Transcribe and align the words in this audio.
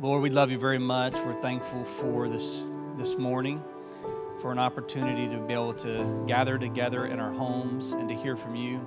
Lord, 0.00 0.22
we 0.22 0.30
love 0.30 0.52
you 0.52 0.58
very 0.58 0.78
much. 0.78 1.14
We're 1.14 1.42
thankful 1.42 1.82
for 1.82 2.28
this 2.28 2.64
this 2.96 3.18
morning, 3.18 3.60
for 4.40 4.52
an 4.52 4.58
opportunity 4.60 5.26
to 5.26 5.42
be 5.42 5.54
able 5.54 5.74
to 5.74 6.24
gather 6.28 6.56
together 6.56 7.06
in 7.06 7.18
our 7.18 7.32
homes 7.32 7.90
and 7.94 8.08
to 8.08 8.14
hear 8.14 8.36
from 8.36 8.54
you. 8.54 8.80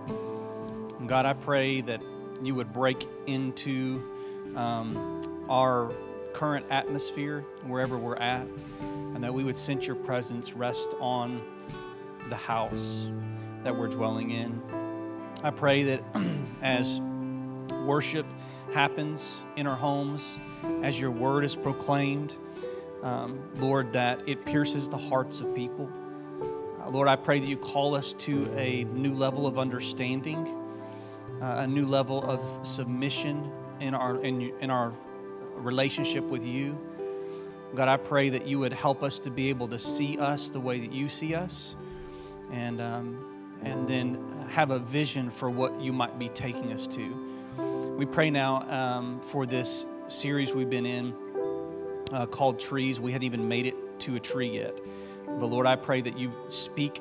And 0.99 1.09
God, 1.09 1.25
I 1.25 1.33
pray 1.33 1.81
that 1.81 2.01
you 2.41 2.55
would 2.55 2.71
break 2.71 3.09
into 3.27 4.01
um, 4.55 5.45
our 5.49 5.91
current 6.31 6.65
atmosphere 6.69 7.41
wherever 7.65 7.97
we're 7.97 8.15
at, 8.15 8.47
and 8.79 9.21
that 9.21 9.33
we 9.33 9.43
would 9.43 9.57
sense 9.57 9.85
your 9.85 9.97
presence 9.97 10.53
rest 10.53 10.95
on 11.01 11.41
the 12.29 12.37
house 12.37 13.09
that 13.65 13.75
we're 13.75 13.89
dwelling 13.89 14.31
in. 14.31 14.61
I 15.43 15.49
pray 15.49 15.83
that 15.83 16.03
as 16.61 17.01
worship 17.85 18.25
happens 18.73 19.41
in 19.55 19.67
our 19.67 19.75
homes, 19.75 20.39
as 20.83 20.99
your 20.99 21.11
word 21.11 21.43
is 21.43 21.55
proclaimed, 21.55 22.35
um, 23.03 23.39
Lord, 23.55 23.93
that 23.93 24.27
it 24.27 24.45
pierces 24.45 24.87
the 24.87 24.97
hearts 24.97 25.41
of 25.41 25.53
people. 25.55 25.89
Uh, 26.81 26.89
Lord, 26.89 27.07
I 27.07 27.15
pray 27.15 27.39
that 27.39 27.47
you 27.47 27.57
call 27.57 27.95
us 27.95 28.13
to 28.13 28.51
a 28.57 28.83
new 28.85 29.13
level 29.13 29.47
of 29.47 29.57
understanding, 29.57 30.47
uh, 31.41 31.57
a 31.59 31.67
new 31.67 31.85
level 31.85 32.23
of 32.23 32.67
submission 32.67 33.51
in 33.79 33.93
our, 33.93 34.21
in, 34.23 34.53
in 34.59 34.69
our 34.69 34.93
relationship 35.55 36.23
with 36.23 36.45
you. 36.45 36.77
God, 37.75 37.87
I 37.87 37.97
pray 37.97 38.29
that 38.29 38.47
you 38.47 38.59
would 38.59 38.73
help 38.73 39.01
us 39.01 39.19
to 39.21 39.31
be 39.31 39.49
able 39.49 39.67
to 39.69 39.79
see 39.79 40.17
us 40.17 40.49
the 40.49 40.59
way 40.59 40.79
that 40.79 40.91
you 40.91 41.07
see 41.07 41.35
us, 41.35 41.75
and 42.51 42.81
um, 42.81 43.31
and 43.63 43.87
then 43.87 44.17
have 44.49 44.71
a 44.71 44.79
vision 44.79 45.29
for 45.29 45.49
what 45.49 45.79
you 45.79 45.93
might 45.93 46.17
be 46.17 46.29
taking 46.29 46.73
us 46.73 46.87
to. 46.87 47.20
We 48.01 48.07
pray 48.07 48.31
now 48.31 48.67
um, 48.67 49.21
for 49.21 49.45
this 49.45 49.85
series 50.07 50.53
we've 50.53 50.71
been 50.71 50.87
in 50.87 51.13
uh, 52.11 52.25
called 52.25 52.59
Trees. 52.59 52.99
We 52.99 53.11
hadn't 53.11 53.27
even 53.27 53.47
made 53.47 53.67
it 53.67 53.75
to 53.99 54.15
a 54.15 54.19
tree 54.19 54.49
yet. 54.49 54.75
But 55.27 55.45
Lord, 55.45 55.67
I 55.67 55.75
pray 55.75 56.01
that 56.01 56.17
you 56.17 56.33
speak 56.49 56.99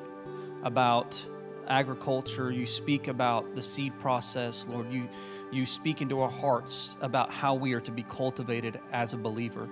about 0.61 1.19
agriculture, 1.67 2.51
you 2.51 2.67
speak 2.67 3.07
about 3.07 3.55
the 3.55 3.63
seed 3.63 3.99
process, 3.99 4.67
Lord. 4.69 4.93
You, 4.93 5.09
you 5.51 5.65
speak 5.65 6.03
into 6.03 6.21
our 6.21 6.29
hearts 6.29 6.95
about 7.01 7.31
how 7.31 7.55
we 7.55 7.73
are 7.73 7.81
to 7.81 7.91
be 7.91 8.03
cultivated 8.03 8.79
as 8.91 9.15
a 9.15 9.17
believer. 9.17 9.67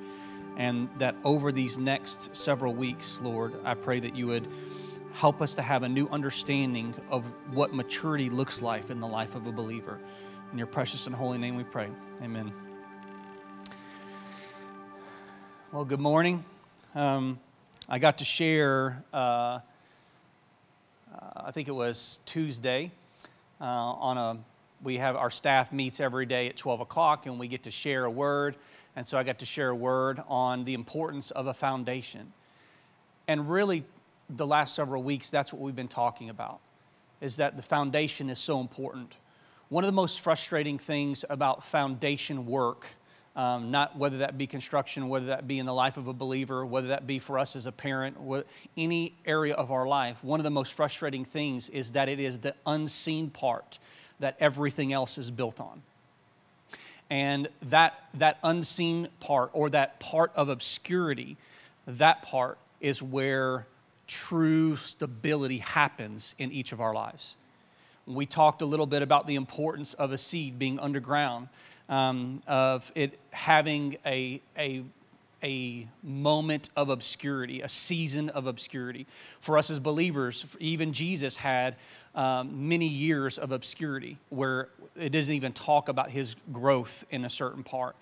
And 0.57 0.89
that 0.97 1.15
over 1.23 1.51
these 1.51 1.77
next 1.77 2.35
several 2.35 2.73
weeks, 2.73 3.19
Lord, 3.21 3.53
I 3.63 3.75
pray 3.75 3.99
that 3.99 4.15
you 4.15 4.25
would 4.25 4.47
help 5.13 5.43
us 5.43 5.53
to 5.53 5.61
have 5.61 5.83
a 5.83 5.89
new 5.89 6.07
understanding 6.09 6.95
of 7.11 7.23
what 7.53 7.71
maturity 7.71 8.31
looks 8.31 8.63
like 8.63 8.89
in 8.89 8.99
the 8.99 9.07
life 9.07 9.35
of 9.35 9.45
a 9.45 9.51
believer. 9.51 9.99
In 10.51 10.57
your 10.57 10.65
precious 10.65 11.05
and 11.05 11.15
holy 11.15 11.37
name 11.37 11.57
we 11.57 11.63
pray. 11.63 11.89
Amen. 12.23 12.51
Well, 15.71 15.85
good 15.85 15.99
morning. 15.99 16.43
Um, 16.95 17.39
I 17.87 17.99
got 17.99 18.17
to 18.17 18.25
share, 18.25 19.03
uh, 19.13 19.17
uh, 19.17 19.59
I 21.35 21.51
think 21.51 21.67
it 21.67 21.73
was 21.73 22.17
Tuesday, 22.25 22.91
uh, 23.61 23.63
on 23.63 24.17
a, 24.17 24.37
we 24.81 24.97
have 24.97 25.15
our 25.15 25.29
staff 25.29 25.71
meets 25.71 25.99
every 25.99 26.25
day 26.25 26.49
at 26.49 26.57
12 26.57 26.79
o'clock 26.81 27.27
and 27.27 27.39
we 27.39 27.47
get 27.47 27.61
to 27.63 27.71
share 27.71 28.05
a 28.05 28.11
word. 28.11 28.57
And 28.95 29.05
so 29.05 29.19
I 29.19 29.23
got 29.23 29.37
to 29.39 29.45
share 29.45 29.69
a 29.69 29.75
word 29.75 30.19
on 30.27 30.65
the 30.65 30.73
importance 30.73 31.29
of 31.29 31.45
a 31.45 31.53
foundation. 31.53 32.33
And 33.27 33.51
really, 33.51 33.85
the 34.27 34.47
last 34.47 34.73
several 34.73 35.03
weeks, 35.03 35.29
that's 35.29 35.53
what 35.53 35.61
we've 35.61 35.75
been 35.75 35.87
talking 35.87 36.27
about, 36.27 36.59
is 37.21 37.35
that 37.35 37.55
the 37.55 37.61
foundation 37.61 38.31
is 38.31 38.39
so 38.39 38.59
important. 38.59 39.13
One 39.69 39.83
of 39.83 39.87
the 39.87 39.93
most 39.93 40.21
frustrating 40.21 40.77
things 40.77 41.23
about 41.29 41.63
foundation 41.63 42.45
work 42.45 42.87
um, 43.39 43.71
not 43.71 43.97
whether 43.97 44.17
that 44.17 44.37
be 44.37 44.47
construction, 44.47 45.07
whether 45.07 45.27
that 45.27 45.47
be 45.47 45.59
in 45.59 45.65
the 45.65 45.73
life 45.73 45.95
of 45.95 46.07
a 46.07 46.13
believer, 46.13 46.65
whether 46.65 46.89
that 46.89 47.07
be 47.07 47.19
for 47.19 47.39
us 47.39 47.55
as 47.55 47.65
a 47.65 47.71
parent, 47.71 48.17
any 48.75 49.13
area 49.25 49.53
of 49.53 49.71
our 49.71 49.87
life, 49.87 50.21
one 50.23 50.41
of 50.41 50.43
the 50.43 50.49
most 50.49 50.73
frustrating 50.73 51.23
things 51.23 51.69
is 51.69 51.93
that 51.93 52.09
it 52.09 52.19
is 52.19 52.39
the 52.39 52.53
unseen 52.65 53.29
part 53.29 53.79
that 54.19 54.35
everything 54.41 54.91
else 54.91 55.17
is 55.17 55.31
built 55.31 55.61
on. 55.61 55.81
And 57.09 57.47
that, 57.61 57.93
that 58.15 58.39
unseen 58.43 59.07
part 59.21 59.51
or 59.53 59.69
that 59.69 60.01
part 60.01 60.33
of 60.35 60.49
obscurity, 60.49 61.37
that 61.87 62.21
part 62.21 62.57
is 62.81 63.01
where 63.01 63.67
true 64.05 64.75
stability 64.75 65.59
happens 65.59 66.35
in 66.37 66.51
each 66.51 66.73
of 66.73 66.81
our 66.81 66.93
lives. 66.93 67.35
We 68.09 68.25
talked 68.25 68.63
a 68.63 68.65
little 68.65 68.87
bit 68.87 69.03
about 69.03 69.27
the 69.27 69.35
importance 69.35 69.93
of 69.93 70.11
a 70.11 70.17
seed 70.17 70.57
being 70.57 70.79
underground 70.79 71.47
um, 71.89 72.41
of 72.47 72.91
it 72.95 73.19
having 73.31 73.97
a, 74.05 74.41
a, 74.57 74.83
a 75.43 75.87
moment 76.01 76.69
of 76.75 76.89
obscurity, 76.89 77.61
a 77.61 77.69
season 77.69 78.29
of 78.29 78.47
obscurity. 78.47 79.05
For 79.41 79.57
us 79.59 79.69
as 79.69 79.77
believers, 79.77 80.45
even 80.59 80.91
Jesus 80.91 81.37
had 81.37 81.75
um, 82.15 82.67
many 82.67 82.87
years 82.87 83.37
of 83.37 83.51
obscurity 83.51 84.17
where 84.29 84.69
it 84.95 85.09
doesn't 85.09 85.33
even 85.33 85.53
talk 85.53 85.87
about 85.87 86.09
his 86.09 86.35
growth 86.51 87.05
in 87.11 87.25
a 87.25 87.29
certain 87.29 87.63
part. 87.63 87.95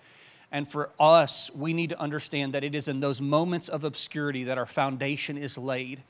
And 0.50 0.66
for 0.66 0.88
us, 0.98 1.50
we 1.54 1.74
need 1.74 1.90
to 1.90 2.00
understand 2.00 2.54
that 2.54 2.64
it 2.64 2.74
is 2.74 2.88
in 2.88 3.00
those 3.00 3.20
moments 3.20 3.68
of 3.68 3.84
obscurity 3.84 4.44
that 4.44 4.56
our 4.56 4.64
foundation 4.64 5.36
is 5.36 5.58
laid. 5.58 6.02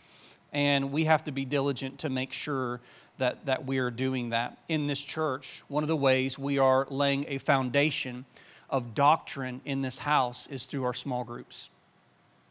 And 0.52 0.92
we 0.92 1.04
have 1.04 1.24
to 1.24 1.32
be 1.32 1.44
diligent 1.44 1.98
to 2.00 2.08
make 2.08 2.32
sure 2.32 2.80
that, 3.18 3.46
that 3.46 3.66
we 3.66 3.78
are 3.78 3.90
doing 3.90 4.30
that. 4.30 4.56
In 4.68 4.86
this 4.86 5.00
church, 5.00 5.62
one 5.68 5.84
of 5.84 5.88
the 5.88 5.96
ways 5.96 6.38
we 6.38 6.58
are 6.58 6.86
laying 6.88 7.26
a 7.28 7.38
foundation 7.38 8.24
of 8.70 8.94
doctrine 8.94 9.60
in 9.64 9.82
this 9.82 9.98
house 9.98 10.46
is 10.48 10.64
through 10.64 10.84
our 10.84 10.94
small 10.94 11.24
groups. 11.24 11.68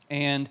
And, 0.09 0.49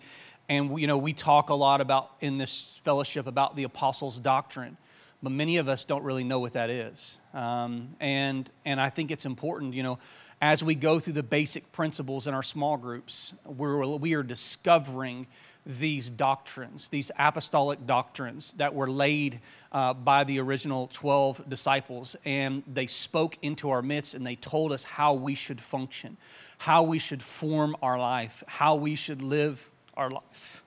and 0.48 0.78
you 0.80 0.86
know, 0.86 0.98
we 0.98 1.12
talk 1.12 1.50
a 1.50 1.54
lot 1.54 1.80
about 1.80 2.10
in 2.20 2.38
this 2.38 2.70
fellowship 2.84 3.26
about 3.26 3.56
the 3.56 3.64
apostles' 3.64 4.18
doctrine, 4.18 4.76
but 5.22 5.30
many 5.30 5.56
of 5.56 5.68
us 5.68 5.84
don't 5.84 6.04
really 6.04 6.24
know 6.24 6.38
what 6.38 6.54
that 6.54 6.70
is. 6.70 7.18
Um, 7.34 7.96
and, 8.00 8.50
and 8.64 8.80
I 8.80 8.90
think 8.90 9.10
it's 9.10 9.26
important, 9.26 9.74
you 9.74 9.82
know, 9.82 9.98
as 10.40 10.62
we 10.62 10.74
go 10.74 11.00
through 11.00 11.14
the 11.14 11.22
basic 11.22 11.72
principles 11.72 12.26
in 12.26 12.34
our 12.34 12.42
small 12.42 12.76
groups, 12.76 13.32
we're, 13.44 13.84
we 13.86 14.14
are 14.14 14.22
discovering 14.22 15.26
these 15.66 16.08
doctrines, 16.08 16.88
these 16.88 17.10
apostolic 17.18 17.86
doctrines 17.86 18.52
that 18.52 18.72
were 18.72 18.88
laid 18.88 19.40
uh, 19.72 19.92
by 19.92 20.22
the 20.22 20.38
original 20.38 20.88
12 20.92 21.48
disciples. 21.48 22.14
And 22.24 22.62
they 22.72 22.86
spoke 22.86 23.36
into 23.42 23.70
our 23.70 23.82
midst 23.82 24.14
and 24.14 24.24
they 24.24 24.36
told 24.36 24.72
us 24.72 24.84
how 24.84 25.14
we 25.14 25.34
should 25.34 25.60
function, 25.60 26.16
how 26.58 26.84
we 26.84 27.00
should 27.00 27.22
form 27.22 27.76
our 27.82 27.98
life, 27.98 28.44
how 28.46 28.76
we 28.76 28.94
should 28.94 29.20
live 29.20 29.68
our 29.96 30.08
life. 30.08 30.62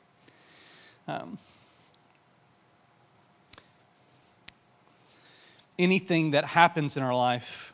Um, 1.07 1.37
anything 5.79 6.31
that 6.31 6.43
happens 6.43 6.97
in 6.97 7.03
our 7.03 7.15
life 7.15 7.73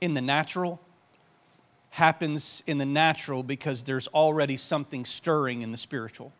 in 0.00 0.14
the 0.14 0.22
natural 0.22 0.80
happens 1.96 2.62
in 2.66 2.76
the 2.76 2.84
natural 2.84 3.42
because 3.42 3.82
there's 3.84 4.06
already 4.08 4.58
something 4.58 5.06
stirring 5.06 5.62
in 5.62 5.72
the 5.72 5.78
spiritual. 5.78 6.30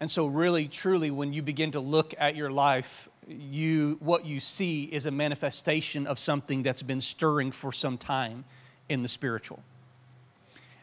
And 0.00 0.10
so, 0.10 0.26
really, 0.26 0.68
truly, 0.68 1.10
when 1.10 1.32
you 1.32 1.40
begin 1.40 1.70
to 1.70 1.80
look 1.80 2.12
at 2.18 2.36
your 2.36 2.50
life, 2.50 3.08
you, 3.26 3.96
what 4.00 4.26
you 4.26 4.38
see 4.38 4.84
is 4.84 5.06
a 5.06 5.10
manifestation 5.10 6.06
of 6.06 6.18
something 6.18 6.62
that's 6.62 6.82
been 6.82 7.00
stirring 7.00 7.52
for 7.52 7.72
some 7.72 7.96
time 7.96 8.44
in 8.86 9.00
the 9.02 9.08
spiritual 9.08 9.62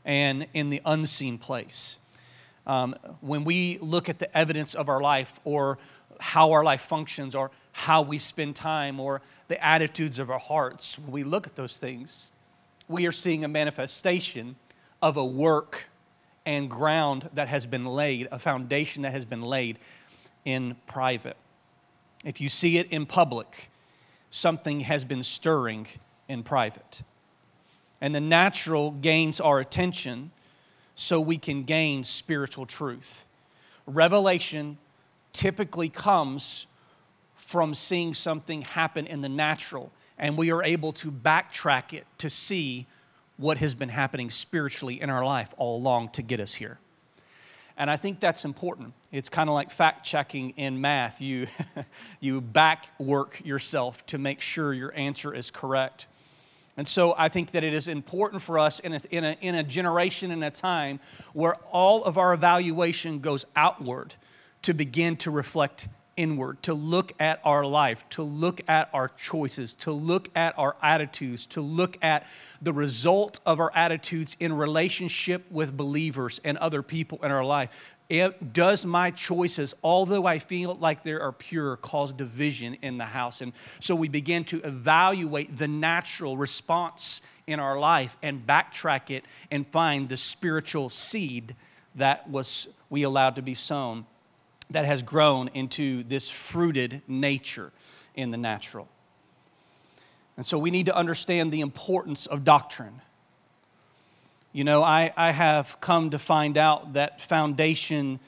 and 0.04 0.48
in 0.56 0.72
the 0.72 0.82
unseen 0.84 1.38
place. 1.38 1.98
Um, 2.66 2.96
when 3.22 3.44
we 3.44 3.78
look 3.78 4.10
at 4.10 4.18
the 4.18 4.36
evidence 4.36 4.74
of 4.74 4.90
our 4.90 5.02
life 5.02 5.40
or 5.44 5.78
how 6.20 6.52
our 6.52 6.64
life 6.64 6.82
functions 6.82 7.36
or 7.36 7.52
how 7.74 8.02
we 8.02 8.18
spend 8.18 8.56
time 8.56 9.00
or 9.00 9.22
the 9.50 9.64
attitudes 9.64 10.18
of 10.18 10.32
our 10.32 10.40
hearts, 10.40 10.98
when 10.98 11.12
we 11.12 11.24
look 11.24 11.46
at 11.46 11.56
those 11.56 11.78
things, 11.78 12.32
we 12.90 13.06
are 13.06 13.12
seeing 13.12 13.46
a 13.46 13.48
manifestation 13.48 14.56
of 15.02 15.16
a 15.16 15.24
work 15.24 15.86
and 16.46 16.70
ground 16.70 17.30
that 17.34 17.48
has 17.48 17.66
been 17.66 17.86
laid, 17.86 18.28
a 18.32 18.40
foundation 18.40 19.04
that 19.04 19.12
has 19.12 19.24
been 19.24 19.44
laid 19.44 19.78
in 20.44 20.76
private. 20.88 21.38
If 22.26 22.42
you 22.42 22.50
see 22.50 22.78
it 22.80 22.92
in 22.92 23.06
public, 23.06 23.70
something 24.32 24.82
has 24.82 25.06
been 25.06 25.22
stirring 25.22 25.88
in 26.28 26.42
private. 26.42 27.02
And 28.02 28.16
the 28.16 28.20
natural 28.20 28.92
gains 28.92 29.40
our 29.40 29.60
attention 29.60 30.32
so 30.96 31.22
we 31.22 31.38
can 31.38 31.64
gain 31.64 32.04
spiritual 32.04 32.66
truth. 32.66 33.24
Revelation 33.86 34.80
typically 35.32 35.90
comes 35.90 36.66
from 37.36 37.74
seeing 37.74 38.14
something 38.14 38.64
happen 38.64 39.06
in 39.06 39.22
the 39.22 39.30
natural 39.30 39.92
and 40.20 40.38
we 40.38 40.52
are 40.52 40.62
able 40.64 40.92
to 40.94 41.12
backtrack 41.12 41.94
it 41.94 42.06
to 42.20 42.30
see 42.30 42.86
what 43.38 43.58
has 43.58 43.74
been 43.74 43.90
happening 43.90 44.30
spiritually 44.30 45.00
in 45.00 45.10
our 45.10 45.26
life 45.26 45.54
all 45.58 45.78
along 45.78 46.10
to 46.10 46.22
get 46.22 46.40
us 46.42 46.56
here. 46.56 46.78
And 47.78 47.90
I 47.90 47.96
think 47.96 48.20
that's 48.20 48.44
important. 48.44 48.94
It's 49.14 49.30
kind 49.30 49.50
of 49.50 49.54
like 49.54 49.72
fact 49.72 50.06
checking 50.06 50.50
in 50.52 50.82
math. 50.82 51.22
You, 51.22 51.48
you 52.20 52.42
back 52.42 52.90
work 53.00 53.42
yourself 53.46 54.06
to 54.08 54.18
make 54.18 54.42
sure 54.42 54.74
your 54.74 54.94
answer 54.94 55.34
is 55.34 55.50
correct. 55.50 56.06
And 56.76 56.86
so 56.86 57.16
I 57.18 57.30
think 57.30 57.52
that 57.52 57.64
it 57.64 57.74
is 57.74 57.88
important 57.88 58.42
for 58.42 58.60
us 58.60 58.82
in 58.82 58.94
a, 58.94 59.00
in 59.10 59.24
a, 59.24 59.38
in 59.40 59.56
a 59.56 59.64
generation 59.64 60.32
and 60.32 60.44
a 60.44 60.52
time 60.52 61.00
where 61.32 61.56
all 61.72 62.04
of 62.04 62.18
our 62.18 62.34
evaluation 62.34 63.20
goes 63.20 63.46
outward 63.56 64.16
to 64.64 64.74
begin 64.74 65.16
to 65.18 65.32
reflect 65.32 65.88
inward, 66.20 66.62
to 66.62 66.74
look 66.74 67.14
at 67.18 67.40
our 67.46 67.66
life, 67.66 68.08
to 68.10 68.22
look 68.22 68.60
at 68.68 68.90
our 68.94 69.08
choices, 69.08 69.74
to 69.74 69.92
look 69.92 70.30
at 70.36 70.54
our 70.60 70.76
attitudes, 70.82 71.46
to 71.46 71.62
look 71.62 71.98
at 72.02 72.28
the 72.62 72.74
result 72.74 73.40
of 73.46 73.62
our 73.62 73.72
attitudes 73.74 74.36
in 74.38 74.52
relationship 74.52 75.50
with 75.50 75.76
believers 75.78 76.42
and 76.44 76.58
other 76.58 76.84
people 76.84 77.24
in 77.24 77.32
our 77.32 77.46
life. 77.46 77.96
It, 78.10 78.52
does 78.54 78.86
my 78.86 79.12
choices, 79.12 79.74
although 79.82 80.26
I 80.26 80.40
feel 80.40 80.76
like 80.76 81.04
they 81.04 81.14
are 81.14 81.32
pure, 81.32 81.78
cause 81.78 82.12
division 82.12 82.76
in 82.82 82.98
the 82.98 83.06
house? 83.06 83.40
And 83.40 83.54
so 83.80 83.96
we 83.96 84.10
begin 84.10 84.44
to 84.46 84.60
evaluate 84.64 85.58
the 85.58 85.70
natural 85.70 86.36
response 86.36 87.22
in 87.48 87.62
our 87.62 87.80
life 87.80 88.18
and 88.22 88.46
backtrack 88.46 89.10
it 89.10 89.24
and 89.50 89.66
find 89.68 90.10
the 90.10 90.18
spiritual 90.18 90.90
seed 90.90 91.56
that 91.96 92.30
was 92.30 92.68
we 92.90 93.04
allowed 93.04 93.36
to 93.36 93.42
be 93.42 93.54
sown 93.54 94.06
that 94.70 94.86
has 94.86 95.02
grown 95.02 95.50
into 95.50 96.04
this 96.04 96.30
fruited 96.30 97.02
nature 97.08 97.72
in 98.16 98.32
the 98.32 98.38
natural. 98.38 98.88
And 100.38 100.46
so 100.46 100.58
we 100.58 100.72
need 100.72 100.86
to 100.86 100.96
understand 100.96 101.52
the 101.52 101.62
importance 101.62 102.26
of 102.26 102.44
doctrine. 102.44 103.02
You 104.54 104.64
know, 104.64 104.84
I, 104.84 105.12
I 105.18 105.32
have 105.32 105.80
come 105.82 106.12
to 106.12 106.20
find 106.20 106.58
out 106.58 106.94
that 106.94 107.22
foundation 107.22 108.20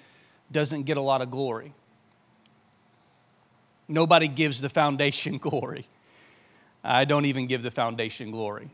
doesn't 0.52 0.84
get 0.84 0.98
a 0.98 1.02
lot 1.02 1.22
of 1.22 1.32
glory. 1.32 1.74
Nobody 3.88 4.28
gives 4.28 4.62
the 4.62 4.70
foundation 4.70 5.38
glory. 5.40 5.88
I 6.84 7.06
don't 7.06 7.26
even 7.26 7.48
give 7.48 7.64
the 7.64 7.72
foundation 7.72 8.32
glory. 8.32 8.72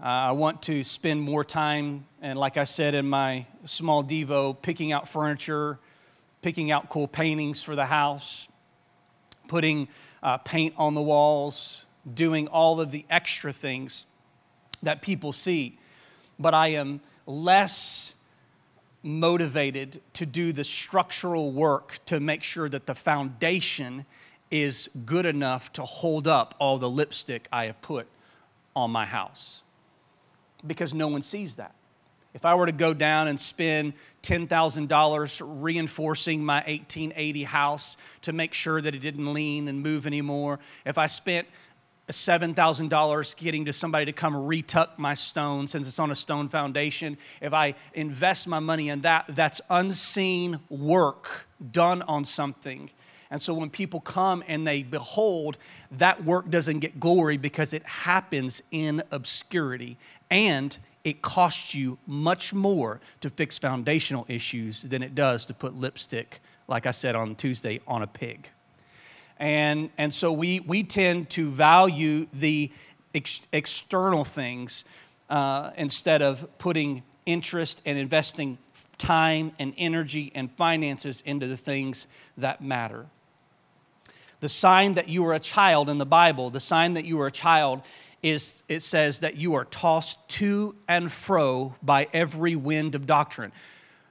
I 0.00 0.32
want 0.32 0.62
to 0.62 0.84
spend 0.84 1.22
more 1.22 1.44
time, 1.44 2.06
and 2.22 2.38
like 2.38 2.56
I 2.56 2.64
said 2.64 2.94
in 2.94 3.08
my 3.08 3.46
small 3.64 4.04
Devo, 4.04 4.60
picking 4.60 4.92
out 4.92 5.08
furniture 5.08 5.78
picking 6.42 6.70
out 6.70 6.88
cool 6.88 7.08
paintings 7.08 7.62
for 7.62 7.74
the 7.74 7.86
house, 7.86 8.48
putting 9.48 9.88
uh, 10.22 10.38
paint 10.38 10.74
on 10.76 10.94
the 10.94 11.02
walls, 11.02 11.86
doing 12.14 12.48
all 12.48 12.80
of 12.80 12.90
the 12.90 13.04
extra 13.10 13.52
things 13.52 14.06
that 14.82 15.02
people 15.02 15.32
see. 15.32 15.78
But 16.38 16.54
I 16.54 16.68
am 16.68 17.00
less 17.26 18.14
motivated 19.02 20.00
to 20.12 20.26
do 20.26 20.52
the 20.52 20.64
structural 20.64 21.52
work 21.52 21.98
to 22.06 22.20
make 22.20 22.42
sure 22.42 22.68
that 22.68 22.86
the 22.86 22.94
foundation 22.94 24.04
is 24.50 24.88
good 25.04 25.26
enough 25.26 25.72
to 25.74 25.82
hold 25.82 26.26
up 26.26 26.54
all 26.58 26.78
the 26.78 26.88
lipstick 26.88 27.48
I 27.52 27.66
have 27.66 27.80
put 27.80 28.06
on 28.74 28.90
my 28.90 29.04
house. 29.04 29.62
Because 30.66 30.92
no 30.92 31.08
one 31.08 31.22
sees 31.22 31.56
that. 31.56 31.74
If 32.34 32.44
I 32.44 32.54
were 32.54 32.66
to 32.66 32.72
go 32.72 32.94
down 32.94 33.28
and 33.28 33.40
spend 33.40 33.94
$10,000 34.22 35.42
reinforcing 35.62 36.44
my 36.44 36.56
1880 36.56 37.44
house 37.44 37.96
to 38.22 38.32
make 38.32 38.52
sure 38.54 38.80
that 38.80 38.94
it 38.94 38.98
didn't 38.98 39.32
lean 39.32 39.68
and 39.68 39.82
move 39.82 40.06
anymore, 40.06 40.58
if 40.84 40.98
I 40.98 41.06
spent 41.06 41.48
$7,000 42.08 43.36
getting 43.36 43.64
to 43.66 43.72
somebody 43.72 44.06
to 44.06 44.12
come 44.12 44.34
retuck 44.34 44.98
my 44.98 45.14
stone 45.14 45.66
since 45.66 45.86
it's 45.86 45.98
on 45.98 46.10
a 46.10 46.14
stone 46.14 46.48
foundation, 46.48 47.18
if 47.40 47.52
I 47.52 47.74
invest 47.94 48.46
my 48.46 48.58
money 48.58 48.88
in 48.88 49.02
that, 49.02 49.26
that's 49.28 49.60
unseen 49.68 50.60
work 50.68 51.46
done 51.72 52.02
on 52.02 52.24
something. 52.24 52.90
And 53.30 53.42
so 53.42 53.52
when 53.52 53.68
people 53.68 54.00
come 54.00 54.42
and 54.48 54.66
they 54.66 54.82
behold, 54.82 55.58
that 55.92 56.24
work 56.24 56.48
doesn't 56.50 56.78
get 56.78 56.98
glory 56.98 57.36
because 57.36 57.74
it 57.74 57.84
happens 57.84 58.62
in 58.70 59.02
obscurity. 59.10 59.98
And 60.30 60.78
it 61.08 61.22
costs 61.22 61.74
you 61.74 61.96
much 62.06 62.52
more 62.52 63.00
to 63.22 63.30
fix 63.30 63.58
foundational 63.58 64.26
issues 64.28 64.82
than 64.82 65.02
it 65.02 65.14
does 65.14 65.46
to 65.46 65.54
put 65.54 65.74
lipstick, 65.74 66.40
like 66.68 66.84
I 66.84 66.90
said 66.90 67.14
on 67.14 67.34
Tuesday, 67.34 67.80
on 67.86 68.02
a 68.02 68.06
pig. 68.06 68.50
And, 69.38 69.88
and 69.96 70.12
so 70.12 70.30
we, 70.30 70.60
we 70.60 70.82
tend 70.82 71.30
to 71.30 71.50
value 71.50 72.26
the 72.34 72.70
ex- 73.14 73.40
external 73.52 74.24
things 74.24 74.84
uh, 75.30 75.70
instead 75.78 76.20
of 76.20 76.46
putting 76.58 77.02
interest 77.24 77.80
and 77.86 77.96
investing 77.96 78.58
time 78.98 79.52
and 79.58 79.72
energy 79.78 80.30
and 80.34 80.50
finances 80.52 81.22
into 81.24 81.46
the 81.46 81.56
things 81.56 82.06
that 82.36 82.60
matter. 82.60 83.06
The 84.40 84.48
sign 84.50 84.94
that 84.94 85.08
you 85.08 85.24
are 85.26 85.34
a 85.34 85.40
child 85.40 85.88
in 85.88 85.96
the 85.96 86.06
Bible, 86.06 86.50
the 86.50 86.60
sign 86.60 86.94
that 86.94 87.06
you 87.06 87.18
are 87.20 87.28
a 87.28 87.32
child 87.32 87.80
is 88.22 88.62
it 88.68 88.80
says 88.80 89.20
that 89.20 89.36
you 89.36 89.54
are 89.54 89.64
tossed 89.64 90.28
to 90.28 90.74
and 90.88 91.10
fro 91.10 91.74
by 91.82 92.08
every 92.12 92.56
wind 92.56 92.94
of 92.94 93.06
doctrine. 93.06 93.52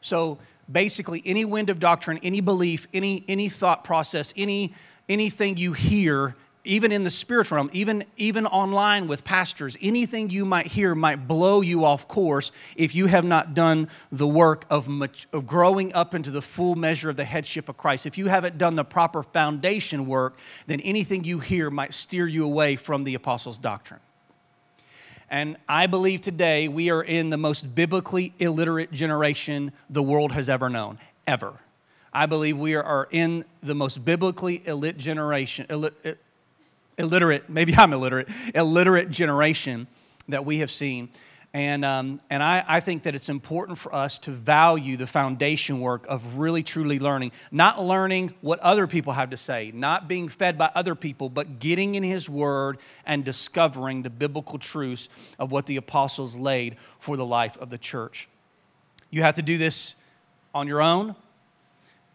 So 0.01 0.39
basically, 0.71 1.21
any 1.25 1.45
wind 1.45 1.69
of 1.69 1.79
doctrine, 1.79 2.19
any 2.23 2.41
belief, 2.41 2.87
any, 2.93 3.25
any 3.27 3.49
thought 3.49 3.83
process, 3.83 4.33
any, 4.37 4.73
anything 5.09 5.57
you 5.57 5.73
hear 5.73 6.35
even 6.67 6.91
in 6.91 7.03
the 7.03 7.09
spiritual 7.09 7.55
realm, 7.55 7.69
even, 7.73 8.05
even 8.17 8.45
online 8.45 9.07
with 9.07 9.23
pastors, 9.23 9.77
anything 9.81 10.29
you 10.29 10.45
might 10.45 10.67
hear 10.67 10.93
might 10.93 11.27
blow 11.27 11.61
you 11.61 11.85
off 11.85 12.07
course 12.07 12.51
if 12.75 12.93
you 12.93 13.07
have 13.07 13.25
not 13.25 13.53
done 13.53 13.87
the 14.11 14.27
work 14.27 14.65
of, 14.69 14.87
much, 14.87 15.27
of 15.33 15.47
growing 15.47 15.93
up 15.93 16.13
into 16.13 16.29
the 16.29 16.41
full 16.41 16.75
measure 16.75 17.09
of 17.09 17.15
the 17.15 17.25
headship 17.25 17.69
of 17.69 17.77
Christ. 17.77 18.05
If 18.05 18.17
you 18.17 18.27
haven't 18.27 18.57
done 18.57 18.75
the 18.75 18.83
proper 18.83 19.23
foundation 19.23 20.05
work, 20.05 20.37
then 20.67 20.79
anything 20.81 21.23
you 21.23 21.39
hear 21.39 21.69
might 21.69 21.93
steer 21.93 22.27
you 22.27 22.43
away 22.43 22.75
from 22.75 23.03
the 23.05 23.15
apostles' 23.15 23.57
doctrine. 23.57 24.01
And 25.29 25.57
I 25.67 25.87
believe 25.87 26.21
today 26.21 26.67
we 26.67 26.89
are 26.89 27.03
in 27.03 27.29
the 27.29 27.37
most 27.37 27.75
biblically 27.75 28.33
illiterate 28.39 28.91
generation 28.91 29.71
the 29.89 30.03
world 30.03 30.31
has 30.33 30.47
ever 30.47 30.69
known, 30.69 30.99
ever. 31.25 31.53
I 32.13 32.25
believe 32.25 32.57
we 32.57 32.75
are 32.75 33.07
in 33.11 33.45
the 33.61 33.75
most 33.75 34.03
biblically 34.03 34.63
illiterate 34.65 34.97
generation, 34.97 35.65
illiterate, 36.97 37.49
maybe 37.49 37.75
I'm 37.75 37.93
illiterate, 37.93 38.29
illiterate 38.53 39.09
generation 39.09 39.87
that 40.27 40.45
we 40.45 40.59
have 40.59 40.71
seen. 40.71 41.09
And, 41.53 41.85
um, 41.85 42.21
and 42.29 42.43
I, 42.43 42.63
I 42.67 42.79
think 42.81 43.03
that 43.03 43.15
it's 43.15 43.29
important 43.29 43.77
for 43.77 43.95
us 43.95 44.19
to 44.19 44.31
value 44.31 44.97
the 44.97 45.07
foundation 45.07 45.79
work 45.79 46.05
of 46.07 46.37
really 46.37 46.61
truly 46.61 46.99
learning, 46.99 47.31
not 47.51 47.81
learning 47.81 48.35
what 48.41 48.59
other 48.59 48.85
people 48.85 49.13
have 49.13 49.29
to 49.29 49.37
say, 49.37 49.71
not 49.73 50.07
being 50.07 50.27
fed 50.27 50.57
by 50.57 50.69
other 50.75 50.93
people, 50.93 51.29
but 51.29 51.59
getting 51.59 51.95
in 51.95 52.03
His 52.03 52.29
Word 52.29 52.77
and 53.05 53.23
discovering 53.23 54.03
the 54.03 54.09
biblical 54.09 54.59
truths 54.59 55.07
of 55.39 55.51
what 55.51 55.65
the 55.65 55.77
apostles 55.77 56.35
laid 56.35 56.75
for 56.99 57.15
the 57.15 57.25
life 57.25 57.57
of 57.57 57.69
the 57.69 57.77
church. 57.77 58.27
You 59.09 59.21
have 59.21 59.35
to 59.35 59.41
do 59.41 59.57
this 59.57 59.95
on 60.53 60.67
your 60.67 60.81
own, 60.81 61.15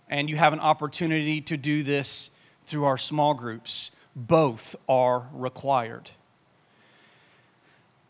and 0.08 0.28
you 0.28 0.36
have 0.36 0.52
an 0.52 0.60
opportunity 0.60 1.40
to 1.40 1.56
do 1.56 1.82
this 1.82 2.30
through 2.66 2.84
our 2.84 2.98
small 2.98 3.32
groups 3.32 3.90
both 4.14 4.76
are 4.88 5.26
required. 5.32 6.10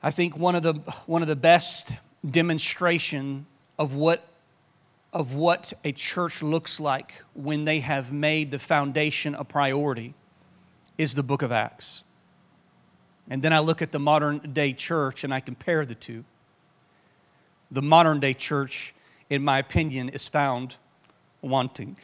I 0.02 0.10
think 0.10 0.36
one 0.36 0.54
of 0.54 0.62
the, 0.62 0.74
one 1.06 1.22
of 1.22 1.28
the 1.28 1.36
best 1.36 1.92
demonstration 2.28 3.46
of 3.78 3.94
what, 3.94 4.26
of 5.12 5.34
what 5.34 5.72
a 5.84 5.92
church 5.92 6.42
looks 6.42 6.80
like 6.80 7.22
when 7.34 7.64
they 7.64 7.80
have 7.80 8.12
made 8.12 8.50
the 8.50 8.58
foundation 8.58 9.34
a 9.34 9.44
priority 9.44 10.14
is 10.98 11.14
the 11.14 11.22
book 11.22 11.42
of 11.42 11.52
Acts. 11.52 12.02
And 13.30 13.42
then 13.42 13.52
I 13.52 13.60
look 13.60 13.80
at 13.80 13.92
the 13.92 14.00
modern 14.00 14.38
day 14.52 14.72
church 14.72 15.24
and 15.24 15.32
I 15.32 15.40
compare 15.40 15.86
the 15.86 15.94
two. 15.94 16.24
The 17.70 17.82
modern 17.82 18.20
day 18.20 18.34
church, 18.34 18.94
in 19.30 19.42
my 19.44 19.58
opinion, 19.58 20.08
is 20.08 20.28
found 20.28 20.76
wanting. 21.40 21.96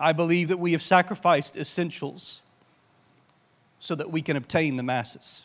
I 0.00 0.12
believe 0.12 0.48
that 0.48 0.58
we 0.58 0.72
have 0.72 0.82
sacrificed 0.82 1.56
essentials 1.56 2.40
so 3.80 3.94
that 3.94 4.10
we 4.10 4.22
can 4.22 4.36
obtain 4.36 4.76
the 4.76 4.82
masses. 4.82 5.44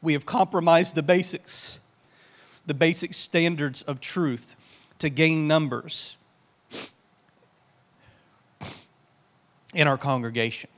We 0.00 0.12
have 0.12 0.26
compromised 0.26 0.94
the 0.94 1.02
basics, 1.02 1.80
the 2.66 2.74
basic 2.74 3.14
standards 3.14 3.82
of 3.82 4.00
truth 4.00 4.54
to 5.00 5.08
gain 5.08 5.48
numbers 5.48 6.16
in 9.74 9.88
our 9.88 9.98
congregation. 9.98 10.70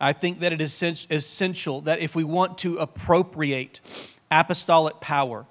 I 0.00 0.14
think 0.14 0.40
that 0.40 0.52
it 0.52 0.62
is 0.62 0.82
essential 1.10 1.82
that 1.82 2.00
if 2.00 2.16
we 2.16 2.24
want 2.24 2.56
to 2.58 2.78
appropriate 2.78 3.80
apostolic 4.30 5.00
power, 5.00 5.44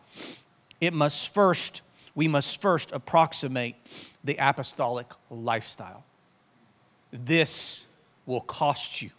it 0.81 0.93
must 0.93 1.31
first 1.31 1.81
we 2.15 2.27
must 2.27 2.61
first 2.61 2.91
approximate 2.91 3.75
the 4.23 4.35
apostolic 4.39 5.07
lifestyle. 5.29 6.03
This 7.11 7.85
will 8.25 8.41
cost 8.41 9.01
you 9.01 9.09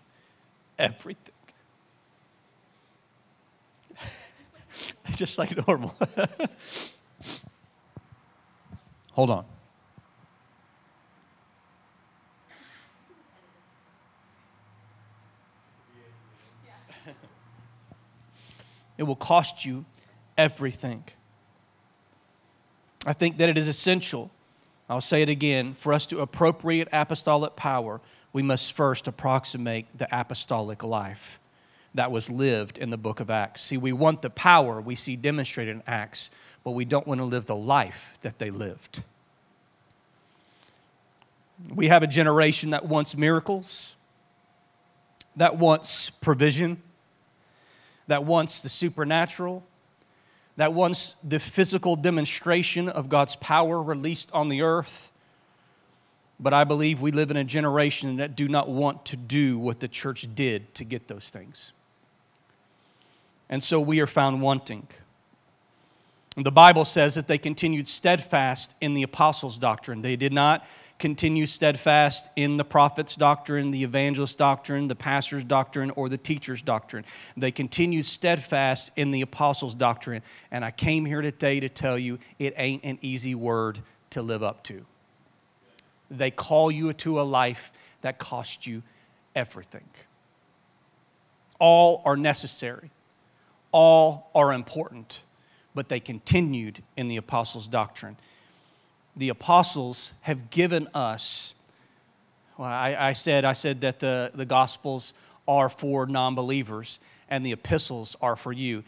everything. 0.79 1.35
Just 5.15 5.39
like 5.39 5.67
normal. 5.67 5.95
Hold 9.13 9.31
on. 9.31 9.45
It 18.99 19.05
will 19.05 19.17
cost 19.17 19.65
you 19.65 19.87
everything. 20.37 21.05
I 23.07 23.13
think 23.13 23.39
that 23.39 23.49
it 23.49 23.57
is 23.57 23.69
essential, 23.69 24.31
I'll 24.89 25.01
say 25.01 25.23
it 25.23 25.29
again, 25.29 25.75
for 25.75 25.93
us 25.93 26.07
to 26.07 26.21
appropriate 26.21 26.89
apostolic 26.93 27.57
power, 27.57 28.01
we 28.33 28.43
must 28.43 28.73
first 28.73 29.09
approximate 29.09 29.87
the 29.97 30.09
apostolic 30.13 30.85
life 30.85 31.41
that 31.95 32.13
was 32.13 32.31
lived 32.31 32.79
in 32.79 32.91
the 32.91 32.97
book 32.97 33.21
of 33.21 33.31
Acts. 33.31 33.63
See, 33.63 33.77
we 33.77 33.93
want 33.93 34.23
the 34.23 34.31
power 34.31 34.81
we 34.81 34.95
see 34.95 35.17
demonstrated 35.17 35.77
in 35.77 35.83
Acts, 35.87 36.31
but 36.63 36.73
we 36.73 36.85
don't 36.85 37.07
want 37.07 37.21
to 37.21 37.25
live 37.25 37.47
the 37.47 37.57
life 37.57 38.13
that 38.23 38.39
they 38.39 38.51
lived. 38.51 39.03
We 41.75 41.89
have 41.89 42.03
a 42.03 42.07
generation 42.07 42.71
that 42.71 42.87
wants 42.87 43.17
miracles, 43.17 43.97
that 45.37 45.57
wants 45.57 46.11
provision, 46.11 46.83
that 48.07 48.25
wants 48.25 48.63
the 48.63 48.69
supernatural, 48.69 49.65
that 50.57 50.73
once 50.73 51.15
the 51.23 51.41
physical 51.41 51.97
demonstration 51.97 52.89
of 52.89 53.09
God's 53.09 53.37
power 53.37 53.83
released 53.83 54.31
on 54.33 54.49
the 54.49 54.63
earth. 54.63 55.11
But 56.39 56.55
I 56.55 56.65
believe 56.65 57.01
we 57.01 57.13
live 57.13 57.31
in 57.31 57.37
a 57.37 57.45
generation 57.45 58.17
that 58.17 58.35
do 58.35 58.49
not 58.49 58.69
want 58.69 59.05
to 59.07 59.17
do 59.17 59.59
what 59.59 59.81
the 59.81 59.89
church 59.89 60.27
did 60.35 60.75
to 60.75 60.85
get 60.85 61.09
those 61.09 61.29
things. 61.31 61.73
And 63.49 63.63
so 63.63 63.81
we 63.81 64.01
are 64.01 64.07
found 64.07 64.41
wanting. 64.41 64.87
The 66.37 66.53
Bible 66.53 66.85
says 66.85 67.15
that 67.17 67.27
they 67.27 67.39
continued 67.39 67.87
steadfast 67.87 68.75
in 68.81 68.95
the 68.95 69.03
apostles' 69.03 69.59
doctrine. 69.59 70.03
They 70.03 70.17
did 70.17 70.33
not 70.33 70.65
continue 71.01 71.47
steadfast 71.47 72.29
in 72.37 72.59
the 72.59 72.65
prophet's 72.65 73.17
doctrine, 73.17 73.73
the 73.73 73.83
evangelist's 73.83 74.37
doctrine, 74.37 74.87
the 74.87 74.95
pastor's 74.95 75.43
doctrine, 75.43 75.91
or 75.93 76.09
the 76.09 76.19
teacher's 76.19 76.63
doctrine. 76.63 77.05
They 77.37 77.51
continue 77.51 78.03
steadfast 78.03 78.93
in 78.95 79.11
the 79.11 79.23
apostles' 79.23 79.75
doctrine. 79.75 80.23
And 80.51 80.65
I 80.65 80.71
came 80.71 81.07
here 81.07 81.23
today 81.23 81.59
to 81.59 81.69
tell 81.69 81.99
you 81.99 82.19
it 82.39 82.55
ain't 82.57 82.85
an 82.85 82.99
easy 83.01 83.35
word 83.35 83.81
to 84.11 84.23
live 84.23 84.43
up 84.43 84.63
to. 84.65 84.85
They 86.11 86.31
call 86.31 86.71
you 86.71 86.93
to 86.93 87.21
a 87.21 87.23
life 87.23 87.73
that 88.03 88.19
costs 88.19 88.67
you 88.67 88.83
everything. 89.35 89.89
All 91.59 92.03
are 92.05 92.17
necessary, 92.17 92.91
all 93.73 94.31
are 94.35 94.53
important, 94.53 95.23
but 95.75 95.89
they 95.89 96.01
continued 96.01 96.83
in 96.97 97.09
the 97.09 97.17
apostles' 97.17 97.69
doctrine 97.69 98.17
the 99.21 99.29
apostles 99.29 100.15
have 100.23 100.49
given 100.49 100.89
us. 100.95 101.53
Well, 102.57 102.67
I, 102.67 102.97
I, 102.99 103.13
said, 103.13 103.45
I 103.45 103.53
said 103.53 103.83
that 103.83 104.01
the, 104.01 104.31
the 104.35 104.47
gospels 104.47 105.13
are 105.47 105.69
for 105.69 106.07
non 106.07 106.35
believers 106.35 106.99
and 107.29 107.45
the 107.45 107.53
epistles 107.53 108.17
are 108.23 108.35
for 108.35 108.51
you. 108.51 108.83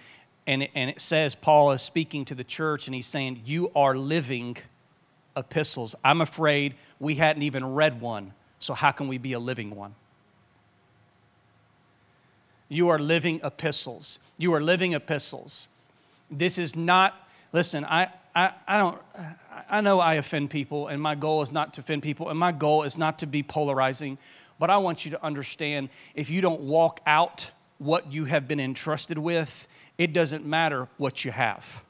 And 0.46 0.66
and 0.74 0.88
it 0.88 1.02
says, 1.02 1.34
Paul 1.34 1.72
is 1.72 1.82
speaking 1.82 2.24
to 2.24 2.34
the 2.34 2.44
church 2.44 2.86
and 2.88 2.94
he's 2.94 3.06
saying, 3.06 3.42
You 3.44 3.70
are 3.76 3.94
living 3.94 4.56
epistles. 5.36 5.94
I'm 6.02 6.22
afraid 6.22 6.76
we 6.98 7.16
hadn't 7.16 7.42
even 7.42 7.74
read 7.74 8.00
one, 8.00 8.32
so 8.58 8.72
how 8.72 8.90
can 8.90 9.08
we 9.08 9.18
be 9.18 9.34
a 9.34 9.38
living 9.38 9.76
one? 9.76 9.94
You 12.70 12.88
are 12.88 12.98
living 12.98 13.42
epistles. 13.44 14.18
You 14.38 14.54
are 14.54 14.62
living 14.62 14.94
epistles. 14.94 15.68
This 16.30 16.56
is 16.56 16.74
not, 16.74 17.28
listen, 17.52 17.84
I, 17.84 18.08
I, 18.34 18.52
I 18.66 18.78
don't, 18.78 18.98
I 19.68 19.80
know 19.80 20.00
I 20.00 20.14
offend 20.14 20.50
people, 20.50 20.88
and 20.88 21.00
my 21.00 21.14
goal 21.14 21.42
is 21.42 21.52
not 21.52 21.74
to 21.74 21.80
offend 21.82 22.02
people, 22.02 22.28
and 22.28 22.38
my 22.38 22.52
goal 22.52 22.82
is 22.82 22.96
not 22.96 23.18
to 23.20 23.26
be 23.26 23.42
polarizing. 23.42 24.18
But 24.58 24.70
I 24.70 24.78
want 24.78 25.04
you 25.04 25.10
to 25.10 25.24
understand 25.24 25.88
if 26.14 26.30
you 26.30 26.40
don't 26.40 26.60
walk 26.60 27.00
out 27.06 27.50
what 27.78 28.12
you 28.12 28.26
have 28.26 28.46
been 28.46 28.60
entrusted 28.60 29.18
with, 29.18 29.66
it 29.98 30.12
doesn't 30.12 30.46
matter 30.46 30.88
what 30.98 31.24
you 31.24 31.32
have. 31.32 31.82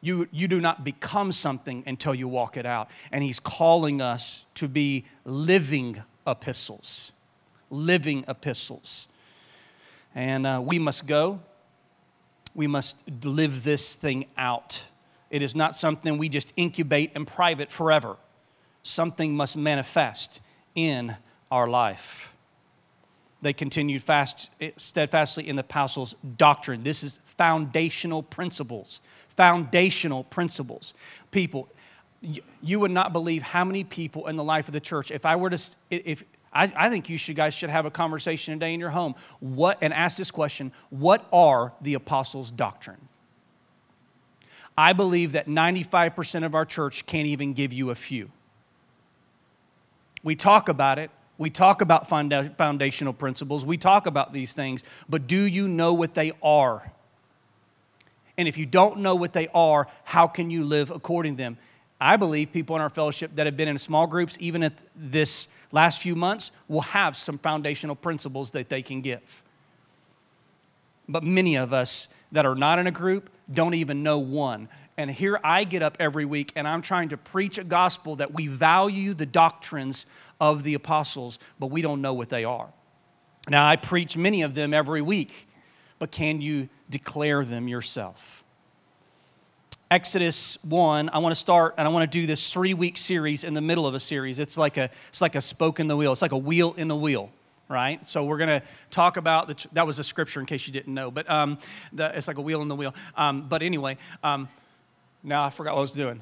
You, 0.00 0.28
you 0.30 0.48
do 0.48 0.60
not 0.60 0.84
become 0.84 1.32
something 1.32 1.82
until 1.86 2.14
you 2.14 2.28
walk 2.28 2.58
it 2.58 2.66
out. 2.66 2.90
And 3.10 3.24
He's 3.24 3.40
calling 3.40 4.02
us 4.02 4.44
to 4.54 4.68
be 4.68 5.04
living 5.24 6.02
epistles. 6.26 7.12
Living 7.70 8.24
epistles. 8.28 9.08
And 10.14 10.46
uh, 10.46 10.60
we 10.62 10.78
must 10.78 11.06
go, 11.06 11.40
we 12.54 12.66
must 12.66 12.98
live 13.24 13.64
this 13.64 13.94
thing 13.94 14.26
out. 14.36 14.84
It 15.34 15.42
is 15.42 15.56
not 15.56 15.74
something 15.74 16.16
we 16.16 16.28
just 16.28 16.52
incubate 16.56 17.10
in 17.16 17.26
private 17.26 17.72
forever. 17.72 18.18
Something 18.84 19.34
must 19.34 19.56
manifest 19.56 20.40
in 20.76 21.16
our 21.50 21.66
life. 21.66 22.32
They 23.42 23.52
continued 23.52 24.04
fast, 24.04 24.48
steadfastly 24.76 25.48
in 25.48 25.56
the 25.56 25.60
apostles' 25.62 26.14
doctrine. 26.36 26.84
This 26.84 27.02
is 27.02 27.18
foundational 27.24 28.22
principles. 28.22 29.00
Foundational 29.30 30.22
principles. 30.22 30.94
People, 31.32 31.68
you 32.62 32.78
would 32.78 32.92
not 32.92 33.12
believe 33.12 33.42
how 33.42 33.64
many 33.64 33.82
people 33.82 34.28
in 34.28 34.36
the 34.36 34.44
life 34.44 34.68
of 34.68 34.72
the 34.72 34.78
church, 34.78 35.10
if 35.10 35.26
I 35.26 35.34
were 35.34 35.50
to, 35.50 35.58
if, 35.90 36.22
I, 36.52 36.72
I, 36.76 36.88
think 36.90 37.08
you 37.08 37.18
should, 37.18 37.34
guys 37.34 37.54
should 37.54 37.70
have 37.70 37.86
a 37.86 37.90
conversation 37.90 38.54
today 38.54 38.72
in 38.72 38.78
your 38.78 38.90
home. 38.90 39.16
What, 39.40 39.78
and 39.82 39.92
ask 39.92 40.16
this 40.16 40.30
question 40.30 40.70
What 40.90 41.26
are 41.32 41.72
the 41.80 41.94
apostles' 41.94 42.52
doctrine? 42.52 43.08
I 44.76 44.92
believe 44.92 45.32
that 45.32 45.46
95% 45.46 46.44
of 46.44 46.54
our 46.54 46.64
church 46.64 47.06
can't 47.06 47.26
even 47.26 47.52
give 47.52 47.72
you 47.72 47.90
a 47.90 47.94
few. 47.94 48.30
We 50.22 50.34
talk 50.34 50.68
about 50.68 50.98
it. 50.98 51.10
We 51.36 51.50
talk 51.50 51.80
about 51.80 52.08
foundational 52.08 53.12
principles. 53.12 53.66
We 53.66 53.76
talk 53.76 54.06
about 54.06 54.32
these 54.32 54.52
things, 54.52 54.84
but 55.08 55.26
do 55.26 55.42
you 55.42 55.68
know 55.68 55.92
what 55.92 56.14
they 56.14 56.32
are? 56.42 56.92
And 58.36 58.48
if 58.48 58.56
you 58.56 58.66
don't 58.66 58.98
know 58.98 59.14
what 59.14 59.32
they 59.32 59.48
are, 59.54 59.86
how 60.04 60.26
can 60.26 60.50
you 60.50 60.64
live 60.64 60.90
according 60.90 61.36
to 61.36 61.42
them? 61.42 61.58
I 62.00 62.16
believe 62.16 62.52
people 62.52 62.74
in 62.74 62.82
our 62.82 62.90
fellowship 62.90 63.32
that 63.36 63.46
have 63.46 63.56
been 63.56 63.68
in 63.68 63.78
small 63.78 64.06
groups, 64.06 64.36
even 64.40 64.62
at 64.62 64.74
this 64.96 65.48
last 65.72 66.02
few 66.02 66.16
months, 66.16 66.50
will 66.68 66.80
have 66.80 67.16
some 67.16 67.38
foundational 67.38 67.94
principles 67.94 68.50
that 68.52 68.68
they 68.68 68.82
can 68.82 69.00
give. 69.00 69.42
But 71.08 71.22
many 71.22 71.56
of 71.56 71.72
us 71.72 72.08
that 72.34 72.44
are 72.44 72.54
not 72.54 72.78
in 72.78 72.86
a 72.86 72.90
group 72.90 73.30
don't 73.52 73.74
even 73.74 74.02
know 74.02 74.18
one. 74.18 74.68
And 74.96 75.10
here 75.10 75.38
I 75.42 75.64
get 75.64 75.82
up 75.82 75.96
every 76.00 76.24
week 76.24 76.52
and 76.56 76.66
I'm 76.66 76.82
trying 76.82 77.10
to 77.10 77.16
preach 77.16 77.58
a 77.58 77.64
gospel 77.64 78.16
that 78.16 78.32
we 78.32 78.46
value 78.46 79.14
the 79.14 79.26
doctrines 79.26 80.06
of 80.40 80.62
the 80.62 80.74
apostles, 80.74 81.38
but 81.58 81.68
we 81.68 81.82
don't 81.82 82.00
know 82.00 82.14
what 82.14 82.28
they 82.28 82.44
are. 82.44 82.68
Now, 83.48 83.68
I 83.68 83.76
preach 83.76 84.16
many 84.16 84.42
of 84.42 84.54
them 84.54 84.72
every 84.72 85.02
week, 85.02 85.48
but 85.98 86.10
can 86.10 86.40
you 86.40 86.68
declare 86.88 87.44
them 87.44 87.68
yourself? 87.68 88.42
Exodus 89.90 90.56
1, 90.62 91.10
I 91.12 91.18
want 91.18 91.34
to 91.34 91.40
start 91.40 91.74
and 91.76 91.86
I 91.86 91.90
want 91.90 92.10
to 92.10 92.18
do 92.18 92.26
this 92.26 92.50
three 92.50 92.74
week 92.74 92.96
series 92.96 93.44
in 93.44 93.54
the 93.54 93.60
middle 93.60 93.86
of 93.86 93.94
a 93.94 94.00
series. 94.00 94.38
It's 94.38 94.56
like 94.56 94.76
a, 94.76 94.90
it's 95.10 95.20
like 95.20 95.34
a 95.34 95.40
spoke 95.40 95.78
in 95.78 95.86
the 95.86 95.96
wheel, 95.96 96.10
it's 96.10 96.22
like 96.22 96.32
a 96.32 96.38
wheel 96.38 96.72
in 96.76 96.88
the 96.88 96.96
wheel 96.96 97.30
right? 97.68 98.04
So 98.04 98.24
we're 98.24 98.38
going 98.38 98.60
to 98.60 98.66
talk 98.90 99.16
about 99.16 99.48
the, 99.48 99.66
that 99.72 99.86
was 99.86 99.98
a 99.98 100.04
scripture 100.04 100.40
in 100.40 100.46
case 100.46 100.66
you 100.66 100.72
didn't 100.72 100.92
know, 100.92 101.10
but 101.10 101.28
um, 101.30 101.58
the, 101.92 102.16
it's 102.16 102.28
like 102.28 102.38
a 102.38 102.42
wheel 102.42 102.62
in 102.62 102.68
the 102.68 102.76
wheel. 102.76 102.94
Um, 103.16 103.48
but 103.48 103.62
anyway, 103.62 103.96
um, 104.22 104.48
now 105.22 105.44
I 105.44 105.50
forgot 105.50 105.72
what 105.72 105.78
I 105.78 105.80
was 105.80 105.92
doing. 105.92 106.20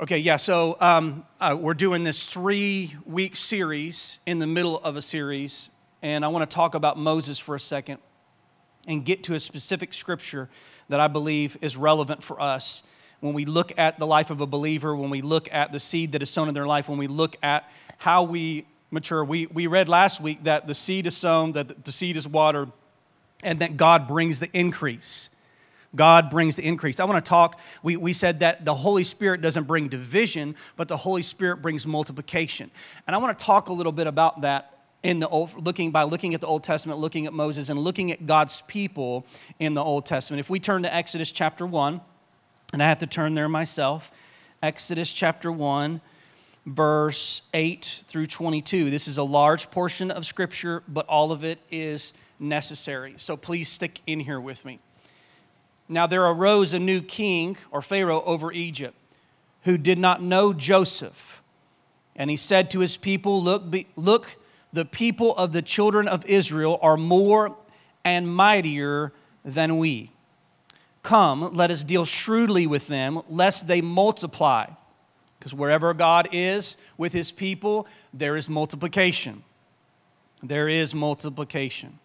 Okay, 0.00 0.18
yeah, 0.18 0.36
so 0.36 0.76
um, 0.80 1.24
uh, 1.40 1.56
we're 1.58 1.74
doing 1.74 2.02
this 2.02 2.26
three 2.26 2.94
week 3.06 3.36
series 3.36 4.18
in 4.26 4.38
the 4.38 4.46
middle 4.46 4.78
of 4.80 4.96
a 4.96 5.02
series, 5.02 5.70
and 6.02 6.24
I 6.24 6.28
want 6.28 6.48
to 6.48 6.54
talk 6.54 6.74
about 6.74 6.98
Moses 6.98 7.38
for 7.38 7.54
a 7.54 7.60
second 7.60 7.98
and 8.86 9.04
get 9.04 9.22
to 9.24 9.34
a 9.34 9.40
specific 9.40 9.94
scripture 9.94 10.50
that 10.88 11.00
I 11.00 11.06
believe 11.06 11.56
is 11.60 11.76
relevant 11.76 12.22
for 12.22 12.40
us 12.40 12.82
when 13.20 13.34
we 13.34 13.44
look 13.44 13.72
at 13.78 14.00
the 14.00 14.06
life 14.06 14.30
of 14.30 14.40
a 14.40 14.46
believer, 14.46 14.96
when 14.96 15.08
we 15.08 15.22
look 15.22 15.48
at 15.54 15.70
the 15.70 15.78
seed 15.78 16.10
that 16.12 16.22
is 16.22 16.28
sown 16.28 16.48
in 16.48 16.54
their 16.54 16.66
life, 16.66 16.88
when 16.88 16.98
we 16.98 17.06
look 17.06 17.36
at 17.40 17.70
how 17.98 18.24
we 18.24 18.66
mature. 18.92 19.24
We, 19.24 19.46
we 19.46 19.66
read 19.66 19.88
last 19.88 20.20
week 20.20 20.44
that 20.44 20.66
the 20.66 20.74
seed 20.74 21.06
is 21.06 21.16
sown, 21.16 21.52
that 21.52 21.84
the 21.84 21.92
seed 21.92 22.16
is 22.16 22.28
watered, 22.28 22.70
and 23.42 23.58
that 23.60 23.76
God 23.76 24.06
brings 24.06 24.40
the 24.40 24.50
increase. 24.56 25.30
God 25.94 26.30
brings 26.30 26.56
the 26.56 26.64
increase. 26.64 27.00
I 27.00 27.04
want 27.04 27.22
to 27.22 27.28
talk, 27.28 27.60
we, 27.82 27.96
we 27.96 28.12
said 28.12 28.40
that 28.40 28.64
the 28.64 28.74
Holy 28.74 29.04
Spirit 29.04 29.42
doesn't 29.42 29.64
bring 29.64 29.88
division, 29.88 30.56
but 30.76 30.88
the 30.88 30.96
Holy 30.96 31.22
Spirit 31.22 31.60
brings 31.60 31.86
multiplication. 31.86 32.70
And 33.06 33.14
I 33.14 33.18
want 33.18 33.38
to 33.38 33.44
talk 33.44 33.68
a 33.68 33.72
little 33.72 33.92
bit 33.92 34.06
about 34.06 34.40
that 34.42 34.72
in 35.02 35.18
the 35.18 35.28
old, 35.28 35.64
looking 35.64 35.90
by 35.90 36.04
looking 36.04 36.32
at 36.32 36.40
the 36.40 36.46
Old 36.46 36.64
Testament, 36.64 36.98
looking 36.98 37.26
at 37.26 37.32
Moses, 37.32 37.68
and 37.68 37.78
looking 37.78 38.10
at 38.12 38.26
God's 38.26 38.62
people 38.62 39.26
in 39.58 39.74
the 39.74 39.82
Old 39.82 40.06
Testament. 40.06 40.40
If 40.40 40.48
we 40.48 40.60
turn 40.60 40.82
to 40.84 40.94
Exodus 40.94 41.32
chapter 41.32 41.66
1, 41.66 42.00
and 42.72 42.82
I 42.82 42.88
have 42.88 42.98
to 42.98 43.06
turn 43.06 43.34
there 43.34 43.48
myself, 43.48 44.10
Exodus 44.62 45.12
chapter 45.12 45.50
1, 45.50 46.00
verse 46.66 47.42
8 47.54 48.04
through 48.06 48.26
22. 48.26 48.90
This 48.90 49.08
is 49.08 49.18
a 49.18 49.22
large 49.22 49.70
portion 49.70 50.10
of 50.10 50.24
Scripture, 50.24 50.82
but 50.88 51.06
all 51.06 51.32
of 51.32 51.44
it 51.44 51.58
is 51.70 52.12
necessary. 52.38 53.14
So 53.16 53.36
please 53.36 53.68
stick 53.68 54.00
in 54.06 54.20
here 54.20 54.40
with 54.40 54.64
me. 54.64 54.78
Now 55.88 56.06
there 56.06 56.24
arose 56.24 56.72
a 56.72 56.78
new 56.78 57.02
king 57.02 57.56
or 57.70 57.82
Pharaoh 57.82 58.22
over 58.24 58.52
Egypt 58.52 58.94
who 59.64 59.76
did 59.76 59.98
not 59.98 60.22
know 60.22 60.52
Joseph. 60.52 61.42
And 62.14 62.30
he 62.30 62.36
said 62.36 62.70
to 62.72 62.80
his 62.80 62.96
people, 62.96 63.42
Look, 63.42 63.70
be, 63.70 63.86
look 63.96 64.36
the 64.72 64.84
people 64.84 65.36
of 65.36 65.52
the 65.52 65.62
children 65.62 66.08
of 66.08 66.24
Israel 66.26 66.78
are 66.82 66.96
more 66.96 67.56
and 68.04 68.34
mightier 68.34 69.12
than 69.44 69.78
we. 69.78 70.10
Come, 71.02 71.52
let 71.52 71.70
us 71.70 71.82
deal 71.82 72.04
shrewdly 72.04 72.66
with 72.66 72.86
them, 72.86 73.22
lest 73.28 73.66
they 73.66 73.80
multiply. 73.80 74.66
Because 75.42 75.54
wherever 75.54 75.92
God 75.92 76.28
is 76.30 76.76
with 76.96 77.12
his 77.12 77.32
people, 77.32 77.88
there 78.14 78.36
is 78.36 78.48
multiplication. 78.48 79.42
There 80.40 80.68
is 80.68 80.94
multiplication. 80.94 81.98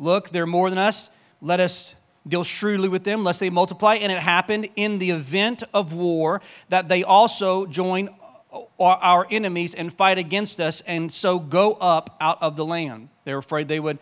Look, 0.00 0.30
they're 0.30 0.44
more 0.44 0.68
than 0.68 0.78
us. 0.78 1.08
Let 1.40 1.60
us 1.60 1.94
deal 2.26 2.42
shrewdly 2.42 2.88
with 2.88 3.04
them, 3.04 3.22
lest 3.22 3.38
they 3.38 3.48
multiply. 3.48 3.94
And 3.94 4.10
it 4.10 4.18
happened 4.18 4.70
in 4.74 4.98
the 4.98 5.10
event 5.10 5.62
of 5.72 5.92
war 5.92 6.40
that 6.68 6.88
they 6.88 7.04
also 7.04 7.64
join 7.64 8.08
our 8.80 9.24
enemies 9.30 9.72
and 9.72 9.94
fight 9.94 10.18
against 10.18 10.60
us, 10.60 10.80
and 10.80 11.12
so 11.12 11.38
go 11.38 11.74
up 11.74 12.16
out 12.20 12.42
of 12.42 12.56
the 12.56 12.66
land. 12.66 13.08
They 13.22 13.34
were 13.34 13.38
afraid 13.38 13.68
they 13.68 13.78
would 13.78 14.00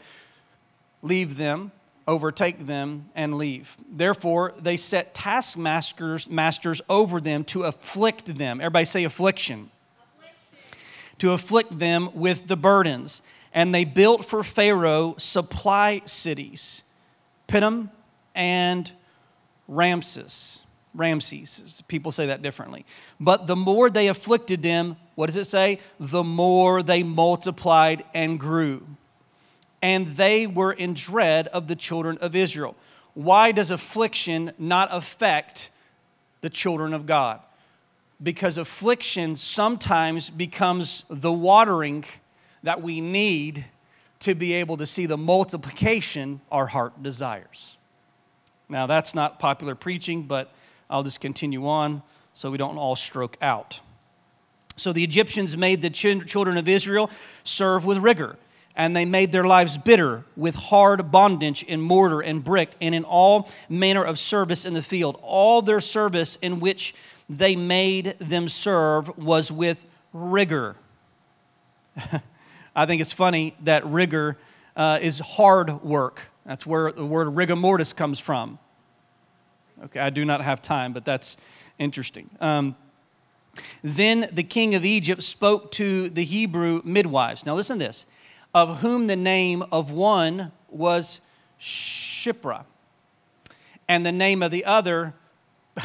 leave 1.02 1.36
them, 1.36 1.72
overtake 2.06 2.66
them, 2.66 3.08
and 3.14 3.36
leave. 3.36 3.76
Therefore, 3.90 4.54
they 4.60 4.76
set 4.76 5.14
taskmasters 5.14 6.28
masters 6.28 6.80
over 6.88 7.20
them 7.20 7.44
to 7.44 7.64
afflict 7.64 8.38
them. 8.38 8.60
Everybody 8.60 8.84
say 8.84 9.04
affliction. 9.04 9.70
affliction. 10.14 10.78
To 11.18 11.32
afflict 11.32 11.78
them 11.78 12.10
with 12.14 12.46
the 12.46 12.56
burdens. 12.56 13.22
And 13.52 13.74
they 13.74 13.84
built 13.84 14.24
for 14.24 14.42
Pharaoh 14.42 15.14
supply 15.18 16.02
cities, 16.04 16.82
Pithom 17.48 17.90
and 18.34 18.92
Ramses. 19.66 20.62
Ramses. 20.94 21.82
People 21.88 22.12
say 22.12 22.26
that 22.26 22.40
differently. 22.42 22.86
But 23.18 23.46
the 23.46 23.56
more 23.56 23.90
they 23.90 24.08
afflicted 24.08 24.62
them, 24.62 24.96
what 25.14 25.26
does 25.26 25.36
it 25.36 25.46
say? 25.46 25.80
The 25.98 26.22
more 26.22 26.82
they 26.82 27.02
multiplied 27.02 28.04
and 28.14 28.38
grew. 28.38 28.86
And 29.82 30.16
they 30.16 30.46
were 30.46 30.72
in 30.72 30.94
dread 30.94 31.48
of 31.48 31.68
the 31.68 31.76
children 31.76 32.18
of 32.18 32.34
Israel. 32.34 32.76
Why 33.14 33.52
does 33.52 33.70
affliction 33.70 34.52
not 34.58 34.88
affect 34.90 35.70
the 36.40 36.50
children 36.50 36.92
of 36.92 37.06
God? 37.06 37.40
Because 38.22 38.58
affliction 38.58 39.36
sometimes 39.36 40.30
becomes 40.30 41.04
the 41.08 41.32
watering 41.32 42.04
that 42.62 42.82
we 42.82 43.00
need 43.00 43.66
to 44.20 44.34
be 44.34 44.54
able 44.54 44.76
to 44.78 44.86
see 44.86 45.06
the 45.06 45.18
multiplication 45.18 46.40
our 46.50 46.66
heart 46.66 47.02
desires. 47.02 47.76
Now, 48.68 48.86
that's 48.86 49.14
not 49.14 49.38
popular 49.38 49.74
preaching, 49.74 50.22
but 50.22 50.52
I'll 50.88 51.02
just 51.02 51.20
continue 51.20 51.68
on 51.68 52.02
so 52.32 52.50
we 52.50 52.58
don't 52.58 52.78
all 52.78 52.96
stroke 52.96 53.36
out. 53.40 53.80
So 54.76 54.92
the 54.92 55.04
Egyptians 55.04 55.56
made 55.56 55.80
the 55.80 55.90
children 55.90 56.56
of 56.56 56.68
Israel 56.68 57.10
serve 57.44 57.84
with 57.84 57.98
rigor, 57.98 58.36
and 58.76 58.94
they 58.94 59.06
made 59.06 59.32
their 59.32 59.44
lives 59.44 59.78
bitter 59.78 60.24
with 60.36 60.54
hard 60.54 61.10
bondage 61.10 61.62
in 61.62 61.80
mortar 61.80 62.20
and 62.20 62.44
brick, 62.44 62.72
and 62.80 62.94
in 62.94 63.04
all 63.04 63.48
manner 63.68 64.04
of 64.04 64.18
service 64.18 64.64
in 64.64 64.74
the 64.74 64.82
field. 64.82 65.18
All 65.22 65.62
their 65.62 65.80
service 65.80 66.36
in 66.42 66.60
which 66.60 66.94
they 67.28 67.56
made 67.56 68.16
them 68.18 68.48
serve 68.48 69.16
was 69.16 69.50
with 69.50 69.86
rigor. 70.12 70.76
I 72.76 72.84
think 72.84 73.00
it's 73.00 73.12
funny 73.12 73.56
that 73.64 73.86
rigor 73.86 74.36
uh, 74.76 74.98
is 75.00 75.20
hard 75.20 75.82
work. 75.82 76.22
That's 76.44 76.66
where 76.66 76.92
the 76.92 77.06
word 77.06 77.28
rigor 77.28 77.56
mortis 77.56 77.94
comes 77.94 78.18
from. 78.18 78.58
Okay, 79.84 80.00
I 80.00 80.10
do 80.10 80.24
not 80.24 80.42
have 80.42 80.60
time, 80.60 80.92
but 80.92 81.04
that's 81.04 81.38
interesting. 81.78 82.30
Um, 82.40 82.76
then 83.82 84.28
the 84.32 84.42
king 84.42 84.74
of 84.74 84.84
Egypt 84.84 85.22
spoke 85.22 85.70
to 85.72 86.10
the 86.10 86.24
Hebrew 86.24 86.82
midwives. 86.84 87.46
Now 87.46 87.54
listen 87.54 87.78
to 87.78 87.86
this 87.86 88.06
of 88.56 88.78
whom 88.78 89.06
the 89.06 89.16
name 89.16 89.62
of 89.70 89.90
one 89.90 90.50
was 90.70 91.20
Shiphrah, 91.60 92.64
and 93.86 94.06
the 94.06 94.12
name 94.12 94.42
of 94.42 94.50
the 94.50 94.64
other, 94.64 95.12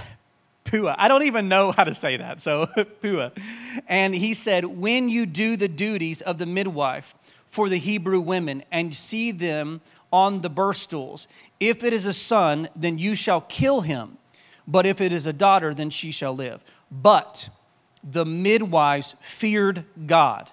Puah. 0.64 0.96
I 0.98 1.10
don't 1.10 1.24
even 1.24 1.50
know 1.50 1.74
how 1.74 1.84
to 1.84 1.94
say 1.94 2.16
that, 2.16 2.40
so 2.40 2.68
Puah. 3.02 3.32
And 3.90 4.16
he 4.16 4.34
said, 4.34 4.64
When 4.64 5.10
you 5.10 5.26
do 5.26 5.58
the 5.58 5.68
duties 5.68 6.22
of 6.22 6.38
the 6.38 6.46
midwife 6.46 7.14
for 7.46 7.68
the 7.68 7.78
Hebrew 7.78 8.22
women 8.22 8.64
and 8.72 8.96
see 8.96 9.32
them 9.32 9.82
on 10.14 10.40
the 10.40 10.50
birth 10.50 10.78
stools. 10.78 11.28
If 11.60 11.84
it 11.84 11.92
is 11.92 12.06
a 12.06 12.14
son, 12.14 12.70
then 12.74 12.98
you 12.98 13.16
shall 13.16 13.42
kill 13.42 13.82
him. 13.82 14.18
But 14.66 14.86
if 14.86 15.02
it 15.02 15.12
is 15.12 15.28
a 15.28 15.34
daughter, 15.34 15.74
then 15.74 15.90
she 15.90 16.10
shall 16.12 16.34
live. 16.34 16.64
But 16.90 17.50
the 18.02 18.26
midwives 18.26 19.16
feared 19.20 19.84
God 20.06 20.50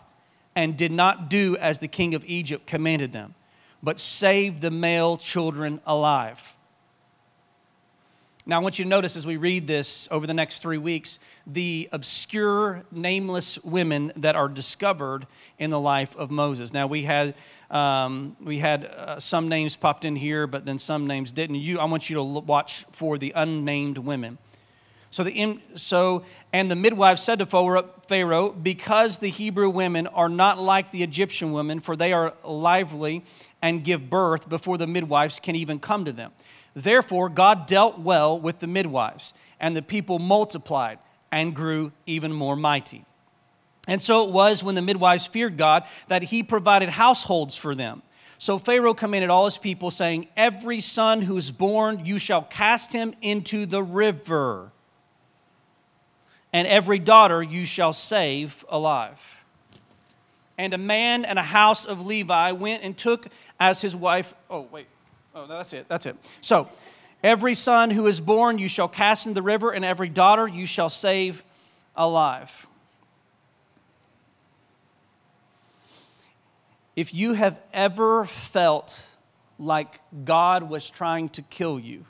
and 0.59 0.77
did 0.77 0.91
not 0.91 1.31
do 1.31 1.57
as 1.59 1.79
the 1.79 1.87
king 1.87 2.17
of 2.17 2.25
Egypt 2.25 2.67
commanded 2.67 3.13
them, 3.13 3.37
but 3.81 4.01
saved 4.01 4.61
the 4.61 4.73
male 4.73 5.17
children 5.17 5.81
alive. 5.87 6.57
Now, 8.45 8.57
I 8.57 8.59
want 8.59 8.77
you 8.77 8.85
to 8.85 8.89
notice 8.89 9.17
as 9.17 9.25
we 9.25 9.37
read 9.37 9.69
this 9.69 10.09
over 10.11 10.27
the 10.27 10.35
next 10.35 10.61
three 10.61 10.77
weeks 10.77 11.21
the 11.47 11.89
obscure, 11.93 12.83
nameless 12.91 13.63
women 13.63 14.11
that 14.17 14.35
are 14.35 14.49
discovered 14.49 15.29
in 15.61 15.71
the 15.71 15.79
life 15.79 16.17
of 16.17 16.29
Moses. 16.29 16.73
Now, 16.73 16.89
we 16.89 17.03
had 17.03 17.35
um, 17.71 18.37
we 18.43 18.59
had 18.59 18.87
uh, 18.87 19.21
some 19.21 19.49
names 19.49 19.77
popped 19.77 20.05
in 20.05 20.17
here, 20.17 20.49
but 20.49 20.65
then 20.65 20.79
some 20.79 21.07
names 21.07 21.31
didn't. 21.31 21.57
You, 21.57 21.79
I 21.79 21.85
want 21.85 22.11
you 22.11 22.17
to 22.17 22.25
watch 22.25 22.85
for 22.91 23.17
the 23.17 23.33
unnamed 23.37 23.99
women. 23.99 24.39
So 25.11 25.25
the 25.25 25.59
so 25.75 26.25
and 26.53 26.71
the 26.71 26.77
midwife 26.77 27.19
said 27.19 27.39
to 27.39 27.47
Pharaoh, 27.47 28.51
because 28.51 29.19
the 29.19 29.31
Hebrew 29.31 29.71
women 29.71 30.07
are 30.07 30.29
not 30.29 30.59
like 30.59 30.91
the 30.91 31.03
Egyptian 31.03 31.53
women, 31.53 31.81
for 31.81 31.97
they 31.97 32.13
are 32.13 32.35
lively 32.45 33.25
and 33.63 33.83
give 33.85 34.11
birth 34.11 34.49
before 34.49 34.79
the 34.79 34.87
midwives 34.87 35.41
can 35.41 35.57
even 35.57 35.79
come 35.79 36.05
to 36.05 36.13
them. 36.13 36.33
Therefore, 36.75 37.29
God 37.29 37.67
dealt 37.67 37.99
well 37.99 38.39
with 38.39 38.61
the 38.61 38.67
midwives, 38.67 39.35
and 39.59 39.75
the 39.75 39.83
people 39.83 40.19
multiplied 40.19 40.99
and 41.33 41.55
grew 41.55 41.93
even 42.07 42.33
more 42.33 42.57
mighty. 42.57 43.05
And 43.87 44.03
so 44.03 44.25
it 44.25 44.33
was 44.33 44.63
when 44.63 44.75
the 44.75 44.83
midwives 44.83 45.27
feared 45.27 45.57
God 45.57 45.85
that 46.09 46.25
he 46.25 46.43
provided 46.43 46.91
households 46.91 47.57
for 47.57 47.75
them. 47.75 48.03
So 48.37 48.59
Pharaoh 48.59 48.95
commanded 48.95 49.31
all 49.31 49.47
his 49.47 49.59
people, 49.59 49.91
saying, 49.91 50.29
Every 50.37 50.81
son 50.81 51.23
who 51.23 51.37
is 51.37 51.51
born, 51.51 52.05
you 52.05 52.19
shall 52.19 52.43
cast 52.43 52.93
him 52.93 53.15
into 53.21 53.67
the 53.67 53.83
river, 53.83 54.71
and 56.59 56.67
every 56.67 56.99
daughter 56.99 57.41
you 57.41 57.65
shall 57.65 57.93
save 57.93 58.65
alive. 58.69 59.45
And 60.59 60.75
a 60.75 60.79
man 60.79 61.25
and 61.25 61.39
a 61.39 61.43
house 61.43 61.85
of 61.85 62.05
Levi 62.05 62.51
went 62.51 62.83
and 62.83 62.99
took 62.99 63.29
as 63.61 63.81
his 63.81 63.95
wife. 63.95 64.35
Oh, 64.51 64.67
wait. 64.73 64.89
Oh, 65.37 65.43
no, 65.43 65.57
that's 65.59 65.73
it. 65.73 65.87
That's 65.89 66.05
it. 66.05 66.17
So, 66.41 66.69
every 67.23 67.55
son 67.55 67.91
who 67.91 68.09
is 68.09 68.19
born 68.19 68.59
you 68.59 68.67
shall 68.67 68.89
cast 68.89 69.25
into 69.25 69.37
the 69.37 69.43
river, 69.43 69.71
and 69.71 69.85
every 69.85 70.09
daughter 70.09 70.49
you 70.49 70.67
shall 70.67 70.91
save 70.91 71.45
alive. 71.95 72.67
If 76.97 77.15
you 77.15 77.35
have 77.35 77.63
ever 77.73 78.25
felt 78.25 79.07
like 79.61 80.01
God 80.25 80.65
was 80.65 80.91
trying 80.91 81.29
to 81.31 81.43
kill 81.43 81.79
you, 81.79 82.05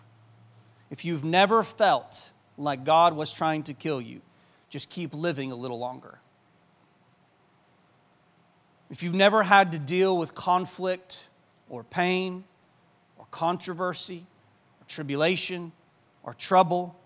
if 0.89 1.05
you've 1.05 1.23
never 1.23 1.63
felt 1.63 2.31
like 2.57 2.87
God 2.87 3.13
was 3.13 3.31
trying 3.31 3.65
to 3.65 3.75
kill 3.75 4.01
you, 4.01 4.23
just 4.69 4.91
keep 4.91 5.15
living 5.15 5.53
a 5.53 5.57
little 5.57 5.79
longer. 5.79 6.19
If 8.91 9.03
you've 9.03 9.15
never 9.15 9.43
had 9.43 9.73
to 9.73 9.79
deal 9.79 10.17
with 10.17 10.35
conflict 10.35 11.29
or 11.69 11.85
pain 11.85 12.45
or 13.19 13.27
controversy 13.31 14.27
or 14.81 14.85
tribulation 14.87 15.73
or 16.23 16.35
trouble, 16.35 16.97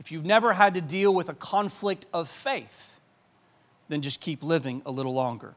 if 0.00 0.10
you've 0.10 0.24
never 0.24 0.52
had 0.52 0.74
to 0.74 0.80
deal 0.80 1.14
with 1.14 1.28
a 1.28 1.34
conflict 1.34 2.06
of 2.12 2.28
faith, 2.28 3.00
then 3.88 4.02
just 4.02 4.20
keep 4.20 4.42
living 4.42 4.82
a 4.84 4.90
little 4.90 5.14
longer 5.14 5.54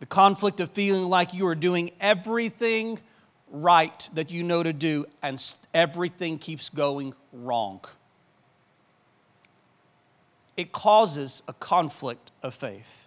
the 0.00 0.06
conflict 0.06 0.60
of 0.60 0.70
feeling 0.70 1.08
like 1.08 1.34
you 1.34 1.46
are 1.46 1.54
doing 1.54 1.90
everything 2.00 2.98
right 3.50 4.08
that 4.14 4.30
you 4.30 4.42
know 4.42 4.62
to 4.62 4.72
do 4.72 5.06
and 5.22 5.42
everything 5.74 6.38
keeps 6.38 6.68
going 6.68 7.14
wrong. 7.32 7.80
It 10.58 10.72
causes 10.72 11.42
a 11.46 11.52
conflict 11.52 12.32
of 12.42 12.52
faith. 12.52 13.06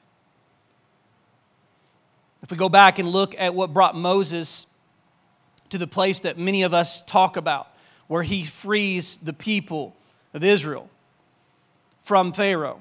If 2.41 2.49
we 2.49 2.55
go 2.55 2.69
back 2.69 2.97
and 2.97 3.09
look 3.09 3.35
at 3.37 3.53
what 3.53 3.73
brought 3.73 3.93
Moses 3.93 4.65
to 5.69 5.77
the 5.77 5.85
place 5.85 6.21
that 6.21 6.37
many 6.37 6.63
of 6.63 6.73
us 6.73 7.01
talk 7.01 7.35
about, 7.35 7.67
where 8.07 8.23
he 8.23 8.45
frees 8.45 9.17
the 9.17 9.33
people 9.33 9.95
of 10.33 10.43
Israel 10.43 10.89
from 12.01 12.31
Pharaoh. 12.31 12.79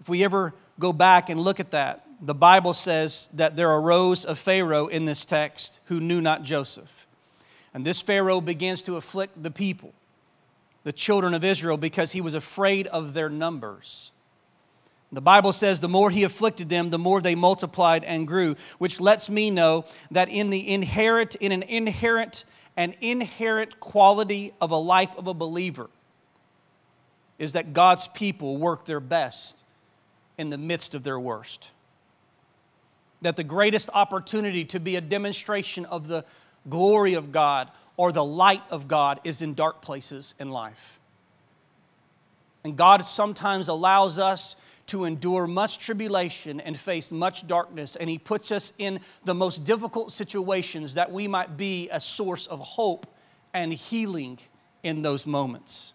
If 0.00 0.08
we 0.08 0.24
ever 0.24 0.54
go 0.78 0.92
back 0.92 1.28
and 1.28 1.40
look 1.40 1.58
at 1.58 1.72
that, 1.72 2.06
the 2.20 2.34
Bible 2.34 2.74
says 2.74 3.28
that 3.32 3.56
there 3.56 3.70
arose 3.70 4.24
a 4.24 4.36
Pharaoh 4.36 4.86
in 4.86 5.04
this 5.04 5.24
text 5.24 5.80
who 5.86 5.98
knew 5.98 6.20
not 6.20 6.44
Joseph. 6.44 7.06
And 7.74 7.84
this 7.84 8.00
Pharaoh 8.00 8.40
begins 8.40 8.82
to 8.82 8.96
afflict 8.96 9.42
the 9.42 9.50
people, 9.50 9.92
the 10.84 10.92
children 10.92 11.34
of 11.34 11.44
Israel, 11.44 11.76
because 11.76 12.12
he 12.12 12.20
was 12.20 12.34
afraid 12.34 12.86
of 12.88 13.14
their 13.14 13.28
numbers. 13.28 14.10
The 15.12 15.20
Bible 15.20 15.52
says 15.52 15.80
the 15.80 15.88
more 15.88 16.10
he 16.10 16.24
afflicted 16.24 16.70
them, 16.70 16.88
the 16.88 16.98
more 16.98 17.20
they 17.20 17.34
multiplied 17.34 18.02
and 18.02 18.26
grew, 18.26 18.56
which 18.78 18.98
lets 18.98 19.28
me 19.28 19.50
know 19.50 19.84
that 20.10 20.30
in 20.30 20.48
the 20.48 20.72
inherent, 20.72 21.34
in 21.34 21.52
an 21.52 21.62
inherent 21.62 22.44
and 22.76 22.96
inherent 23.00 23.78
quality 23.78 24.54
of 24.60 24.70
a 24.70 24.76
life 24.76 25.14
of 25.18 25.26
a 25.26 25.34
believer 25.34 25.90
is 27.38 27.52
that 27.52 27.72
God's 27.72 28.08
people 28.08 28.56
work 28.56 28.84
their 28.84 29.00
best 29.00 29.64
in 30.38 30.48
the 30.48 30.56
midst 30.56 30.94
of 30.94 31.02
their 31.02 31.20
worst. 31.20 31.70
That 33.20 33.36
the 33.36 33.44
greatest 33.44 33.90
opportunity 33.92 34.64
to 34.66 34.80
be 34.80 34.96
a 34.96 35.00
demonstration 35.00 35.84
of 35.86 36.08
the 36.08 36.24
glory 36.70 37.14
of 37.14 37.32
God 37.32 37.70
or 38.02 38.10
the 38.10 38.24
light 38.24 38.64
of 38.68 38.88
God 38.88 39.20
is 39.22 39.42
in 39.42 39.54
dark 39.54 39.80
places 39.80 40.34
in 40.40 40.50
life. 40.50 40.98
And 42.64 42.76
God 42.76 43.04
sometimes 43.04 43.68
allows 43.68 44.18
us 44.18 44.56
to 44.86 45.04
endure 45.04 45.46
much 45.46 45.78
tribulation 45.78 46.60
and 46.60 46.76
face 46.76 47.12
much 47.12 47.46
darkness, 47.46 47.94
and 47.94 48.10
He 48.10 48.18
puts 48.18 48.50
us 48.50 48.72
in 48.76 48.98
the 49.24 49.34
most 49.34 49.62
difficult 49.62 50.10
situations 50.10 50.94
that 50.94 51.12
we 51.12 51.28
might 51.28 51.56
be 51.56 51.88
a 51.90 52.00
source 52.00 52.48
of 52.48 52.58
hope 52.58 53.06
and 53.54 53.72
healing 53.72 54.40
in 54.82 55.02
those 55.02 55.24
moments. 55.24 55.92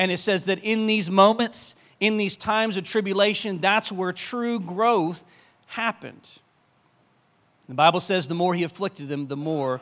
And 0.00 0.10
it 0.10 0.18
says 0.18 0.46
that 0.46 0.58
in 0.64 0.88
these 0.88 1.08
moments, 1.08 1.76
in 2.00 2.16
these 2.16 2.36
times 2.36 2.76
of 2.76 2.82
tribulation, 2.82 3.60
that's 3.60 3.92
where 3.92 4.10
true 4.10 4.58
growth 4.58 5.24
happened. 5.66 6.28
The 7.68 7.74
Bible 7.74 8.00
says 8.00 8.28
the 8.28 8.34
more 8.34 8.54
he 8.54 8.62
afflicted 8.62 9.08
them, 9.08 9.26
the 9.26 9.36
more 9.36 9.80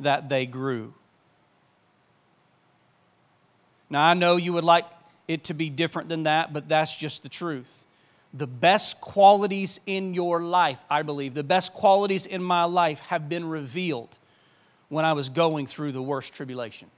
that 0.00 0.28
they 0.28 0.46
grew. 0.46 0.94
Now, 3.90 4.04
I 4.04 4.14
know 4.14 4.36
you 4.36 4.52
would 4.52 4.64
like 4.64 4.84
it 5.28 5.44
to 5.44 5.54
be 5.54 5.70
different 5.70 6.08
than 6.08 6.24
that, 6.24 6.52
but 6.52 6.68
that's 6.68 6.96
just 6.96 7.22
the 7.22 7.28
truth. 7.28 7.84
The 8.34 8.46
best 8.46 9.00
qualities 9.00 9.80
in 9.86 10.14
your 10.14 10.42
life, 10.42 10.78
I 10.90 11.02
believe, 11.02 11.34
the 11.34 11.44
best 11.44 11.72
qualities 11.72 12.26
in 12.26 12.42
my 12.42 12.64
life 12.64 13.00
have 13.00 13.28
been 13.28 13.48
revealed 13.48 14.18
when 14.88 15.04
I 15.04 15.12
was 15.12 15.28
going 15.28 15.66
through 15.66 15.92
the 15.92 16.02
worst 16.02 16.32
tribulation. 16.32 16.90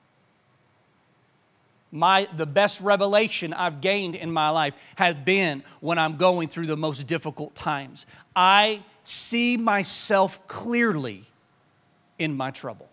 My, 1.90 2.28
the 2.36 2.46
best 2.46 2.80
revelation 2.82 3.54
I've 3.54 3.80
gained 3.80 4.14
in 4.14 4.30
my 4.30 4.50
life 4.50 4.74
has 4.96 5.14
been 5.14 5.62
when 5.80 5.98
I'm 5.98 6.16
going 6.16 6.48
through 6.48 6.66
the 6.66 6.76
most 6.76 7.06
difficult 7.06 7.54
times. 7.54 8.04
I 8.36 8.82
see 9.08 9.56
myself 9.56 10.46
clearly 10.46 11.24
in 12.18 12.36
my 12.36 12.50
trouble. 12.50 12.88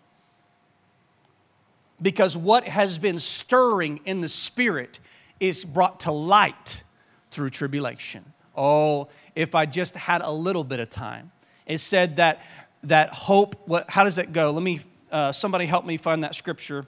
Because 2.00 2.36
what 2.36 2.66
has 2.68 2.98
been 2.98 3.18
stirring 3.18 4.00
in 4.04 4.20
the 4.20 4.28
spirit 4.28 4.98
is 5.40 5.64
brought 5.64 6.00
to 6.00 6.12
light 6.12 6.82
through 7.30 7.50
tribulation. 7.50 8.24
Oh, 8.56 9.08
if 9.34 9.54
I 9.54 9.66
just 9.66 9.94
had 9.94 10.22
a 10.22 10.30
little 10.30 10.64
bit 10.64 10.80
of 10.80 10.88
time. 10.88 11.32
It 11.66 11.78
said 11.78 12.16
that 12.16 12.42
that 12.84 13.10
hope. 13.10 13.56
What? 13.66 13.90
How 13.90 14.04
does 14.04 14.18
it 14.18 14.32
go? 14.32 14.50
Let 14.52 14.62
me. 14.62 14.80
Uh, 15.10 15.32
somebody 15.32 15.66
help 15.66 15.84
me 15.84 15.96
find 15.96 16.24
that 16.24 16.34
scripture. 16.34 16.86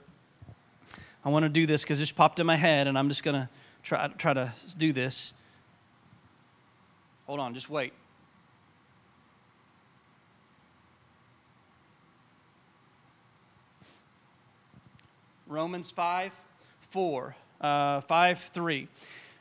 I 1.23 1.29
want 1.29 1.43
to 1.43 1.49
do 1.49 1.65
this 1.65 1.83
because 1.83 1.99
this 1.99 2.11
popped 2.11 2.39
in 2.39 2.45
my 2.45 2.55
head, 2.55 2.87
and 2.87 2.97
I'm 2.97 3.09
just 3.09 3.23
gonna 3.23 3.49
try 3.83 4.07
try 4.17 4.33
to 4.33 4.53
do 4.77 4.93
this. 4.93 5.33
Hold 7.27 7.39
on, 7.39 7.53
just 7.53 7.69
wait. 7.69 7.93
Romans 15.49 15.89
5 15.89 16.31
4 16.91 17.35
uh, 17.59 18.01
5 18.01 18.39
3. 18.39 18.87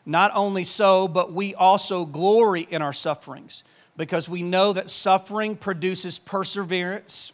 Not 0.07 0.33
only 0.35 0.64
so, 0.64 1.07
but 1.07 1.33
we 1.33 1.55
also 1.55 2.07
glory 2.07 2.66
in 2.68 2.81
our 2.81 2.94
sufferings 2.94 3.62
because 3.97 4.29
we 4.29 4.42
know 4.42 4.73
that 4.73 4.88
suffering 4.88 5.55
produces 5.55 6.18
perseverance, 6.18 7.33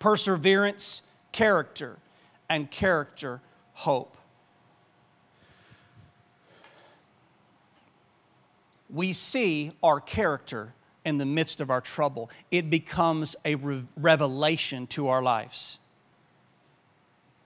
perseverance, 0.00 1.02
character, 1.30 1.98
and 2.50 2.68
character, 2.68 3.40
hope. 3.74 4.16
We 8.90 9.12
see 9.12 9.72
our 9.82 10.00
character 10.00 10.72
in 11.04 11.18
the 11.18 11.26
midst 11.26 11.60
of 11.60 11.70
our 11.70 11.80
trouble, 11.80 12.28
it 12.50 12.68
becomes 12.68 13.34
a 13.44 13.54
re- 13.54 13.84
revelation 13.96 14.86
to 14.88 15.08
our 15.08 15.22
lives. 15.22 15.78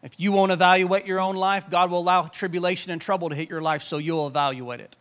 If 0.02 0.14
you 0.18 0.32
won't 0.32 0.50
evaluate 0.50 1.06
your 1.06 1.20
own 1.20 1.36
life, 1.36 1.70
God 1.70 1.90
will 1.90 2.00
allow 2.00 2.22
tribulation 2.22 2.90
and 2.90 3.00
trouble 3.00 3.28
to 3.28 3.36
hit 3.36 3.48
your 3.48 3.62
life 3.62 3.82
so 3.82 3.98
you'll 3.98 4.26
evaluate 4.26 4.80
it. 4.80 4.96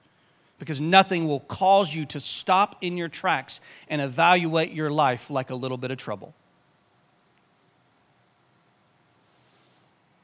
Because 0.59 0.79
nothing 0.79 1.27
will 1.27 1.39
cause 1.39 1.93
you 1.93 2.05
to 2.05 2.19
stop 2.19 2.75
in 2.81 2.97
your 2.97 3.07
tracks 3.07 3.61
and 3.89 3.99
evaluate 3.99 4.73
your 4.73 4.91
life 4.91 5.31
like 5.31 5.49
a 5.49 5.55
little 5.55 5.77
bit 5.77 5.89
of 5.89 5.97
trouble. 5.97 6.35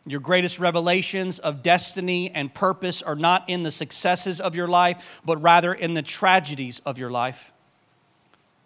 Your 0.05 0.19
greatest 0.19 0.59
revelations 0.59 1.39
of 1.39 1.63
destiny 1.63 2.31
and 2.33 2.53
purpose 2.53 3.01
are 3.01 3.15
not 3.15 3.49
in 3.49 3.63
the 3.63 3.71
successes 3.71 4.39
of 4.39 4.55
your 4.55 4.67
life, 4.67 5.19
but 5.25 5.41
rather 5.41 5.73
in 5.73 5.95
the 5.95 6.03
tragedies 6.03 6.81
of 6.85 6.99
your 6.99 7.09
life. 7.09 7.51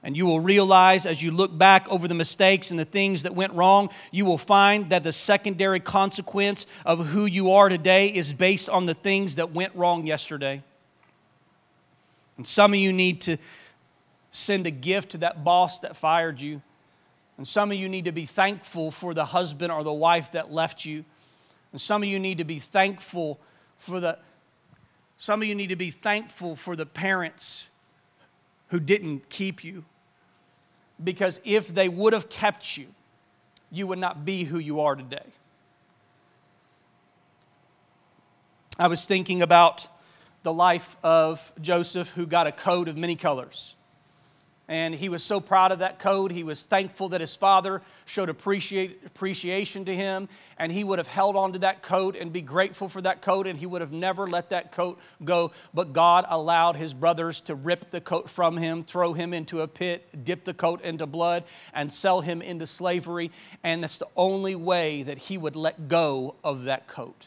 And 0.03 0.17
you 0.17 0.25
will 0.25 0.39
realize 0.39 1.05
as 1.05 1.21
you 1.21 1.31
look 1.31 1.55
back 1.55 1.87
over 1.87 2.07
the 2.07 2.15
mistakes 2.15 2.71
and 2.71 2.79
the 2.79 2.85
things 2.85 3.23
that 3.23 3.35
went 3.35 3.53
wrong, 3.53 3.89
you 4.11 4.25
will 4.25 4.39
find 4.39 4.89
that 4.89 5.03
the 5.03 5.13
secondary 5.13 5.79
consequence 5.79 6.65
of 6.85 7.07
who 7.07 7.25
you 7.25 7.51
are 7.51 7.69
today 7.69 8.07
is 8.07 8.33
based 8.33 8.67
on 8.67 8.87
the 8.87 8.95
things 8.95 9.35
that 9.35 9.51
went 9.51 9.75
wrong 9.75 10.07
yesterday. 10.07 10.63
And 12.37 12.47
some 12.47 12.73
of 12.73 12.79
you 12.79 12.91
need 12.91 13.21
to 13.21 13.37
send 14.31 14.65
a 14.65 14.71
gift 14.71 15.11
to 15.11 15.17
that 15.19 15.43
boss 15.43 15.79
that 15.81 15.95
fired 15.95 16.41
you. 16.41 16.63
And 17.37 17.47
some 17.47 17.71
of 17.71 17.77
you 17.77 17.87
need 17.87 18.05
to 18.05 18.11
be 18.11 18.25
thankful 18.25 18.89
for 18.89 19.13
the 19.13 19.25
husband 19.25 19.71
or 19.71 19.83
the 19.83 19.93
wife 19.93 20.31
that 20.31 20.51
left 20.51 20.83
you. 20.83 21.05
And 21.71 21.79
some 21.79 22.01
of 22.01 22.09
you 22.09 22.17
need 22.19 22.39
to 22.39 22.43
be 22.43 22.59
thankful 22.59 23.39
for 23.77 23.99
the 23.99 24.17
some 25.17 25.43
of 25.43 25.47
you 25.47 25.53
need 25.53 25.67
to 25.67 25.75
be 25.75 25.91
thankful 25.91 26.55
for 26.55 26.75
the 26.75 26.85
parents 26.87 27.69
who 28.69 28.79
didn't 28.79 29.29
keep 29.29 29.63
you 29.63 29.85
because 31.03 31.39
if 31.43 31.73
they 31.73 31.89
would 31.89 32.13
have 32.13 32.29
kept 32.29 32.77
you, 32.77 32.87
you 33.71 33.87
would 33.87 33.99
not 33.99 34.25
be 34.25 34.43
who 34.43 34.59
you 34.59 34.81
are 34.81 34.95
today. 34.95 35.25
I 38.77 38.87
was 38.87 39.05
thinking 39.05 39.41
about 39.41 39.87
the 40.43 40.53
life 40.53 40.97
of 41.03 41.53
Joseph, 41.61 42.09
who 42.09 42.25
got 42.25 42.47
a 42.47 42.51
coat 42.51 42.87
of 42.87 42.97
many 42.97 43.15
colors. 43.15 43.75
And 44.71 44.95
he 44.95 45.09
was 45.09 45.21
so 45.21 45.41
proud 45.41 45.73
of 45.73 45.79
that 45.79 45.99
coat. 45.99 46.31
He 46.31 46.45
was 46.45 46.63
thankful 46.63 47.09
that 47.09 47.19
his 47.19 47.35
father 47.35 47.81
showed 48.05 48.29
appreciation 48.29 49.83
to 49.83 49.93
him. 49.93 50.29
And 50.57 50.71
he 50.71 50.85
would 50.85 50.97
have 50.97 51.07
held 51.07 51.35
on 51.35 51.51
to 51.51 51.59
that 51.59 51.81
coat 51.81 52.15
and 52.15 52.31
be 52.31 52.41
grateful 52.41 52.87
for 52.87 53.01
that 53.01 53.21
coat. 53.21 53.47
And 53.47 53.59
he 53.59 53.65
would 53.65 53.81
have 53.81 53.91
never 53.91 54.29
let 54.29 54.51
that 54.51 54.71
coat 54.71 54.97
go. 55.25 55.51
But 55.73 55.91
God 55.91 56.25
allowed 56.29 56.77
his 56.77 56.93
brothers 56.93 57.41
to 57.41 57.55
rip 57.55 57.91
the 57.91 57.99
coat 57.99 58.29
from 58.29 58.55
him, 58.55 58.85
throw 58.85 59.11
him 59.11 59.33
into 59.33 59.59
a 59.59 59.67
pit, 59.67 60.23
dip 60.23 60.45
the 60.45 60.53
coat 60.53 60.81
into 60.83 61.05
blood, 61.05 61.43
and 61.73 61.91
sell 61.91 62.21
him 62.21 62.41
into 62.41 62.65
slavery. 62.65 63.29
And 63.65 63.83
that's 63.83 63.97
the 63.97 64.07
only 64.15 64.55
way 64.55 65.03
that 65.03 65.17
he 65.17 65.37
would 65.37 65.57
let 65.57 65.89
go 65.89 66.35
of 66.45 66.63
that 66.63 66.87
coat. 66.87 67.25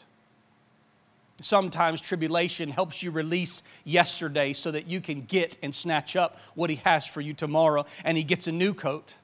Sometimes 1.41 1.99
tribulation 1.99 2.69
helps 2.69 3.03
you 3.03 3.11
release 3.11 3.61
yesterday 3.83 4.53
so 4.53 4.71
that 4.71 4.87
you 4.87 5.01
can 5.01 5.21
get 5.21 5.57
and 5.61 5.75
snatch 5.75 6.15
up 6.15 6.39
what 6.55 6.69
He 6.69 6.77
has 6.77 7.05
for 7.05 7.19
you 7.19 7.33
tomorrow. 7.33 7.85
And 8.03 8.17
He 8.17 8.23
gets 8.23 8.47
a 8.47 8.51
new 8.51 8.73
coat. 8.73 9.15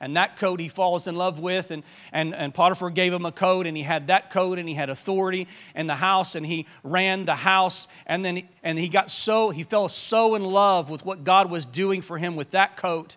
And 0.00 0.16
that 0.16 0.36
coat 0.36 0.60
he 0.60 0.68
falls 0.68 1.08
in 1.08 1.16
love 1.16 1.40
with, 1.40 1.72
and, 1.72 1.82
and, 2.12 2.32
and 2.32 2.54
Potiphar 2.54 2.90
gave 2.90 3.12
him 3.12 3.26
a 3.26 3.32
coat, 3.32 3.66
and 3.66 3.76
he 3.76 3.82
had 3.82 4.06
that 4.06 4.30
coat, 4.30 4.58
and 4.58 4.68
he 4.68 4.74
had 4.76 4.90
authority 4.90 5.48
in 5.74 5.88
the 5.88 5.96
house, 5.96 6.36
and 6.36 6.46
he 6.46 6.66
ran 6.84 7.24
the 7.24 7.34
house, 7.34 7.88
and 8.06 8.24
then 8.24 8.36
he, 8.36 8.48
and 8.62 8.78
he 8.78 8.88
got 8.88 9.10
so, 9.10 9.50
he 9.50 9.64
fell 9.64 9.88
so 9.88 10.36
in 10.36 10.44
love 10.44 10.88
with 10.88 11.04
what 11.04 11.24
God 11.24 11.50
was 11.50 11.66
doing 11.66 12.00
for 12.00 12.16
him 12.16 12.36
with 12.36 12.52
that 12.52 12.76
coat 12.76 13.16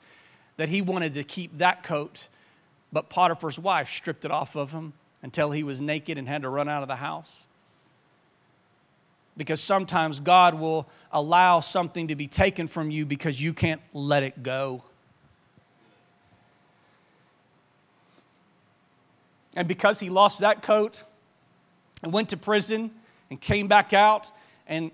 that 0.58 0.70
he 0.70 0.82
wanted 0.82 1.14
to 1.14 1.24
keep 1.24 1.60
that 1.60 1.84
coat. 1.84 2.30
But 2.92 3.10
Potiphar's 3.10 3.60
wife 3.60 3.92
stripped 3.92 4.26
it 4.26 4.32
off 4.32 4.56
of 4.56 4.72
him 4.72 4.94
until 5.22 5.52
he 5.52 5.62
was 5.62 5.82
naked 5.82 6.18
and 6.18 6.28
had 6.28 6.42
to 6.42 6.50
run 6.50 6.68
out 6.68 6.82
of 6.82 6.88
the 6.88 6.96
house 6.96 7.46
because 9.38 9.62
sometimes 9.62 10.20
God 10.20 10.56
will 10.56 10.88
allow 11.12 11.60
something 11.60 12.08
to 12.10 12.16
be 12.16 12.28
taken 12.28 12.68
from 12.68 12.92
you 12.92 13.06
because 13.06 13.42
you 13.42 13.54
can't 13.54 13.82
let 13.94 14.24
it 14.24 14.44
go. 14.44 14.84
And 19.56 19.68
because 19.68 20.00
he 20.00 20.10
lost 20.10 20.40
that 20.40 20.62
coat 20.62 21.04
and 22.04 22.14
went 22.14 22.30
to 22.30 22.38
prison 22.38 22.92
and 23.30 23.40
came 23.40 23.68
back 23.68 23.94
out 23.94 24.26
and 24.68 24.92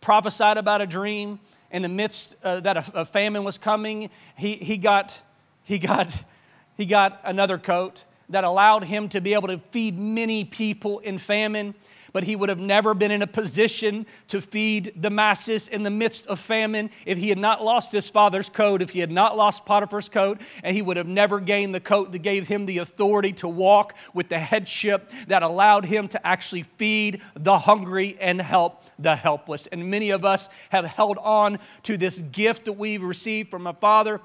prophesied 0.00 0.58
about 0.58 0.82
a 0.82 0.86
dream 0.86 1.40
in 1.70 1.82
the 1.82 1.88
midst 1.88 2.36
uh, 2.44 2.60
that 2.60 2.76
a, 2.76 3.00
a 3.00 3.04
famine 3.04 3.44
was 3.44 3.56
coming, 3.56 4.10
he, 4.36 4.54
he 4.54 4.76
got, 4.76 5.20
he 5.64 5.78
got 5.78 6.12
He 6.76 6.86
got 6.86 7.20
another 7.24 7.58
coat 7.58 8.04
that 8.28 8.44
allowed 8.44 8.84
him 8.84 9.08
to 9.10 9.20
be 9.20 9.34
able 9.34 9.48
to 9.48 9.58
feed 9.70 9.98
many 9.98 10.44
people 10.44 10.98
in 11.00 11.18
famine 11.18 11.74
but 12.14 12.22
he 12.22 12.36
would 12.36 12.48
have 12.48 12.60
never 12.60 12.94
been 12.94 13.10
in 13.10 13.22
a 13.22 13.26
position 13.26 14.06
to 14.28 14.40
feed 14.40 14.92
the 14.96 15.10
masses 15.10 15.66
in 15.66 15.82
the 15.82 15.90
midst 15.90 16.26
of 16.28 16.38
famine 16.38 16.88
if 17.04 17.18
he 17.18 17.28
had 17.28 17.36
not 17.36 17.62
lost 17.62 17.90
his 17.90 18.08
father's 18.08 18.48
coat, 18.48 18.80
if 18.80 18.90
he 18.90 19.00
had 19.00 19.10
not 19.10 19.36
lost 19.36 19.66
Potiphar's 19.66 20.08
coat, 20.08 20.40
and 20.62 20.76
he 20.76 20.80
would 20.80 20.96
have 20.96 21.08
never 21.08 21.40
gained 21.40 21.74
the 21.74 21.80
coat 21.80 22.12
that 22.12 22.20
gave 22.20 22.46
him 22.46 22.66
the 22.66 22.78
authority 22.78 23.32
to 23.32 23.48
walk 23.48 23.96
with 24.14 24.28
the 24.28 24.38
headship 24.38 25.10
that 25.26 25.42
allowed 25.42 25.84
him 25.84 26.06
to 26.06 26.24
actually 26.24 26.62
feed 26.62 27.20
the 27.34 27.58
hungry 27.58 28.16
and 28.20 28.40
help 28.40 28.84
the 28.96 29.16
helpless. 29.16 29.66
And 29.66 29.90
many 29.90 30.10
of 30.10 30.24
us 30.24 30.48
have 30.70 30.84
held 30.84 31.18
on 31.18 31.58
to 31.82 31.96
this 31.96 32.20
gift 32.20 32.66
that 32.66 32.74
we've 32.74 33.02
received 33.02 33.50
from 33.50 33.66
a 33.66 33.74
father 33.74 34.20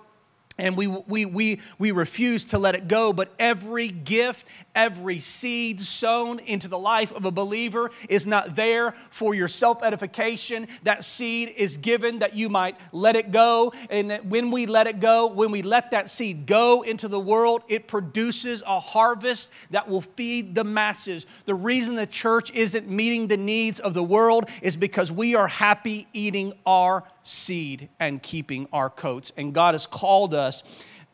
and 0.60 0.76
we, 0.76 0.88
we, 0.88 1.26
we, 1.26 1.60
we 1.78 1.92
refuse 1.92 2.46
to 2.46 2.58
let 2.58 2.76
it 2.76 2.88
go. 2.88 3.14
But 3.14 3.34
every 3.40 3.90
gift, 3.90 4.46
every 4.76 5.20
seed 5.20 5.80
sown 5.82 6.40
into 6.40 6.68
the 6.68 6.78
life 6.78 7.12
of 7.12 7.26
a 7.26 7.32
believer 7.32 7.92
is 8.08 8.28
not 8.28 8.56
there 8.56 8.94
for 9.10 9.34
your 9.34 9.48
self 9.48 9.82
edification. 9.84 10.68
That 10.84 11.04
seed 11.04 11.54
is 11.56 11.78
given 11.78 12.20
that 12.20 12.36
you 12.36 12.50
might 12.50 12.78
let 12.92 13.16
it 13.16 13.32
go. 13.32 13.74
And 13.90 14.20
when 14.30 14.52
we 14.52 14.66
let 14.66 14.88
it 14.88 15.00
go, 15.00 15.28
when 15.28 15.52
we 15.52 15.62
let 15.62 15.92
that 15.92 16.10
seed 16.10 16.46
go 16.46 16.82
into 16.82 17.08
the 17.08 17.20
world, 17.20 17.64
it 17.68 17.88
produces 17.88 18.62
a 18.66 18.80
harvest 18.80 19.52
that 19.72 19.88
will 19.88 20.02
feed 20.02 20.56
the 20.56 20.64
masses. 20.64 21.26
The 21.46 21.56
reason 21.56 21.96
the 21.96 22.08
church 22.08 22.52
isn't 22.52 22.90
meeting 22.90 23.28
the 23.28 23.38
needs 23.38 23.80
of 23.80 23.94
the 23.94 24.04
world 24.04 24.50
is 24.62 24.76
because 24.76 25.12
we 25.12 25.36
are 25.36 25.48
happy 25.48 26.08
eating 26.14 26.54
our 26.66 27.04
seed 27.24 27.90
and 28.00 28.22
keeping 28.22 28.68
our 28.74 28.90
coats. 28.90 29.32
And 29.38 29.54
God 29.54 29.74
has 29.74 29.86
called 29.86 30.34
us 30.50 30.64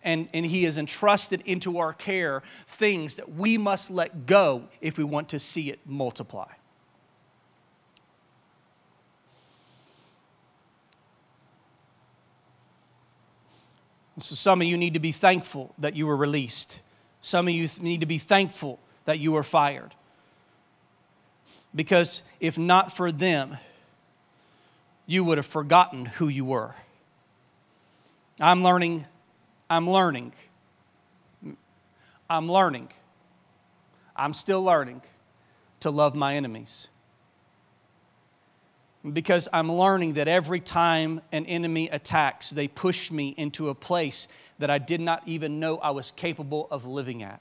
and, 0.03 0.29
and 0.33 0.45
He 0.45 0.63
has 0.63 0.77
entrusted 0.77 1.41
into 1.45 1.77
our 1.77 1.93
care 1.93 2.41
things 2.65 3.15
that 3.15 3.33
we 3.33 3.57
must 3.57 3.91
let 3.91 4.25
go 4.25 4.63
if 4.81 4.97
we 4.97 5.03
want 5.03 5.29
to 5.29 5.39
see 5.39 5.69
it 5.69 5.79
multiply. 5.85 6.47
So, 14.17 14.33
some 14.33 14.61
of 14.61 14.67
you 14.67 14.77
need 14.77 14.93
to 14.93 14.99
be 14.99 15.11
thankful 15.11 15.75
that 15.77 15.95
you 15.95 16.07
were 16.07 16.15
released. 16.15 16.79
Some 17.21 17.47
of 17.47 17.53
you 17.53 17.67
need 17.81 17.99
to 17.99 18.05
be 18.05 18.17
thankful 18.17 18.79
that 19.03 19.19
you 19.19 19.33
were 19.33 19.43
fired. 19.43 19.93
Because 21.73 22.21
if 22.39 22.57
not 22.57 22.95
for 22.95 23.11
them, 23.11 23.57
you 25.05 25.23
would 25.23 25.37
have 25.37 25.45
forgotten 25.45 26.05
who 26.05 26.29
you 26.29 26.45
were. 26.45 26.75
I'm 28.39 28.63
learning, 28.63 29.05
I'm 29.69 29.89
learning, 29.89 30.33
I'm 32.29 32.51
learning, 32.51 32.89
I'm 34.15 34.33
still 34.33 34.63
learning 34.63 35.01
to 35.79 35.89
love 35.89 36.15
my 36.15 36.35
enemies. 36.35 36.87
Because 39.11 39.47
I'm 39.53 39.71
learning 39.71 40.13
that 40.13 40.27
every 40.27 40.59
time 40.59 41.21
an 41.31 41.45
enemy 41.45 41.89
attacks, 41.89 42.49
they 42.49 42.67
push 42.67 43.11
me 43.11 43.35
into 43.37 43.69
a 43.69 43.75
place 43.75 44.27
that 44.57 44.71
I 44.71 44.79
did 44.79 44.99
not 44.99 45.21
even 45.27 45.59
know 45.59 45.77
I 45.77 45.91
was 45.91 46.11
capable 46.11 46.67
of 46.71 46.85
living 46.85 47.21
at. 47.21 47.39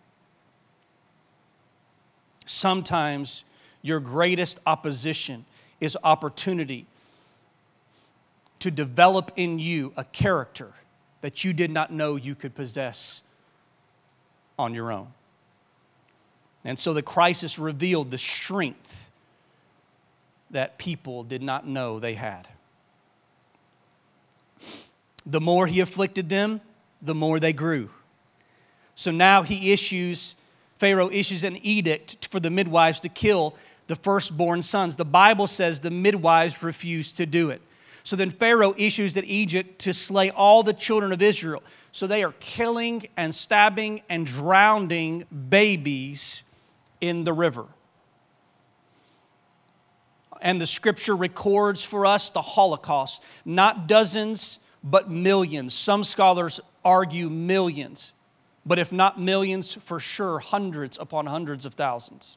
Sometimes 2.44 3.44
your 3.80 4.00
greatest 4.00 4.60
opposition 4.66 5.46
is 5.80 5.96
opportunity 6.04 6.86
to 8.58 8.70
develop 8.70 9.32
in 9.36 9.58
you 9.58 9.92
a 9.96 10.04
character 10.04 10.72
that 11.24 11.42
you 11.42 11.54
did 11.54 11.70
not 11.70 11.90
know 11.90 12.16
you 12.16 12.34
could 12.34 12.54
possess 12.54 13.22
on 14.58 14.74
your 14.74 14.92
own. 14.92 15.06
And 16.66 16.78
so 16.78 16.92
the 16.92 17.00
crisis 17.00 17.58
revealed 17.58 18.10
the 18.10 18.18
strength 18.18 19.08
that 20.50 20.76
people 20.76 21.24
did 21.24 21.42
not 21.42 21.66
know 21.66 21.98
they 21.98 22.12
had. 22.12 22.46
The 25.24 25.40
more 25.40 25.66
he 25.66 25.80
afflicted 25.80 26.28
them, 26.28 26.60
the 27.00 27.14
more 27.14 27.40
they 27.40 27.54
grew. 27.54 27.88
So 28.94 29.10
now 29.10 29.44
he 29.44 29.72
issues, 29.72 30.34
Pharaoh 30.76 31.08
issues 31.10 31.42
an 31.42 31.56
edict 31.62 32.28
for 32.30 32.38
the 32.38 32.50
midwives 32.50 33.00
to 33.00 33.08
kill 33.08 33.56
the 33.86 33.96
firstborn 33.96 34.60
sons. 34.60 34.96
The 34.96 35.06
Bible 35.06 35.46
says 35.46 35.80
the 35.80 35.90
midwives 35.90 36.62
refused 36.62 37.16
to 37.16 37.24
do 37.24 37.48
it. 37.48 37.62
So 38.04 38.16
then 38.16 38.30
Pharaoh 38.30 38.74
issues 38.76 39.14
that 39.14 39.24
Egypt 39.24 39.78
to 39.80 39.94
slay 39.94 40.30
all 40.30 40.62
the 40.62 40.74
children 40.74 41.10
of 41.10 41.22
Israel. 41.22 41.62
So 41.90 42.06
they 42.06 42.22
are 42.22 42.34
killing 42.38 43.08
and 43.16 43.34
stabbing 43.34 44.02
and 44.10 44.26
drowning 44.26 45.24
babies 45.48 46.42
in 47.00 47.24
the 47.24 47.32
river. 47.32 47.64
And 50.42 50.60
the 50.60 50.66
scripture 50.66 51.16
records 51.16 51.82
for 51.82 52.04
us 52.04 52.28
the 52.28 52.42
Holocaust, 52.42 53.22
not 53.46 53.86
dozens, 53.86 54.58
but 54.82 55.10
millions. 55.10 55.72
Some 55.72 56.04
scholars 56.04 56.60
argue 56.84 57.30
millions, 57.30 58.12
but 58.66 58.78
if 58.78 58.92
not 58.92 59.18
millions, 59.18 59.72
for 59.72 59.98
sure 59.98 60.40
hundreds 60.40 60.98
upon 60.98 61.24
hundreds 61.24 61.64
of 61.64 61.72
thousands. 61.72 62.36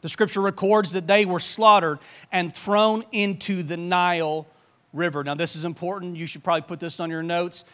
The 0.00 0.08
scripture 0.08 0.40
records 0.40 0.92
that 0.92 1.06
they 1.06 1.24
were 1.24 1.40
slaughtered 1.40 1.98
and 2.30 2.54
thrown 2.54 3.04
into 3.12 3.62
the 3.62 3.76
Nile 3.76 4.46
River. 4.92 5.24
Now, 5.24 5.34
this 5.34 5.56
is 5.56 5.64
important. 5.64 6.16
You 6.16 6.26
should 6.26 6.44
probably 6.44 6.62
put 6.62 6.80
this 6.80 7.00
on 7.00 7.10
your 7.10 7.22
notes. 7.22 7.64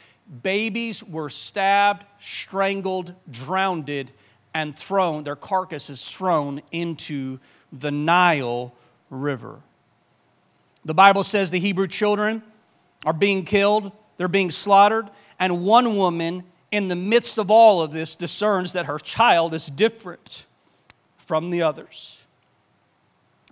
Babies 0.43 1.05
were 1.05 1.29
stabbed, 1.29 2.05
strangled, 2.19 3.15
drowned, 3.31 4.11
and 4.55 4.79
thrown, 4.79 5.25
their 5.25 5.37
carcasses 5.37 6.03
thrown 6.03 6.63
into 6.73 7.39
the 7.73 7.91
Nile 7.91 8.73
River. 9.11 9.61
The 10.85 10.95
Bible 10.95 11.25
says 11.25 11.51
the 11.51 11.59
Hebrew 11.59 11.89
children 11.89 12.43
are 13.05 13.13
being 13.13 13.45
killed, 13.45 13.93
they're 14.17 14.29
being 14.29 14.51
slaughtered, 14.51 15.11
and 15.39 15.65
one 15.65 15.97
woman 15.97 16.45
in 16.71 16.89
the 16.89 16.97
midst 16.97 17.39
of 17.39 17.51
all 17.51 17.83
of 17.83 17.93
this 17.93 18.17
discerns 18.17 18.73
that 18.73 18.87
her 18.87 18.99
child 18.99 19.55
is 19.55 19.67
different 19.67 20.45
from 21.27 21.51
the 21.51 21.63
others. 21.63 22.23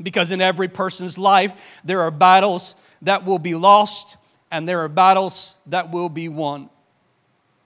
Because 0.02 0.30
in 0.30 0.40
every 0.40 0.68
person's 0.68 1.18
life, 1.18 1.52
there 1.84 2.00
are 2.00 2.10
battles 2.10 2.74
that 3.02 3.24
will 3.24 3.38
be 3.38 3.54
lost 3.54 4.16
and 4.50 4.68
there 4.68 4.80
are 4.80 4.88
battles 4.88 5.54
that 5.66 5.90
will 5.90 6.08
be 6.08 6.28
won. 6.28 6.68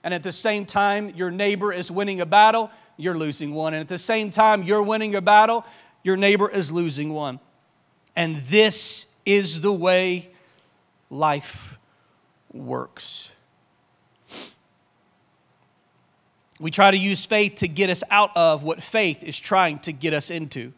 And 0.03 0.13
at 0.13 0.23
the 0.23 0.31
same 0.31 0.65
time, 0.65 1.09
your 1.15 1.29
neighbor 1.29 1.73
is 1.73 1.91
winning 1.91 2.21
a 2.21 2.25
battle, 2.25 2.71
you're 2.95 3.17
losing 3.17 3.53
one. 3.53 3.73
And 3.73 3.81
at 3.81 3.89
the 3.89 3.97
same 3.97 4.31
time, 4.31 4.63
you're 4.63 4.81
winning 4.81 5.15
a 5.15 5.21
battle, 5.21 5.65
your 6.03 6.15
neighbor 6.15 6.49
is 6.49 6.71
losing 6.71 7.13
one. 7.13 7.39
And 8.15 8.37
this 8.43 9.05
is 9.25 9.61
the 9.61 9.73
way 9.73 10.29
life 11.09 11.77
works. 12.53 13.31
We 16.59 16.71
try 16.71 16.91
to 16.91 16.97
use 16.97 17.25
faith 17.25 17.55
to 17.57 17.67
get 17.67 17.89
us 17.89 18.03
out 18.09 18.35
of 18.35 18.63
what 18.63 18.81
faith 18.81 19.23
is 19.23 19.39
trying 19.39 19.79
to 19.79 19.91
get 19.91 20.13
us 20.13 20.29
into. 20.31 20.73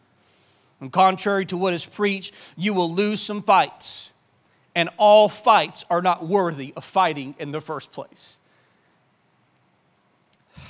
And 0.80 0.92
contrary 0.92 1.46
to 1.46 1.56
what 1.56 1.72
is 1.74 1.86
preached, 1.86 2.34
you 2.56 2.74
will 2.74 2.92
lose 2.92 3.22
some 3.22 3.42
fights. 3.42 4.10
And 4.74 4.88
all 4.96 5.28
fights 5.28 5.84
are 5.90 6.02
not 6.02 6.26
worthy 6.26 6.72
of 6.76 6.84
fighting 6.84 7.34
in 7.38 7.50
the 7.52 7.60
first 7.60 7.92
place. 7.92 8.36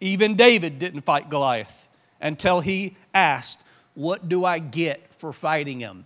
Even 0.00 0.34
David 0.34 0.78
didn't 0.78 1.02
fight 1.02 1.30
Goliath 1.30 1.88
until 2.20 2.60
he 2.60 2.96
asked, 3.14 3.64
What 3.94 4.28
do 4.28 4.44
I 4.44 4.58
get 4.58 5.14
for 5.14 5.32
fighting 5.32 5.80
him? 5.80 6.04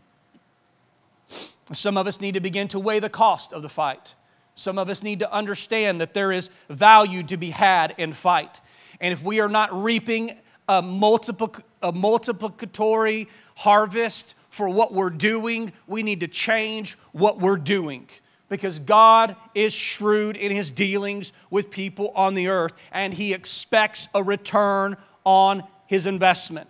Some 1.73 1.97
of 1.97 2.07
us 2.09 2.21
need 2.21 2.35
to 2.35 2.41
begin 2.41 2.69
to 2.69 2.81
weigh 2.81 2.99
the 2.99 3.09
cost 3.09 3.53
of 3.53 3.63
the 3.63 3.69
fight. 3.69 4.15
Some 4.55 4.79
of 4.79 4.89
us 4.89 5.03
need 5.03 5.19
to 5.21 5.33
understand 5.33 6.01
that 6.01 6.15
there 6.15 6.33
is 6.33 6.51
value 6.69 7.23
to 7.25 7.37
be 7.37 7.51
had 7.51 7.95
in 7.99 8.13
fight. 8.13 8.61
And 9.01 9.13
if 9.13 9.23
we 9.23 9.41
are 9.41 9.49
not 9.49 9.73
reaping 9.83 10.39
a, 10.69 10.83
multiplic- 10.83 11.63
a 11.83 11.93
multiplicatory 11.93 13.29
harvest 13.57 14.35
for 14.49 14.69
what 14.69 14.93
we're 14.93 15.11
doing, 15.11 15.73
we 15.87 16.03
need 16.03 16.21
to 16.21 16.29
change 16.29 16.97
what 17.13 17.41
we're 17.41 17.57
doing. 17.57 18.09
Because 18.49 18.79
God 18.79 19.37
is 19.55 19.73
shrewd 19.73 20.37
in 20.37 20.51
his 20.51 20.71
dealings 20.71 21.33
with 21.51 21.71
people 21.71 22.11
on 22.15 22.35
the 22.35 22.49
earth, 22.49 22.77
and 22.93 23.15
he 23.15 23.33
expects 23.33 24.09
a 24.15 24.23
return 24.23 24.97
on 25.25 25.65
his 25.87 26.07
investment. 26.07 26.70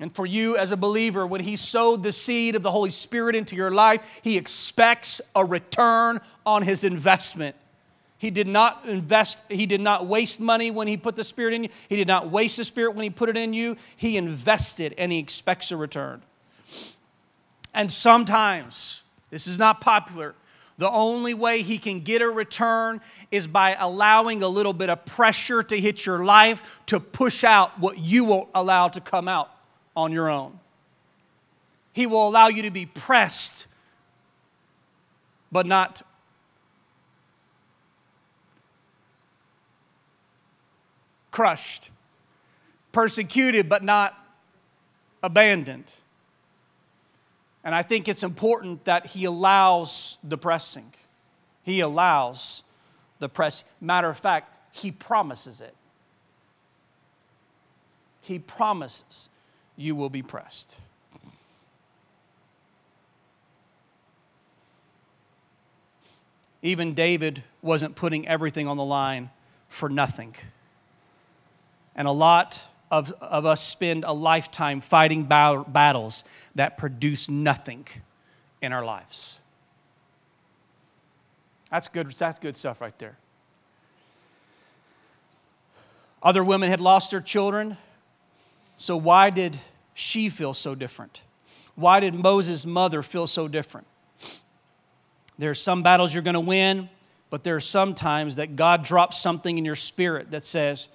And 0.00 0.10
for 0.10 0.24
you 0.24 0.56
as 0.56 0.72
a 0.72 0.78
believer, 0.78 1.26
when 1.26 1.42
He 1.42 1.56
sowed 1.56 2.02
the 2.02 2.10
seed 2.10 2.56
of 2.56 2.62
the 2.62 2.70
Holy 2.70 2.90
Spirit 2.90 3.36
into 3.36 3.54
your 3.54 3.70
life, 3.70 4.00
He 4.22 4.38
expects 4.38 5.20
a 5.36 5.44
return 5.44 6.22
on 6.46 6.62
His 6.62 6.84
investment. 6.84 7.54
He 8.16 8.30
did 8.30 8.46
not 8.46 8.86
invest, 8.86 9.42
He 9.50 9.66
did 9.66 9.82
not 9.82 10.06
waste 10.06 10.40
money 10.40 10.70
when 10.70 10.88
He 10.88 10.96
put 10.96 11.16
the 11.16 11.24
Spirit 11.24 11.52
in 11.52 11.64
you. 11.64 11.70
He 11.88 11.96
did 11.96 12.08
not 12.08 12.30
waste 12.30 12.56
the 12.56 12.64
Spirit 12.64 12.94
when 12.94 13.04
He 13.04 13.10
put 13.10 13.28
it 13.28 13.36
in 13.36 13.52
you. 13.52 13.76
He 13.94 14.16
invested 14.16 14.94
and 14.96 15.12
He 15.12 15.18
expects 15.18 15.70
a 15.70 15.76
return. 15.76 16.22
And 17.74 17.92
sometimes, 17.92 19.02
this 19.30 19.46
is 19.46 19.58
not 19.58 19.82
popular, 19.82 20.34
The 20.80 20.90
only 20.90 21.34
way 21.34 21.60
he 21.60 21.76
can 21.76 22.00
get 22.00 22.22
a 22.22 22.30
return 22.30 23.02
is 23.30 23.46
by 23.46 23.76
allowing 23.78 24.42
a 24.42 24.48
little 24.48 24.72
bit 24.72 24.88
of 24.88 25.04
pressure 25.04 25.62
to 25.62 25.78
hit 25.78 26.06
your 26.06 26.24
life 26.24 26.80
to 26.86 26.98
push 26.98 27.44
out 27.44 27.78
what 27.78 27.98
you 27.98 28.24
won't 28.24 28.48
allow 28.54 28.88
to 28.88 29.00
come 29.00 29.28
out 29.28 29.50
on 29.96 30.12
your 30.12 30.28
own. 30.28 30.58
He 31.92 32.06
will 32.06 32.28
allow 32.28 32.48
you 32.48 32.62
to 32.62 32.70
be 32.70 32.86
pressed, 32.86 33.66
but 35.50 35.66
not 35.66 36.02
crushed, 41.30 41.90
persecuted, 42.92 43.68
but 43.68 43.82
not 43.82 44.14
abandoned. 45.22 45.92
And 47.64 47.74
I 47.74 47.82
think 47.82 48.08
it's 48.08 48.22
important 48.22 48.84
that 48.84 49.06
he 49.06 49.24
allows 49.24 50.18
the 50.22 50.38
pressing. 50.38 50.92
He 51.62 51.80
allows 51.80 52.62
the 53.18 53.28
press. 53.28 53.64
Matter 53.80 54.08
of 54.08 54.18
fact, 54.18 54.54
he 54.74 54.90
promises 54.90 55.60
it. 55.60 55.74
He 58.20 58.38
promises 58.38 59.29
you 59.80 59.96
will 59.96 60.10
be 60.10 60.22
pressed. 60.22 60.76
Even 66.62 66.92
David 66.92 67.42
wasn't 67.62 67.96
putting 67.96 68.28
everything 68.28 68.68
on 68.68 68.76
the 68.76 68.84
line 68.84 69.30
for 69.68 69.88
nothing. 69.88 70.34
And 71.96 72.06
a 72.06 72.12
lot 72.12 72.62
of, 72.90 73.12
of 73.22 73.46
us 73.46 73.62
spend 73.66 74.04
a 74.04 74.12
lifetime 74.12 74.80
fighting 74.80 75.24
battles 75.24 76.24
that 76.54 76.76
produce 76.76 77.30
nothing 77.30 77.86
in 78.60 78.72
our 78.72 78.84
lives. 78.84 79.38
That's 81.70 81.88
good, 81.88 82.10
that's 82.10 82.38
good 82.38 82.56
stuff 82.56 82.80
right 82.80 82.98
there. 82.98 83.16
Other 86.22 86.44
women 86.44 86.68
had 86.68 86.82
lost 86.82 87.12
their 87.12 87.20
children, 87.20 87.78
so 88.76 88.96
why 88.96 89.30
did 89.30 89.58
she 89.94 90.28
feel 90.28 90.54
so 90.54 90.74
different? 90.74 91.20
Why 91.74 92.00
did 92.00 92.14
Moses' 92.14 92.66
mother 92.66 93.02
feel 93.02 93.26
so 93.26 93.48
different? 93.48 93.86
There 95.38 95.50
are 95.50 95.54
some 95.54 95.82
battles 95.82 96.12
you're 96.12 96.22
going 96.22 96.34
to 96.34 96.40
win, 96.40 96.90
but 97.30 97.44
there 97.44 97.56
are 97.56 97.60
some 97.60 97.94
times 97.94 98.36
that 98.36 98.56
God 98.56 98.84
drops 98.84 99.20
something 99.20 99.56
in 99.56 99.64
your 99.64 99.76
spirit 99.76 100.32
that 100.32 100.44
says, 100.44 100.88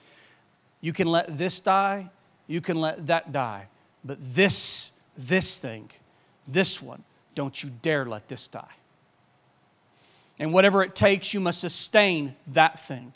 you 0.82 0.94
can 0.94 1.08
let 1.08 1.38
this 1.38 1.60
die, 1.60 2.10
you 2.46 2.62
can 2.62 2.80
let 2.80 3.08
that 3.08 3.32
die, 3.32 3.68
but 4.04 4.18
this, 4.22 4.92
this 5.18 5.58
thing, 5.58 5.90
this 6.48 6.82
one, 6.82 7.04
don't 7.34 7.64
you 7.64 7.72
dare 7.82 8.06
let 8.06 8.28
this 8.28 8.48
die. 8.48 8.76
And 10.38 10.54
whatever 10.54 10.84
it 10.84 10.96
takes, 10.96 11.34
you 11.34 11.40
must 11.40 11.62
sustain 11.62 12.36
that 12.48 12.80
thing 12.80 13.14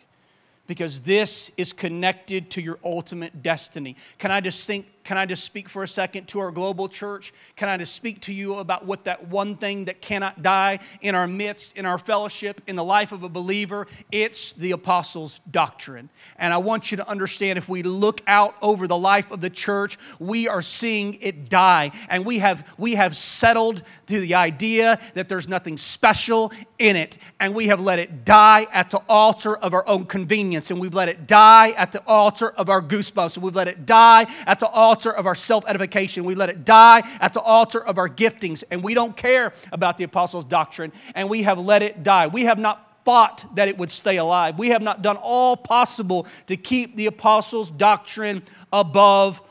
because 0.66 1.02
this 1.02 1.52
is 1.58 1.74
connected 1.74 2.50
to 2.52 2.62
your 2.62 2.80
ultimate 2.84 3.44
destiny. 3.44 3.96
Can 4.18 4.32
I 4.32 4.40
just 4.40 4.66
think, 4.66 4.88
can 5.10 5.18
I 5.18 5.26
just 5.26 5.44
speak 5.44 5.68
for 5.68 5.82
a 5.82 5.88
second 5.88 6.28
to 6.28 6.40
our 6.40 6.52
global 6.52 6.88
church? 6.88 7.34
Can 7.56 7.68
I 7.68 7.78
just 7.78 7.96
speak 7.96 8.22
to 8.22 8.32
you 8.32 8.54
about 8.58 8.86
what 8.86 9.06
that 9.06 9.28
one 9.28 9.56
thing 9.56 9.86
that 9.86 10.04
cannot 10.04 10.44
die 10.44 10.78
in 11.02 11.16
our 11.16 11.26
midst, 11.26 11.76
in 11.76 11.88
our 11.88 11.98
fellowship, 11.98 12.62
in 12.68 12.76
the 12.76 12.84
life 12.84 13.12
of 13.12 13.24
a 13.24 13.30
believer? 13.30 13.88
It's 14.12 14.54
the 14.54 14.70
apostles' 14.70 15.42
doctrine. 15.50 16.12
And 16.38 16.54
I 16.54 16.58
want 16.58 16.92
you 16.92 16.98
to 16.98 17.10
understand 17.10 17.58
if 17.58 17.68
we 17.68 17.82
look 17.82 18.22
out 18.28 18.54
over 18.62 18.86
the 18.86 19.00
life 19.00 19.32
of 19.32 19.42
the 19.42 19.50
church, 19.50 19.98
we 20.20 20.48
are 20.48 20.62
seeing 20.62 21.16
it 21.22 21.50
die. 21.50 21.90
And 22.08 22.24
we 22.24 22.38
have 22.38 22.64
we 22.78 22.94
have 22.94 23.18
settled 23.18 23.82
to 24.06 24.22
the 24.22 24.36
idea 24.36 25.00
that 25.16 25.28
there's 25.28 25.48
nothing 25.48 25.78
special 25.78 26.54
in 26.78 26.96
it. 26.96 27.18
And 27.40 27.56
we 27.56 27.70
have 27.70 27.82
let 27.82 27.98
it 27.98 28.26
die 28.26 28.68
at 28.72 28.92
the 28.92 29.02
altar 29.10 29.58
of 29.58 29.74
our 29.74 29.88
own 29.90 30.06
convenience. 30.06 30.70
And 30.70 30.80
we've 30.80 30.94
let 30.94 31.10
it 31.10 31.26
die 31.26 31.72
at 31.72 31.94
the 31.94 32.04
altar 32.06 32.52
of 32.52 32.70
our 32.70 32.84
goosebumps. 32.84 33.38
And 33.38 33.44
we've 33.44 33.56
let 33.56 33.68
it 33.68 33.88
die 33.88 34.28
at 34.46 34.60
the 34.60 34.68
altar 34.68 34.99
altar 35.00 35.12
of 35.12 35.26
our 35.26 35.36
self 35.36 35.64
edification. 35.66 36.26
We 36.26 36.36
let 36.36 36.50
it 36.50 36.66
die 36.66 37.04
at 37.22 37.34
the 37.34 37.40
altar 37.40 37.80
of 37.80 37.98
our 37.98 38.10
giftings, 38.10 38.64
and 38.70 38.84
we 38.84 38.94
don't 38.94 39.16
care 39.16 39.54
about 39.72 39.98
the 39.98 40.04
apostles' 40.04 40.44
doctrine, 40.44 40.92
and 41.16 41.30
we 41.30 41.44
have 41.44 41.58
let 41.58 41.82
it 41.82 42.04
die. 42.04 42.28
We 42.28 42.46
have 42.46 42.60
not 42.60 42.86
fought 43.06 43.46
that 43.56 43.70
it 43.70 43.78
would 43.78 43.92
stay 43.92 44.18
alive. 44.18 44.60
We 44.60 44.70
have 44.70 44.82
not 44.82 45.02
done 45.02 45.16
all 45.16 45.56
possible 45.56 46.28
to 46.48 46.58
keep 46.58 46.98
the 46.98 47.06
apostles' 47.06 47.72
doctrine 47.72 48.44
above 48.74 49.42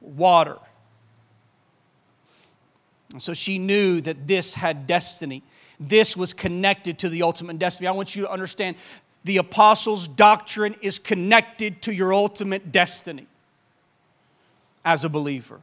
water. 0.00 0.58
And 3.12 3.22
so 3.22 3.32
she 3.32 3.58
knew 3.58 4.00
that 4.00 4.26
this 4.26 4.54
had 4.54 4.88
destiny. 4.88 5.44
This 5.78 6.16
was 6.16 6.32
connected 6.32 6.98
to 6.98 7.08
the 7.08 7.22
ultimate 7.22 7.60
destiny. 7.60 7.86
I 7.86 7.92
want 7.92 8.16
you 8.16 8.22
to 8.22 8.30
understand 8.30 8.74
the 9.22 9.36
apostles' 9.36 10.08
doctrine 10.08 10.74
is 10.82 10.98
connected 10.98 11.80
to 11.82 11.94
your 11.94 12.12
ultimate 12.12 12.72
destiny 12.72 13.28
as 14.86 15.04
a 15.04 15.08
believer. 15.10 15.60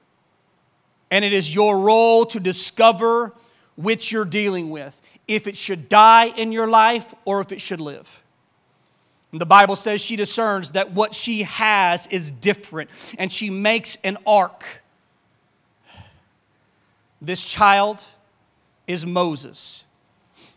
And 1.09 1.25
it 1.25 1.33
is 1.33 1.55
your 1.55 1.79
role 1.79 2.25
to 2.27 2.39
discover 2.39 3.33
which 3.75 4.11
you're 4.11 4.25
dealing 4.25 4.69
with, 4.69 5.01
if 5.27 5.47
it 5.47 5.57
should 5.57 5.89
die 5.89 6.25
in 6.25 6.51
your 6.51 6.67
life 6.67 7.15
or 7.25 7.41
if 7.41 7.51
it 7.51 7.59
should 7.59 7.79
live. 7.79 8.21
And 9.31 9.41
the 9.41 9.47
Bible 9.47 9.75
says 9.75 9.99
she 9.99 10.15
discerns 10.15 10.73
that 10.73 10.91
what 10.91 11.15
she 11.15 11.41
has 11.43 12.05
is 12.07 12.29
different, 12.29 12.91
and 13.17 13.31
she 13.31 13.49
makes 13.49 13.97
an 14.03 14.17
ark. 14.27 14.83
This 17.19 17.43
child 17.43 18.03
is 18.85 19.07
Moses. 19.07 19.85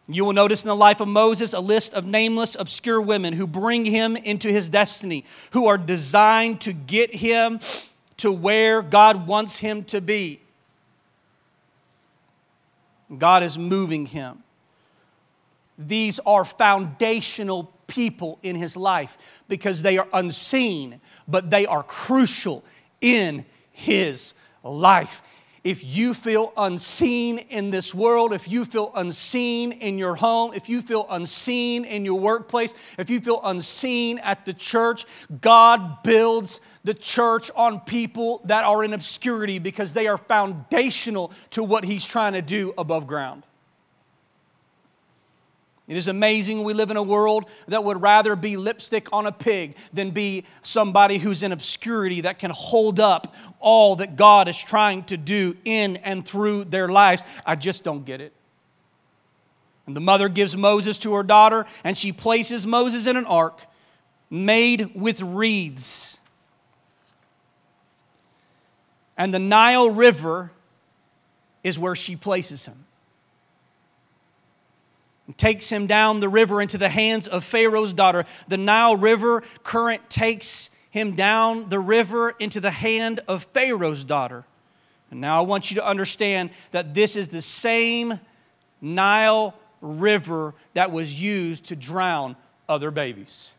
You 0.09 0.25
will 0.25 0.35
notice 0.35 0.63
in 0.63 0.69
the 0.69 0.77
life 0.77 1.01
of 1.01 1.09
Moses 1.09 1.53
a 1.55 1.61
list 1.61 1.95
of 1.95 2.05
nameless, 2.05 2.57
obscure 2.59 3.01
women 3.01 3.33
who 3.33 3.47
bring 3.47 3.87
him 3.87 4.17
into 4.17 4.51
his 4.51 4.69
destiny, 4.69 5.25
who 5.53 5.69
are 5.69 5.79
designed 5.79 6.61
to 6.63 6.73
get 6.73 7.15
him 7.15 7.61
to 8.19 8.33
where 8.33 8.83
God 8.83 9.27
wants 9.27 9.59
him 9.59 9.85
to 9.85 10.01
be. 10.01 10.41
God 13.17 13.43
is 13.43 13.59
moving 13.59 14.07
him. 14.07 14.43
These 15.79 16.19
are 16.21 16.45
foundational 16.45 17.73
people 17.87 18.39
in 18.43 18.57
his 18.57 18.77
life 18.77 19.17
because 19.49 19.83
they 19.83 19.99
are 19.99 20.09
unseen, 20.13 21.01
but 21.29 21.51
they 21.51 21.67
are 21.67 21.83
crucial 21.83 22.65
in 23.01 23.45
his 23.71 24.35
life 24.65 25.23
if 25.67 25.83
you 25.83 26.15
feel 26.15 26.53
unseen 26.57 27.39
in 27.39 27.71
this 27.71 27.93
world, 27.93 28.33
if 28.33 28.49
you 28.49 28.65
feel 28.65 28.93
unseen 28.95 29.73
in 29.73 29.99
your 29.99 30.15
home, 30.15 30.53
if 30.55 30.69
you 30.69 30.81
feel 30.81 31.09
unseen 31.11 31.85
in 31.85 32.05
your 32.05 32.21
workplace, 32.21 32.73
if 32.99 33.11
you 33.11 33.21
feel 33.21 33.41
unseen 33.43 34.21
at 34.21 34.47
the 34.47 34.53
church, 34.53 35.05
God 35.41 36.05
builds 36.05 36.61
the 36.85 36.95
church 36.95 37.51
on 37.57 37.81
people 37.81 38.43
that 38.45 38.63
are 38.63 38.85
in 38.85 38.93
obscurity 38.93 39.59
because 39.59 39.93
they 39.93 40.07
are 40.07 40.17
foundational 40.17 41.33
to 41.51 41.65
what 41.65 41.83
He's 41.83 42.07
trying 42.07 42.35
to 42.35 42.43
do 42.43 42.73
above 42.79 43.09
ground. 43.09 43.43
It 45.89 45.97
is 45.97 46.09
amazing 46.09 46.65
we 46.65 46.75
live 46.75 46.91
in 46.91 46.97
a 46.97 47.03
world 47.03 47.45
that 47.69 47.85
would 47.85 48.03
rather 48.03 48.35
be 48.35 48.57
lipstick 48.57 49.09
on 49.13 49.25
a 49.25 49.33
pig 49.33 49.77
than 49.93 50.11
be 50.11 50.45
somebody 50.63 51.19
who's 51.19 51.45
in 51.45 51.53
obscurity 51.53 52.23
that 52.23 52.41
can 52.41 52.51
hold 52.51 52.99
up 52.99 53.35
all 53.61 53.97
that 53.97 54.17
God 54.17 54.49
is 54.49 54.59
trying 54.59 55.05
to 55.05 55.17
do 55.17 55.57
in 55.65 55.97
and 55.99 56.27
through 56.27 56.65
their 56.65 56.89
lives. 56.89 57.23
I 57.45 57.55
just 57.55 57.85
don't 57.85 58.05
get 58.05 58.21
it. 58.21 58.33
And 59.87 59.95
the 59.95 60.01
mother 60.01 60.29
gives 60.29 60.57
Moses 60.57 60.99
to 60.99 61.15
her 61.15 61.23
daughter, 61.23 61.67
and 61.85 61.97
she 61.97 62.11
places 62.11 62.67
Moses 62.67 63.07
in 63.07 63.17
an 63.17 63.25
ark 63.25 63.61
made 64.29 64.93
with 64.97 65.23
reeds. 65.23 66.19
And 69.17 69.33
the 69.33 69.39
Nile 69.39 69.89
River 69.89 70.51
is 71.63 71.79
where 71.79 71.95
she 71.95 72.17
places 72.17 72.67
him 72.67 72.86
takes 75.37 75.69
him 75.69 75.87
down 75.87 76.21
the 76.21 76.29
river 76.29 76.63
into 76.63 76.79
the 76.79 76.89
hands 76.89 77.27
of 77.27 77.45
Pharaoh's 77.45 77.93
daughter. 77.93 78.25
The 78.49 78.57
Nile 78.57 78.97
River 78.97 79.43
current 79.63 80.09
takes 80.09 80.71
him 80.91 81.17
down 81.17 81.69
the 81.69 81.81
river 81.81 82.31
into 82.39 82.61
the 82.61 82.71
hand 82.71 83.21
of 83.29 83.45
Pharaoh's 83.45 84.05
daughter. 84.05 84.45
And 85.11 85.21
now 85.21 85.39
I 85.39 85.43
want 85.43 85.71
you 85.71 85.77
to 85.77 85.87
understand 85.87 86.51
that 86.71 86.95
this 86.95 87.17
is 87.17 87.29
the 87.29 87.43
same 87.43 88.21
Nile 88.81 89.55
River 89.81 90.55
that 90.75 90.91
was 90.93 91.21
used 91.21 91.67
to 91.67 91.77
drown 91.77 92.37
other 92.69 92.91
babies. 92.91 93.53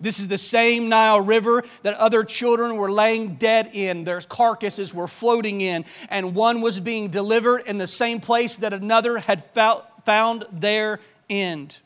This 0.00 0.20
is 0.20 0.28
the 0.28 0.38
same 0.38 0.88
Nile 0.88 1.20
River 1.20 1.64
that 1.82 1.94
other 1.94 2.22
children 2.22 2.76
were 2.76 2.90
laying 2.90 3.34
dead 3.34 3.70
in. 3.72 4.04
Their 4.04 4.20
carcasses 4.20 4.94
were 4.94 5.08
floating 5.08 5.60
in, 5.60 5.84
and 6.08 6.34
one 6.34 6.60
was 6.60 6.78
being 6.78 7.08
delivered 7.08 7.62
in 7.66 7.78
the 7.78 7.86
same 7.86 8.20
place 8.20 8.58
that 8.58 8.72
another 8.72 9.18
had 9.18 9.44
felt 9.46 9.84
found 10.08 10.46
their 10.50 11.00
end. 11.28 11.80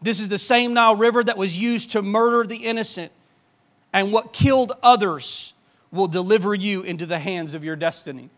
This 0.00 0.20
is 0.20 0.30
the 0.30 0.38
same 0.38 0.72
Nile 0.72 0.96
River 0.96 1.22
that 1.22 1.36
was 1.36 1.58
used 1.58 1.90
to 1.90 2.00
murder 2.00 2.48
the 2.48 2.64
innocent, 2.64 3.12
and 3.92 4.10
what 4.10 4.32
killed 4.32 4.72
others 4.82 5.52
will 5.92 6.08
deliver 6.08 6.54
you 6.54 6.80
into 6.80 7.04
the 7.04 7.18
hands 7.18 7.52
of 7.52 7.62
your 7.62 7.76
destiny. 7.76 8.30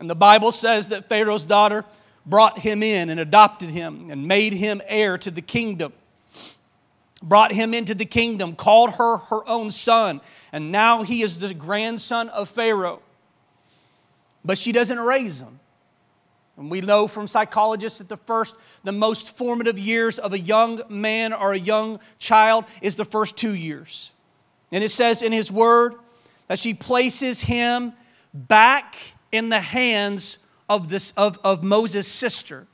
And 0.00 0.10
the 0.10 0.16
Bible 0.16 0.50
says 0.50 0.88
that 0.88 1.08
Pharaoh's 1.08 1.46
daughter 1.46 1.84
brought 2.26 2.58
him 2.58 2.82
in 2.82 3.10
and 3.10 3.20
adopted 3.20 3.70
him 3.70 4.10
and 4.10 4.26
made 4.26 4.54
him 4.54 4.82
heir 4.88 5.16
to 5.18 5.30
the 5.30 5.40
kingdom. 5.40 5.92
Brought 7.22 7.52
him 7.52 7.72
into 7.72 7.94
the 7.94 8.06
kingdom, 8.06 8.56
called 8.56 8.94
her 8.94 9.18
her 9.18 9.48
own 9.48 9.70
son, 9.70 10.20
and 10.50 10.72
now 10.72 11.04
he 11.04 11.22
is 11.22 11.38
the 11.38 11.54
grandson 11.54 12.28
of 12.30 12.48
Pharaoh. 12.48 13.02
But 14.44 14.58
she 14.58 14.72
doesn't 14.72 14.98
raise 14.98 15.40
him. 15.40 15.60
And 16.56 16.70
we 16.70 16.80
know 16.80 17.08
from 17.08 17.26
psychologists 17.26 17.98
that 17.98 18.08
the 18.08 18.16
first, 18.16 18.54
the 18.84 18.92
most 18.92 19.36
formative 19.36 19.78
years 19.78 20.18
of 20.18 20.32
a 20.32 20.38
young 20.38 20.82
man 20.88 21.32
or 21.32 21.52
a 21.52 21.58
young 21.58 21.98
child 22.18 22.64
is 22.80 22.96
the 22.96 23.04
first 23.04 23.36
two 23.36 23.54
years. 23.54 24.12
And 24.70 24.84
it 24.84 24.90
says 24.90 25.22
in 25.22 25.32
his 25.32 25.50
word 25.50 25.94
that 26.46 26.58
she 26.58 26.74
places 26.74 27.42
him 27.42 27.92
back 28.32 28.96
in 29.32 29.48
the 29.48 29.60
hands 29.60 30.38
of, 30.68 30.88
this, 30.88 31.12
of, 31.16 31.38
of 31.42 31.64
Moses' 31.64 32.06
sister. 32.06 32.66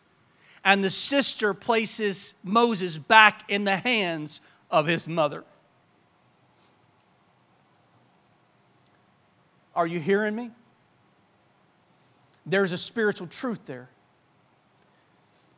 And 0.62 0.84
the 0.84 0.90
sister 0.90 1.54
places 1.54 2.34
Moses 2.44 2.98
back 2.98 3.44
in 3.48 3.64
the 3.64 3.78
hands 3.78 4.42
of 4.70 4.86
his 4.86 5.08
mother. 5.08 5.44
Are 9.74 9.86
you 9.86 10.00
hearing 10.00 10.34
me? 10.34 10.50
There's 12.46 12.72
a 12.72 12.78
spiritual 12.78 13.26
truth 13.26 13.66
there. 13.66 13.88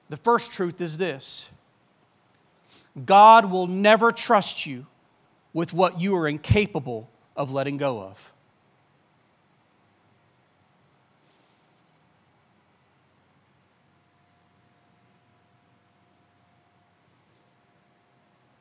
The 0.09 0.17
first 0.17 0.53
truth 0.53 0.81
is 0.81 0.99
this 0.99 1.49
God 3.07 3.51
will 3.51 3.67
never 3.67 4.13
trust 4.13 4.67
you 4.67 4.87
with 5.53 5.73
what 5.73 6.01
you 6.01 6.15
are 6.17 6.29
incapable 6.29 7.09
of 7.37 7.53
letting 7.53 7.79
go 7.79 8.03
of. 8.03 8.33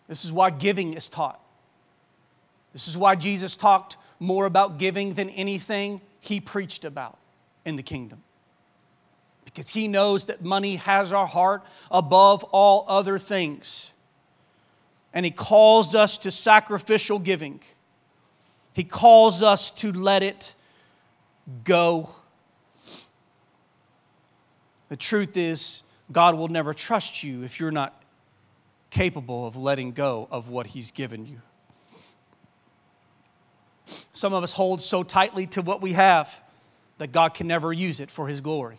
This 0.07 0.25
is 0.25 0.31
why 0.31 0.49
giving 0.49 0.93
is 0.93 1.07
taught. 1.07 1.39
This 2.73 2.87
is 2.87 2.97
why 2.97 3.15
Jesus 3.15 3.55
talked 3.55 3.95
more 4.19 4.45
about 4.45 4.77
giving 4.77 5.13
than 5.13 5.29
anything 5.29 6.01
he 6.19 6.39
preached 6.39 6.85
about 6.85 7.17
in 7.65 7.75
the 7.75 7.83
kingdom. 7.83 8.23
Because 9.45 9.69
he 9.69 9.87
knows 9.87 10.25
that 10.25 10.43
money 10.43 10.77
has 10.77 11.11
our 11.11 11.27
heart 11.27 11.63
above 11.89 12.43
all 12.45 12.85
other 12.87 13.19
things. 13.19 13.91
And 15.13 15.25
he 15.25 15.31
calls 15.31 15.93
us 15.93 16.17
to 16.19 16.31
sacrificial 16.31 17.19
giving, 17.19 17.61
he 18.73 18.83
calls 18.83 19.43
us 19.43 19.71
to 19.71 19.91
let 19.91 20.23
it 20.23 20.55
go. 21.63 22.09
The 24.87 24.95
truth 24.97 25.37
is, 25.37 25.83
God 26.11 26.35
will 26.35 26.47
never 26.49 26.73
trust 26.73 27.23
you 27.23 27.43
if 27.43 27.59
you're 27.59 27.71
not 27.71 28.01
capable 28.89 29.47
of 29.47 29.55
letting 29.55 29.93
go 29.93 30.27
of 30.29 30.49
what 30.49 30.67
He's 30.67 30.91
given 30.91 31.25
you. 31.25 31.41
Some 34.13 34.33
of 34.33 34.43
us 34.43 34.53
hold 34.53 34.81
so 34.81 35.03
tightly 35.03 35.47
to 35.47 35.61
what 35.61 35.81
we 35.81 35.93
have 35.93 36.39
that 37.01 37.11
God 37.11 37.33
can 37.33 37.47
never 37.47 37.73
use 37.73 37.99
it 37.99 38.11
for 38.11 38.27
His 38.27 38.41
glory. 38.41 38.77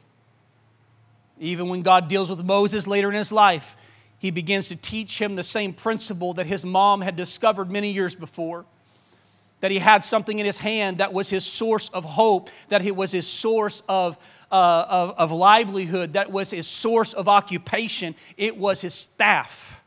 Even 1.41 1.69
when 1.69 1.83
God 1.83 2.07
deals 2.07 2.31
with 2.31 2.45
Moses 2.45 2.87
later 2.87 3.09
in 3.09 3.17
his 3.17 3.33
life, 3.33 3.75
he 4.17 4.31
begins 4.31 4.69
to 4.69 4.77
teach 4.77 5.21
him 5.21 5.35
the 5.35 5.43
same 5.43 5.73
principle 5.73 6.33
that 6.35 6.47
his 6.47 6.65
mom 6.65 7.01
had 7.01 7.17
discovered 7.17 7.69
many 7.69 7.91
years 7.91 8.15
before 8.15 8.65
that 9.59 9.73
he 9.73 9.81
had 9.81 10.05
something 10.05 10.39
in 10.39 10.47
his 10.47 10.59
hand 10.59 10.99
that 10.99 11.13
was 11.13 11.31
his 11.31 11.45
source 11.45 11.89
of 11.89 12.05
hope, 12.05 12.49
that 12.69 12.87
it 12.87 12.95
was 12.95 13.11
his 13.11 13.27
source 13.27 13.83
of, 13.89 14.17
uh, 14.53 14.85
of, 14.89 15.19
of 15.19 15.33
livelihood, 15.33 16.13
that 16.13 16.31
was 16.31 16.51
his 16.51 16.69
source 16.69 17.13
of 17.13 17.29
occupation. 17.29 18.15
It 18.37 18.57
was 18.57 18.81
his 18.81 18.95
staff. 18.95 19.81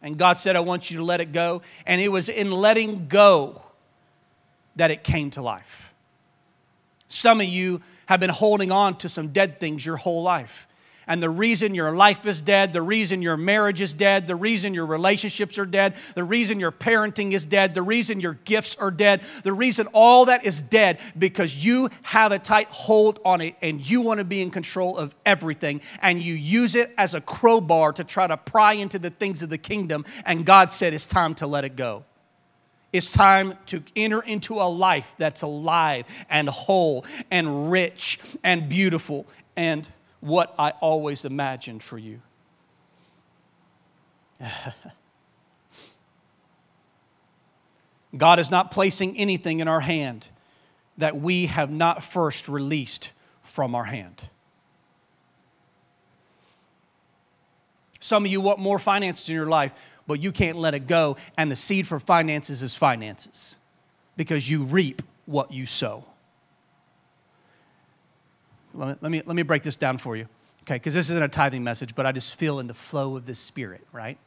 And 0.00 0.16
God 0.16 0.38
said, 0.38 0.56
I 0.56 0.60
want 0.60 0.90
you 0.90 0.96
to 0.96 1.04
let 1.04 1.20
it 1.20 1.32
go. 1.32 1.60
And 1.84 2.00
it 2.00 2.08
was 2.08 2.30
in 2.30 2.50
letting 2.50 3.08
go 3.08 3.60
that 4.76 4.90
it 4.90 5.04
came 5.04 5.30
to 5.32 5.42
life. 5.42 5.92
Some 7.08 7.40
of 7.40 7.46
you 7.46 7.80
have 8.06 8.20
been 8.20 8.30
holding 8.30 8.72
on 8.72 8.96
to 8.98 9.08
some 9.08 9.28
dead 9.28 9.60
things 9.60 9.84
your 9.84 9.96
whole 9.96 10.22
life. 10.22 10.66
And 11.08 11.22
the 11.22 11.30
reason 11.30 11.74
your 11.74 11.92
life 11.92 12.26
is 12.26 12.40
dead, 12.40 12.72
the 12.72 12.82
reason 12.82 13.22
your 13.22 13.36
marriage 13.36 13.80
is 13.80 13.94
dead, 13.94 14.26
the 14.26 14.34
reason 14.34 14.74
your 14.74 14.86
relationships 14.86 15.56
are 15.56 15.66
dead, 15.66 15.94
the 16.16 16.24
reason 16.24 16.58
your 16.58 16.72
parenting 16.72 17.32
is 17.32 17.46
dead, 17.46 17.74
the 17.74 17.82
reason 17.82 18.18
your 18.18 18.34
gifts 18.44 18.74
are 18.74 18.90
dead, 18.90 19.22
the 19.44 19.52
reason 19.52 19.86
all 19.92 20.24
that 20.24 20.44
is 20.44 20.60
dead 20.60 20.98
because 21.16 21.64
you 21.64 21.90
have 22.02 22.32
a 22.32 22.40
tight 22.40 22.68
hold 22.70 23.20
on 23.24 23.40
it 23.40 23.54
and 23.62 23.88
you 23.88 24.00
want 24.00 24.18
to 24.18 24.24
be 24.24 24.42
in 24.42 24.50
control 24.50 24.96
of 24.98 25.14
everything 25.24 25.80
and 26.02 26.20
you 26.20 26.34
use 26.34 26.74
it 26.74 26.92
as 26.98 27.14
a 27.14 27.20
crowbar 27.20 27.92
to 27.92 28.02
try 28.02 28.26
to 28.26 28.36
pry 28.36 28.72
into 28.72 28.98
the 28.98 29.10
things 29.10 29.44
of 29.44 29.48
the 29.48 29.58
kingdom. 29.58 30.04
And 30.24 30.44
God 30.44 30.72
said 30.72 30.92
it's 30.92 31.06
time 31.06 31.34
to 31.36 31.46
let 31.46 31.64
it 31.64 31.76
go. 31.76 32.04
It's 32.92 33.10
time 33.10 33.54
to 33.66 33.82
enter 33.94 34.20
into 34.20 34.54
a 34.54 34.68
life 34.68 35.14
that's 35.18 35.42
alive 35.42 36.06
and 36.30 36.48
whole 36.48 37.04
and 37.30 37.70
rich 37.70 38.18
and 38.42 38.68
beautiful 38.68 39.26
and 39.56 39.86
what 40.20 40.54
I 40.58 40.70
always 40.70 41.24
imagined 41.24 41.82
for 41.82 41.98
you. 41.98 42.20
God 48.16 48.38
is 48.38 48.50
not 48.50 48.70
placing 48.70 49.16
anything 49.16 49.60
in 49.60 49.68
our 49.68 49.80
hand 49.80 50.26
that 50.98 51.20
we 51.20 51.46
have 51.46 51.70
not 51.70 52.02
first 52.02 52.48
released 52.48 53.12
from 53.42 53.74
our 53.74 53.84
hand. 53.84 54.30
Some 58.00 58.24
of 58.24 58.30
you 58.30 58.40
want 58.40 58.58
more 58.58 58.78
finances 58.78 59.28
in 59.28 59.34
your 59.34 59.46
life, 59.46 59.72
but 60.06 60.20
you 60.20 60.32
can't 60.32 60.56
let 60.56 60.74
it 60.74 60.86
go. 60.86 61.16
And 61.36 61.50
the 61.50 61.56
seed 61.56 61.86
for 61.86 61.98
finances 61.98 62.62
is 62.62 62.74
finances 62.74 63.56
because 64.16 64.48
you 64.48 64.64
reap 64.64 65.02
what 65.26 65.52
you 65.52 65.66
sow. 65.66 66.04
Let 68.74 68.88
me, 68.88 68.94
let 69.00 69.10
me, 69.10 69.22
let 69.26 69.36
me 69.36 69.42
break 69.42 69.62
this 69.62 69.76
down 69.76 69.98
for 69.98 70.16
you, 70.16 70.28
okay? 70.62 70.74
Because 70.74 70.94
this 70.94 71.10
isn't 71.10 71.22
a 71.22 71.28
tithing 71.28 71.64
message, 71.64 71.94
but 71.94 72.04
I 72.04 72.12
just 72.12 72.38
feel 72.38 72.60
in 72.60 72.66
the 72.66 72.74
flow 72.74 73.16
of 73.16 73.26
the 73.26 73.34
Spirit, 73.34 73.86
right? 73.92 74.18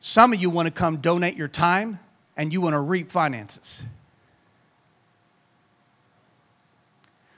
Some 0.00 0.32
of 0.32 0.40
you 0.40 0.50
want 0.50 0.66
to 0.66 0.70
come 0.70 0.98
donate 0.98 1.36
your 1.36 1.48
time 1.48 2.00
and 2.36 2.52
you 2.52 2.60
want 2.60 2.74
to 2.74 2.80
reap 2.80 3.10
finances. 3.10 3.82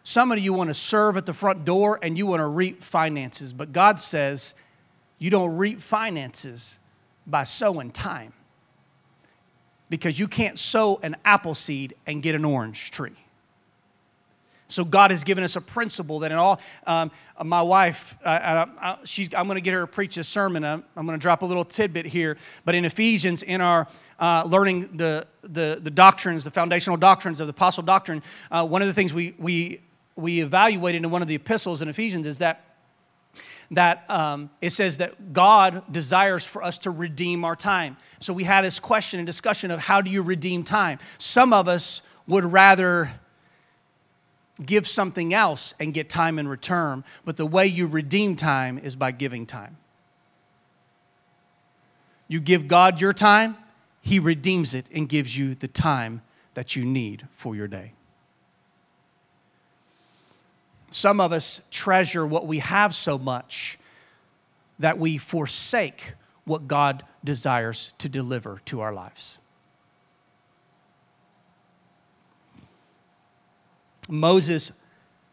Some 0.03 0.33
of 0.33 0.39
you 0.39 0.53
want 0.53 0.69
to 0.71 0.75
serve 0.75 1.17
at 1.17 1.25
the 1.25 1.33
front 1.33 1.65
door 1.65 1.99
and 2.03 2.19
you 2.19 2.27
want 2.27 2.41
to 2.41 2.47
reap 2.47 2.83
finances, 2.83 3.53
but 3.53 3.73
God 3.73 3.99
says 4.01 4.55
you 5.25 5.31
don't 5.31 5.57
reap 5.57 5.81
finances 5.81 6.79
by 7.27 7.45
sowing 7.45 7.91
time 7.91 8.35
because 9.89 10.19
you 10.19 10.29
can't 10.29 10.59
sow 10.59 11.01
an 11.03 11.17
apple 11.25 11.55
seed 11.55 11.95
and 12.07 12.23
get 12.23 12.35
an 12.35 12.45
orange 12.45 12.91
tree. 12.91 13.17
So 14.69 14.85
God 14.85 15.11
has 15.11 15.25
given 15.25 15.43
us 15.43 15.57
a 15.57 15.63
principle 15.63 16.19
that 16.19 16.31
in 16.31 16.37
all, 16.37 16.61
um, 16.87 17.11
my 17.43 17.63
wife, 17.63 18.19
uh, 18.23 18.29
uh, 18.29 18.67
uh 18.79 18.97
she's, 19.05 19.33
I'm 19.33 19.47
going 19.47 19.55
to 19.55 19.63
get 19.63 19.73
her 19.73 19.81
to 19.81 19.87
preach 19.87 20.19
a 20.19 20.25
sermon. 20.25 20.63
I'm, 20.63 20.85
I'm 20.95 21.07
going 21.07 21.19
to 21.19 21.23
drop 21.23 21.41
a 21.41 21.47
little 21.47 21.65
tidbit 21.65 22.05
here. 22.05 22.37
But 22.67 22.75
in 22.75 22.85
Ephesians, 22.85 23.43
in 23.43 23.63
our 23.63 23.89
uh, 24.21 24.43
learning 24.45 24.95
the, 24.99 25.27
the, 25.43 25.81
the 25.83 25.91
doctrines, 25.91 26.45
the 26.45 26.51
foundational 26.51 26.99
doctrines 26.99 27.41
of 27.41 27.47
the 27.47 27.53
apostle 27.53 27.83
doctrine, 27.83 28.23
uh, 28.51 28.67
one 28.67 28.83
of 28.83 28.89
the 28.89 28.95
things 28.95 29.15
we, 29.15 29.35
we, 29.39 29.81
we 30.17 30.43
evaluated 30.43 31.03
in 31.03 31.11
one 31.11 31.23
of 31.23 31.29
the 31.29 31.35
epistles 31.35 31.81
in 31.81 31.89
Ephesians 31.89 32.27
is 32.27 32.37
that 32.41 32.74
that 33.71 34.09
um, 34.11 34.51
it 34.61 34.71
says 34.71 34.99
that 34.99 35.33
God 35.33 35.83
desires 35.93 36.47
for 36.47 36.63
us 36.63 36.79
to 36.79 36.91
redeem 36.91 37.45
our 37.45 37.57
time. 37.57 37.97
So 38.21 38.33
we 38.33 38.45
had 38.45 38.65
this 38.65 38.79
question 38.79 39.21
and 39.21 39.27
discussion 39.27 39.71
of 39.71 39.81
how 39.81 40.01
do 40.01 40.11
you 40.11 40.23
redeem 40.23 40.65
time? 40.65 40.99
Some 41.19 41.53
of 41.53 41.69
us 41.69 42.03
would 42.27 42.45
rather 42.45 43.13
give 44.65 44.87
something 44.87 45.35
else 45.35 45.75
and 45.81 45.93
get 45.93 46.09
time 46.09 46.39
in 46.39 46.47
return. 46.49 47.05
But 47.25 47.37
the 47.37 47.47
way 47.47 47.67
you 47.67 47.87
redeem 47.87 48.37
time 48.37 48.79
is 48.79 48.97
by 48.97 49.11
giving 49.11 49.47
time. 49.47 49.77
You 52.29 52.41
give 52.41 52.69
God 52.69 53.01
your 53.01 53.13
time, 53.13 53.57
He 54.01 54.19
redeems 54.19 54.75
it 54.75 54.87
and 54.93 55.09
gives 55.09 55.37
you 55.37 55.55
the 55.55 55.69
time 55.69 56.23
that 56.55 56.77
you 56.77 56.85
need 56.85 57.27
for 57.33 57.55
your 57.55 57.69
day. 57.69 57.93
Some 60.95 61.21
of 61.21 61.33
us 61.33 61.61
treasure 61.73 62.25
what 62.25 62.47
we 62.47 62.61
have 62.61 62.95
so 62.95 63.19
much 63.19 63.81
that 64.79 64.97
we 64.97 65.19
forsake 65.19 66.13
what 66.45 66.69
God 66.69 67.03
desires 67.25 67.93
to 67.99 68.09
deliver 68.09 68.61
to 68.67 68.81
our 68.81 68.95
lives. 68.95 69.39
Moses' 74.09 74.71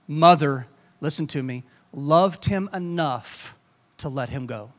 mother, 0.07 0.66
listen 0.99 1.28
to 1.28 1.43
me, 1.43 1.64
loved 1.93 2.45
him 2.45 2.68
enough 2.74 3.55
to 3.97 4.09
let 4.09 4.30
him 4.30 4.47
go. 4.47 4.72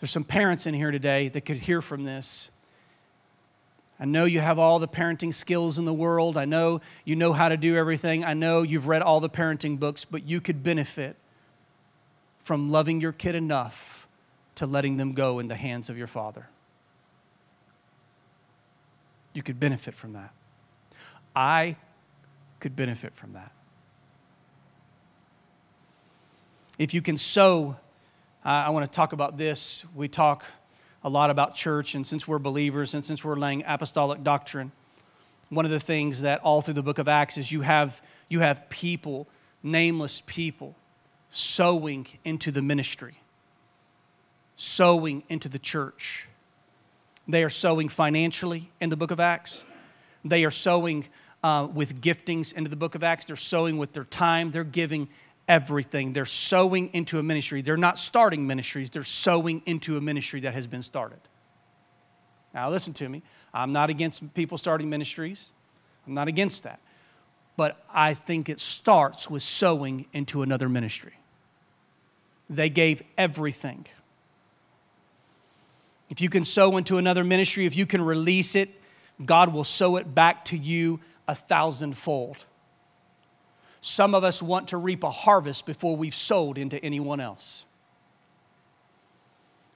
There's 0.00 0.10
some 0.10 0.24
parents 0.24 0.66
in 0.66 0.74
here 0.74 0.90
today 0.90 1.28
that 1.28 1.42
could 1.42 1.58
hear 1.58 1.80
from 1.80 2.02
this. 2.02 2.50
I 3.98 4.06
know 4.06 4.24
you 4.24 4.40
have 4.40 4.58
all 4.58 4.78
the 4.78 4.88
parenting 4.88 5.32
skills 5.32 5.78
in 5.78 5.84
the 5.84 5.94
world. 5.94 6.36
I 6.36 6.44
know 6.44 6.80
you 7.04 7.14
know 7.14 7.32
how 7.32 7.48
to 7.48 7.56
do 7.56 7.76
everything. 7.76 8.24
I 8.24 8.34
know 8.34 8.62
you've 8.62 8.88
read 8.88 9.02
all 9.02 9.20
the 9.20 9.30
parenting 9.30 9.78
books, 9.78 10.04
but 10.04 10.26
you 10.26 10.40
could 10.40 10.62
benefit 10.62 11.16
from 12.40 12.70
loving 12.70 13.00
your 13.00 13.12
kid 13.12 13.34
enough 13.34 14.08
to 14.56 14.66
letting 14.66 14.96
them 14.96 15.12
go 15.12 15.38
in 15.38 15.48
the 15.48 15.54
hands 15.54 15.88
of 15.88 15.96
your 15.96 16.06
father. 16.06 16.48
You 19.32 19.42
could 19.42 19.58
benefit 19.58 19.94
from 19.94 20.12
that. 20.12 20.32
I 21.34 21.76
could 22.60 22.76
benefit 22.76 23.14
from 23.14 23.32
that. 23.32 23.52
If 26.78 26.94
you 26.94 27.02
can 27.02 27.16
sow, 27.16 27.76
uh, 28.44 28.48
I 28.48 28.70
want 28.70 28.84
to 28.84 28.90
talk 28.94 29.12
about 29.12 29.36
this. 29.36 29.84
We 29.94 30.08
talk 30.08 30.44
a 31.04 31.10
lot 31.10 31.30
about 31.30 31.54
church, 31.54 31.94
and 31.94 32.06
since 32.06 32.26
we're 32.26 32.38
believers 32.38 32.94
and 32.94 33.04
since 33.04 33.24
we're 33.24 33.36
laying 33.36 33.62
apostolic 33.66 34.24
doctrine, 34.24 34.72
one 35.50 35.66
of 35.66 35.70
the 35.70 35.78
things 35.78 36.22
that 36.22 36.40
all 36.40 36.62
through 36.62 36.74
the 36.74 36.82
book 36.82 36.98
of 36.98 37.06
Acts 37.06 37.36
is 37.36 37.52
you 37.52 37.60
have, 37.60 38.00
you 38.30 38.40
have 38.40 38.68
people, 38.70 39.28
nameless 39.62 40.22
people, 40.26 40.74
sowing 41.30 42.06
into 42.24 42.50
the 42.50 42.62
ministry, 42.62 43.20
sowing 44.56 45.22
into 45.28 45.48
the 45.48 45.58
church. 45.58 46.26
They 47.28 47.42
are 47.44 47.50
sowing 47.50 47.88
financially 47.88 48.70
in 48.80 48.88
the 48.88 48.96
book 48.96 49.10
of 49.10 49.20
Acts. 49.20 49.64
They 50.24 50.44
are 50.44 50.50
sowing 50.50 51.06
uh, 51.42 51.68
with 51.72 52.00
giftings 52.00 52.52
into 52.54 52.70
the 52.70 52.76
book 52.76 52.94
of 52.94 53.04
Acts. 53.04 53.26
They're 53.26 53.36
sowing 53.36 53.76
with 53.76 53.92
their 53.92 54.04
time. 54.04 54.50
They're 54.50 54.64
giving 54.64 55.08
everything. 55.48 56.12
They're 56.12 56.24
sowing 56.24 56.90
into 56.92 57.18
a 57.18 57.22
ministry. 57.22 57.62
They're 57.62 57.76
not 57.76 57.98
starting 57.98 58.46
ministries, 58.46 58.90
they're 58.90 59.04
sowing 59.04 59.62
into 59.66 59.96
a 59.96 60.00
ministry 60.00 60.40
that 60.40 60.54
has 60.54 60.66
been 60.66 60.82
started. 60.82 61.20
Now, 62.52 62.70
listen 62.70 62.92
to 62.94 63.08
me. 63.08 63.22
I'm 63.52 63.72
not 63.72 63.90
against 63.90 64.34
people 64.34 64.58
starting 64.58 64.88
ministries, 64.88 65.50
I'm 66.06 66.14
not 66.14 66.28
against 66.28 66.62
that. 66.64 66.80
But 67.56 67.84
I 67.92 68.14
think 68.14 68.48
it 68.48 68.58
starts 68.58 69.30
with 69.30 69.42
sowing 69.42 70.06
into 70.12 70.42
another 70.42 70.68
ministry. 70.68 71.12
They 72.50 72.68
gave 72.68 73.02
everything. 73.16 73.86
If 76.10 76.20
you 76.20 76.28
can 76.28 76.44
sow 76.44 76.76
into 76.76 76.98
another 76.98 77.22
ministry, 77.22 77.64
if 77.64 77.76
you 77.76 77.86
can 77.86 78.02
release 78.02 78.56
it, 78.56 78.70
God 79.24 79.52
will 79.52 79.64
sow 79.64 79.96
it 79.96 80.14
back 80.14 80.44
to 80.46 80.56
you 80.56 81.00
a 81.28 81.34
thousandfold. 81.34 82.44
Some 83.86 84.14
of 84.14 84.24
us 84.24 84.42
want 84.42 84.68
to 84.68 84.78
reap 84.78 85.04
a 85.04 85.10
harvest 85.10 85.66
before 85.66 85.94
we've 85.94 86.14
sowed 86.14 86.56
into 86.56 86.82
anyone 86.82 87.20
else. 87.20 87.66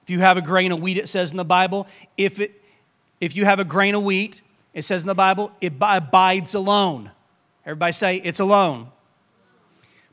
If 0.01 0.09
you 0.09 0.19
have 0.21 0.35
a 0.35 0.41
grain 0.41 0.71
of 0.71 0.81
wheat, 0.81 0.97
it 0.97 1.07
says 1.07 1.29
in 1.29 1.37
the 1.37 1.45
Bible, 1.45 1.85
if, 2.17 2.39
it, 2.39 2.59
if 3.21 3.35
you 3.35 3.45
have 3.45 3.59
a 3.59 3.63
grain 3.63 3.93
of 3.93 4.01
wheat, 4.01 4.41
it 4.73 4.81
says 4.81 5.03
in 5.03 5.07
the 5.07 5.13
Bible, 5.13 5.51
it 5.61 5.73
abides 5.79 6.55
alone. 6.55 7.11
Everybody 7.63 7.93
say, 7.93 8.15
it's 8.15 8.39
alone. 8.39 8.87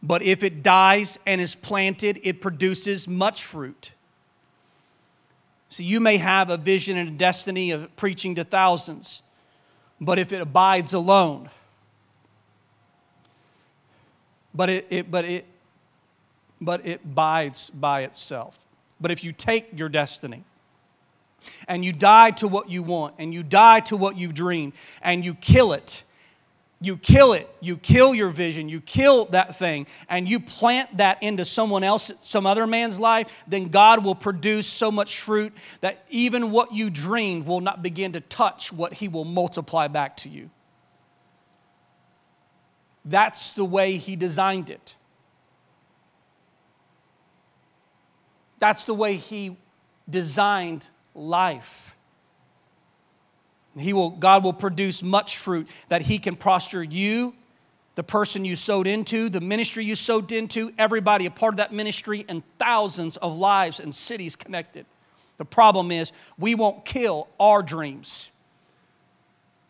But 0.03 0.20
if 0.20 0.42
it 0.42 0.62
dies 0.62 1.18
and 1.24 1.40
is 1.40 1.55
planted, 1.55 2.20
it 2.22 2.42
produces 2.42 3.09
much 3.09 3.44
fruit. 3.44 3.92
So 5.70 5.82
you 5.82 6.01
may 6.01 6.18
have 6.18 6.51
a 6.51 6.59
vision 6.59 6.99
and 6.99 7.09
a 7.09 7.12
destiny 7.12 7.70
of 7.70 7.97
preaching 7.97 8.34
to 8.34 8.44
thousands, 8.44 9.22
but 10.03 10.18
if 10.18 10.34
it 10.34 10.42
abides 10.42 10.92
alone, 10.92 11.49
but 14.57 14.71
it, 14.71 14.87
it, 14.91 15.11
but 15.11 15.25
it, 15.25 15.45
but 16.61 16.87
it 16.87 17.15
bides 17.15 17.71
by 17.71 18.03
itself. 18.03 18.59
But 19.01 19.11
if 19.11 19.23
you 19.23 19.33
take 19.33 19.79
your 19.79 19.89
destiny 19.89 20.45
and 21.69 21.85
you 21.85 21.93
die 21.93 22.31
to 22.33 22.49
what 22.49 22.71
you 22.71 22.83
want 22.83 23.15
and 23.19 23.35
you 23.35 23.43
die 23.43 23.81
to 23.81 23.97
what 23.97 24.17
you've 24.17 24.35
dreamed 24.35 24.73
and 25.03 25.25
you 25.25 25.35
kill 25.35 25.73
it, 25.73 26.03
you 26.81 26.97
kill 26.97 27.33
it, 27.33 27.49
you 27.61 27.77
kill 27.77 28.15
your 28.15 28.29
vision, 28.29 28.69
you 28.69 28.81
kill 28.81 29.25
that 29.27 29.57
thing, 29.57 29.87
and 30.11 30.29
you 30.29 30.39
plant 30.39 30.99
that 30.99 31.23
into 31.23 31.45
someone 31.45 31.83
else, 31.83 32.11
some 32.23 32.47
other 32.47 32.67
man's 32.67 33.01
life, 33.01 33.29
then 33.47 33.69
God 33.69 34.05
will 34.05 34.15
produce 34.15 34.67
so 34.67 34.91
much 34.91 35.21
fruit 35.21 35.55
that 35.81 36.05
even 36.11 36.51
what 36.51 36.75
you 36.75 36.91
dreamed 36.91 37.47
will 37.47 37.63
not 37.63 37.83
begin 37.83 38.13
to 38.13 38.21
touch 38.21 38.73
what 38.73 38.95
He 38.95 39.09
will 39.09 39.25
multiply 39.25 39.89
back 39.89 40.19
to 40.19 40.29
you. 40.29 40.51
That's 43.07 43.53
the 43.53 43.65
way 43.65 43.97
He 43.99 44.17
designed 44.17 44.69
it. 44.69 44.97
That's 48.59 48.85
the 48.85 48.95
way 48.95 49.15
He 49.15 49.57
designed 50.11 50.91
life. 51.15 51.95
He 53.79 53.93
will, 53.93 54.11
God 54.11 54.43
will 54.43 54.53
produce 54.53 55.03
much 55.03 55.37
fruit 55.37 55.69
that 55.89 56.03
He 56.03 56.19
can 56.19 56.35
prosper 56.35 56.83
you, 56.83 57.35
the 57.95 58.03
person 58.03 58.45
you 58.45 58.57
sowed 58.57 58.89
into, 58.89 59.29
the 59.29 59.41
ministry 59.41 59.85
you 59.85 59.95
sowed 59.95 60.33
into, 60.33 60.73
everybody 60.77 61.27
a 61.27 61.31
part 61.31 61.55
of 61.55 61.59
that 61.59 61.73
ministry, 61.73 62.25
and 62.29 62.43
thousands 62.59 63.17
of 63.19 63.37
lives 63.37 63.79
and 63.79 63.95
cities 63.95 64.35
connected. 64.35 64.85
The 65.37 65.45
problem 65.45 65.93
is 65.93 66.11
we 66.39 66.55
won't 66.55 66.85
kill 66.85 67.29
our 67.39 67.63
dreams 67.63 68.33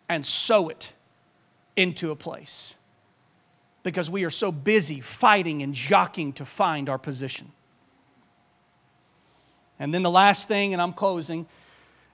and 0.08 0.24
sow 0.24 0.68
it 0.68 0.92
into 1.74 2.10
a 2.10 2.16
place 2.16 2.75
because 3.86 4.10
we 4.10 4.24
are 4.24 4.30
so 4.30 4.50
busy 4.50 5.00
fighting 5.00 5.62
and 5.62 5.72
jockeying 5.72 6.32
to 6.32 6.44
find 6.44 6.88
our 6.88 6.98
position. 6.98 7.52
And 9.78 9.94
then 9.94 10.02
the 10.02 10.10
last 10.10 10.48
thing, 10.48 10.72
and 10.72 10.82
I'm 10.82 10.92
closing, 10.92 11.46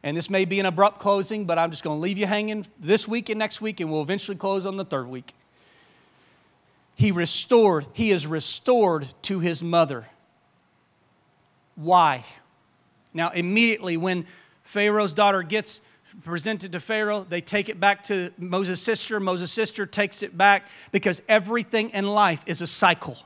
and 0.02 0.14
this 0.14 0.28
may 0.28 0.44
be 0.44 0.60
an 0.60 0.66
abrupt 0.66 0.98
closing, 0.98 1.46
but 1.46 1.58
I'm 1.58 1.70
just 1.70 1.82
going 1.82 1.96
to 1.96 2.00
leave 2.02 2.18
you 2.18 2.26
hanging 2.26 2.66
this 2.78 3.08
week 3.08 3.30
and 3.30 3.38
next 3.38 3.62
week, 3.62 3.80
and 3.80 3.90
we'll 3.90 4.02
eventually 4.02 4.36
close 4.36 4.66
on 4.66 4.76
the 4.76 4.84
third 4.84 5.08
week. 5.08 5.32
He 6.94 7.10
restored, 7.10 7.86
he 7.94 8.10
is 8.10 8.26
restored 8.26 9.08
to 9.22 9.40
his 9.40 9.62
mother. 9.62 10.08
Why? 11.74 12.26
Now, 13.14 13.30
immediately 13.30 13.96
when 13.96 14.26
Pharaoh's 14.62 15.14
daughter 15.14 15.42
gets 15.42 15.80
presented 16.24 16.72
to 16.72 16.80
Pharaoh. 16.80 17.26
They 17.28 17.40
take 17.40 17.68
it 17.68 17.80
back 17.80 18.04
to 18.04 18.32
Moses' 18.38 18.80
sister. 18.80 19.20
Moses' 19.20 19.52
sister 19.52 19.86
takes 19.86 20.22
it 20.22 20.36
back 20.36 20.68
because 20.90 21.22
everything 21.28 21.90
in 21.90 22.06
life 22.06 22.42
is 22.46 22.62
a 22.62 22.66
cycle. 22.66 23.18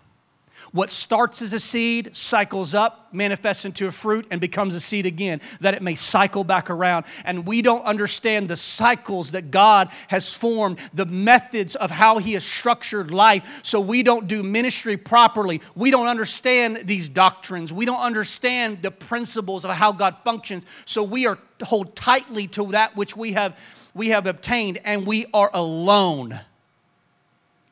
What 0.73 0.91
starts 0.91 1.43
as 1.43 1.53
a 1.53 1.61
seed 1.61 2.15
cycles 2.15 2.75
up, 2.75 3.09
manifests 3.13 3.65
into 3.65 3.87
a 3.87 3.93
fruit, 3.93 4.27
and 4.31 4.41
becomes 4.41 4.75
a 4.75 4.81
seed 4.81 5.07
again, 5.07 5.41
that 5.61 5.75
it 5.75 5.83
may 5.83 5.95
cycle 5.95 6.45
back 6.45 6.71
around. 6.71 7.07
And 7.25 7.47
we 7.47 7.63
don't 7.63 7.85
understand 7.85 8.49
the 8.49 8.57
cycles 8.57 9.33
that 9.33 9.51
God 9.51 9.91
has 10.09 10.33
formed, 10.33 10.79
the 10.93 11.07
methods 11.07 11.77
of 11.77 11.91
how 11.91 12.19
He 12.19 12.35
has 12.35 12.45
structured 12.45 13.11
life, 13.11 13.61
so 13.63 13.81
we 13.81 14.03
don't 14.03 14.27
do 14.27 14.43
ministry 14.43 14.97
properly. 14.97 15.61
We 15.75 15.91
don't 15.91 16.09
understand 16.09 16.83
these 16.85 17.09
doctrines. 17.09 17.73
We 17.73 17.85
don't 17.85 18.01
understand 18.01 18.83
the 18.83 18.91
principles 18.91 19.65
of 19.65 19.71
how 19.73 19.93
God 19.93 20.17
functions. 20.25 20.67
So 20.85 21.03
we 21.03 21.27
are 21.27 21.39
hold 21.63 21.97
tightly 21.97 22.49
to 22.49 22.73
that 22.73 22.97
which 22.97 23.17
we 23.17 23.33
have, 23.33 23.59
we 23.95 24.09
have 24.09 24.27
obtained, 24.27 24.79
and 24.85 25.07
we 25.07 25.27
are 25.33 25.51
alone. 25.55 26.41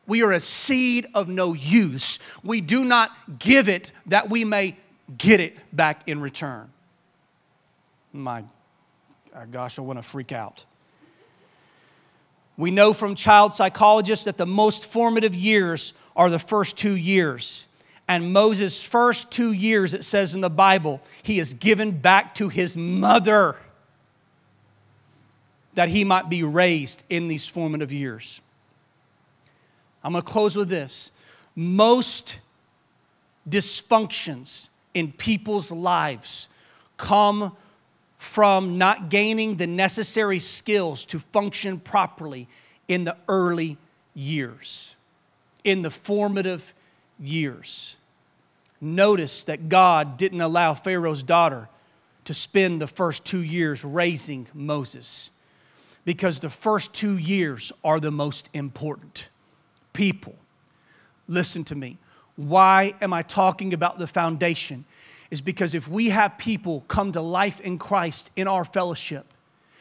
We 0.06 0.22
are 0.22 0.32
a 0.32 0.40
seed 0.40 1.06
of 1.14 1.28
no 1.28 1.54
use. 1.54 2.18
We 2.42 2.60
do 2.60 2.84
not 2.84 3.38
give 3.38 3.68
it 3.68 3.90
that 4.06 4.28
we 4.28 4.44
may 4.44 4.76
get 5.16 5.40
it 5.40 5.56
back 5.74 6.08
in 6.08 6.20
return. 6.20 6.70
My 8.12 8.44
uh, 9.34 9.44
gosh, 9.50 9.78
I 9.78 9.82
want 9.82 9.98
to 9.98 10.02
freak 10.02 10.32
out. 10.32 10.64
We 12.56 12.70
know 12.70 12.92
from 12.92 13.14
child 13.14 13.52
psychologists 13.52 14.26
that 14.26 14.36
the 14.36 14.46
most 14.46 14.86
formative 14.86 15.34
years 15.34 15.92
are 16.14 16.30
the 16.30 16.38
first 16.38 16.76
two 16.76 16.94
years. 16.94 17.66
And 18.06 18.32
Moses' 18.32 18.82
first 18.82 19.30
two 19.30 19.52
years, 19.52 19.94
it 19.94 20.04
says 20.04 20.34
in 20.34 20.40
the 20.40 20.50
Bible, 20.50 21.00
he 21.22 21.38
is 21.38 21.54
given 21.54 21.92
back 21.92 22.34
to 22.36 22.48
his 22.48 22.76
mother 22.76 23.56
that 25.74 25.88
he 25.88 26.04
might 26.04 26.28
be 26.28 26.42
raised 26.42 27.02
in 27.08 27.28
these 27.28 27.48
formative 27.48 27.90
years. 27.90 28.40
I'm 30.04 30.12
going 30.12 30.22
to 30.22 30.30
close 30.30 30.54
with 30.54 30.68
this. 30.68 31.10
Most 31.56 32.38
dysfunctions 33.48 34.68
in 34.92 35.12
people's 35.12 35.72
lives 35.72 36.48
come 36.98 37.56
from 38.18 38.78
not 38.78 39.08
gaining 39.08 39.56
the 39.56 39.66
necessary 39.66 40.38
skills 40.38 41.04
to 41.06 41.18
function 41.18 41.80
properly 41.80 42.48
in 42.86 43.04
the 43.04 43.16
early 43.28 43.78
years, 44.14 44.94
in 45.64 45.82
the 45.82 45.90
formative 45.90 46.74
years. 47.18 47.96
Notice 48.80 49.44
that 49.44 49.68
God 49.68 50.16
didn't 50.16 50.40
allow 50.40 50.74
Pharaoh's 50.74 51.22
daughter 51.22 51.68
to 52.26 52.34
spend 52.34 52.80
the 52.80 52.86
first 52.86 53.24
two 53.24 53.42
years 53.42 53.84
raising 53.84 54.46
Moses 54.52 55.30
because 56.04 56.40
the 56.40 56.50
first 56.50 56.92
two 56.92 57.16
years 57.16 57.72
are 57.82 58.00
the 58.00 58.10
most 58.10 58.48
important 58.52 59.28
people. 59.94 60.34
Listen 61.26 61.64
to 61.64 61.74
me. 61.74 61.96
Why 62.36 62.94
am 63.00 63.14
I 63.14 63.22
talking 63.22 63.72
about 63.72 63.98
the 63.98 64.06
foundation? 64.06 64.84
Is 65.30 65.40
because 65.40 65.74
if 65.74 65.88
we 65.88 66.10
have 66.10 66.36
people 66.36 66.84
come 66.86 67.12
to 67.12 67.22
life 67.22 67.60
in 67.60 67.78
Christ 67.78 68.30
in 68.36 68.46
our 68.46 68.64
fellowship, 68.64 69.24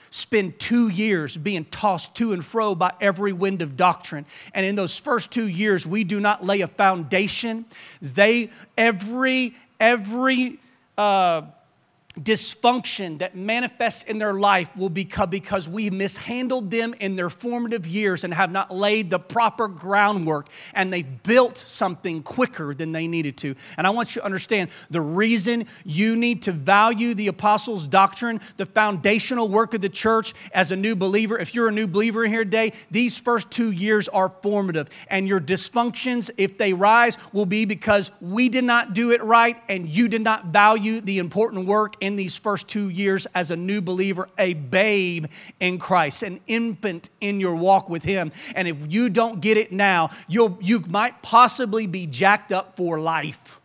spend 0.10 0.58
two 0.60 0.88
years 0.88 1.36
being 1.36 1.66
tossed 1.66 2.16
to 2.16 2.32
and 2.34 2.46
fro 2.46 2.76
by 2.76 2.94
every 3.02 3.34
wind 3.34 3.62
of 3.62 3.76
doctrine. 3.76 4.26
And 4.54 4.66
in 4.66 4.76
those 4.76 4.98
first 4.98 5.32
two 5.32 5.48
years, 5.48 5.86
we 5.86 6.04
do 6.04 6.20
not 6.20 6.46
lay 6.46 6.62
a 6.62 6.68
foundation. 6.68 7.66
They, 8.02 8.52
every, 8.78 9.56
every, 9.80 10.60
uh, 10.98 11.42
dysfunction 12.20 13.20
that 13.20 13.36
manifests 13.36 14.04
in 14.04 14.20
their 14.20 14.34
life 14.34 14.70
will 14.78 14.90
become 14.90 15.30
because 15.30 15.68
we 15.68 15.90
mishandled 15.90 16.70
them 16.70 16.94
in 17.00 17.16
their 17.16 17.30
formative 17.30 17.88
years 17.88 18.24
and 18.24 18.34
have 18.34 18.52
not 18.52 18.72
laid 18.72 19.10
the 19.10 19.18
proper 19.18 19.68
groundwork 19.68 20.48
and 20.74 20.94
they've 20.94 21.24
built 21.24 21.58
something 21.58 22.22
quicker 22.22 22.76
than 22.76 22.92
they 22.92 23.08
needed 23.08 23.36
to. 23.38 23.56
And 23.78 23.88
I 23.88 23.90
want 23.90 24.16
you 24.16 24.22
to 24.22 24.26
understand 24.26 24.70
the 24.92 25.02
reason 25.02 25.66
you 25.84 26.16
need 26.16 26.44
to 26.44 26.52
value 26.52 27.16
the 27.16 27.28
apostles' 27.28 27.88
doctrine, 27.88 28.42
the 28.58 28.68
foundational 28.68 29.50
work 29.50 29.74
of 29.74 29.82
the 29.82 29.90
church 29.90 30.36
as 30.54 30.72
a 30.72 30.76
new 30.76 30.96
believer. 30.96 31.40
If 31.40 31.56
you're 31.56 31.70
a 31.70 31.72
new 31.72 31.88
believer 31.88 32.26
in 32.26 32.32
here 32.32 32.44
today, 32.44 32.74
these 32.92 33.20
first 33.20 33.50
two 33.50 33.72
years 33.72 34.08
are 34.08 34.30
formative. 34.30 34.88
And 35.08 35.28
your 35.28 35.40
dysfunctions, 35.40 36.30
if 36.38 36.60
they 36.60 36.74
rise, 36.74 37.18
will 37.32 37.48
be 37.48 37.66
because 37.66 38.12
we 38.22 38.50
did 38.50 38.66
not 38.66 38.94
do 38.94 39.12
it 39.12 39.24
right 39.24 39.58
and 39.68 39.90
you 39.90 40.08
did 40.08 40.22
not 40.22 40.48
value 40.48 41.02
the 41.02 41.18
important 41.18 41.66
work 41.66 41.96
in 42.04 42.18
these 42.18 42.36
first 42.36 42.68
two 42.68 42.90
years 42.90 43.26
as 43.34 43.50
a 43.50 43.56
new 43.56 43.82
believer, 43.82 44.28
a 44.38 44.54
babe 44.54 45.28
in 45.62 45.80
Christ, 45.80 46.22
an 46.22 46.42
infant 46.48 47.10
in 47.22 47.40
your 47.40 47.56
walk 47.56 47.90
with 47.90 48.04
Him. 48.04 48.34
And 48.56 48.68
if 48.68 48.92
you 48.92 49.08
don't 49.08 49.40
get 49.40 49.56
it 49.56 49.72
now, 49.72 50.10
you'll, 50.28 50.58
you 50.60 50.82
might 50.82 51.22
possibly 51.22 51.88
be 51.88 52.06
jacked 52.06 52.52
up 52.52 52.76
for 52.76 53.00
life. 53.00 53.62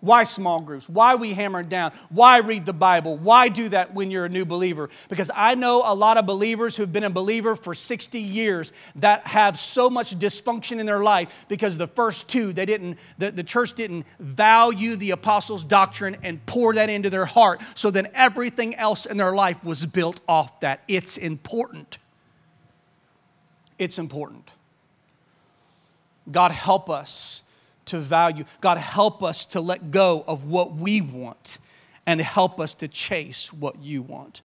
Why 0.00 0.24
small 0.24 0.60
groups? 0.60 0.88
Why 0.88 1.14
we 1.14 1.34
hammer 1.34 1.62
down? 1.62 1.92
Why 2.08 2.38
read 2.38 2.64
the 2.64 2.72
Bible? 2.72 3.18
Why 3.18 3.48
do 3.48 3.68
that 3.68 3.92
when 3.92 4.10
you're 4.10 4.24
a 4.24 4.30
new 4.30 4.46
believer? 4.46 4.88
Because 5.10 5.30
I 5.34 5.54
know 5.54 5.82
a 5.84 5.94
lot 5.94 6.16
of 6.16 6.24
believers 6.24 6.74
who've 6.74 6.90
been 6.90 7.04
a 7.04 7.10
believer 7.10 7.54
for 7.54 7.74
60 7.74 8.18
years 8.18 8.72
that 8.96 9.26
have 9.26 9.58
so 9.58 9.90
much 9.90 10.18
dysfunction 10.18 10.78
in 10.78 10.86
their 10.86 11.02
life 11.02 11.34
because 11.48 11.76
the 11.76 11.86
first 11.86 12.28
two, 12.28 12.54
they 12.54 12.64
didn't, 12.64 12.96
the, 13.18 13.30
the 13.30 13.44
church 13.44 13.74
didn't 13.74 14.06
value 14.18 14.96
the 14.96 15.10
apostles' 15.10 15.64
doctrine 15.64 16.16
and 16.22 16.44
pour 16.46 16.72
that 16.72 16.88
into 16.88 17.10
their 17.10 17.26
heart. 17.26 17.60
So 17.74 17.90
then 17.90 18.08
everything 18.14 18.74
else 18.76 19.04
in 19.04 19.18
their 19.18 19.34
life 19.34 19.62
was 19.62 19.84
built 19.84 20.20
off 20.26 20.60
that. 20.60 20.82
It's 20.88 21.18
important. 21.18 21.98
It's 23.78 23.98
important. 23.98 24.50
God 26.30 26.52
help 26.52 26.88
us 26.88 27.42
to 27.90 28.00
value. 28.00 28.44
God, 28.60 28.78
help 28.78 29.22
us 29.22 29.46
to 29.46 29.60
let 29.60 29.90
go 29.90 30.24
of 30.26 30.44
what 30.44 30.74
we 30.74 31.00
want 31.00 31.58
and 32.06 32.20
help 32.20 32.58
us 32.58 32.74
to 32.74 32.88
chase 32.88 33.52
what 33.52 33.82
you 33.82 34.02
want. 34.02 34.42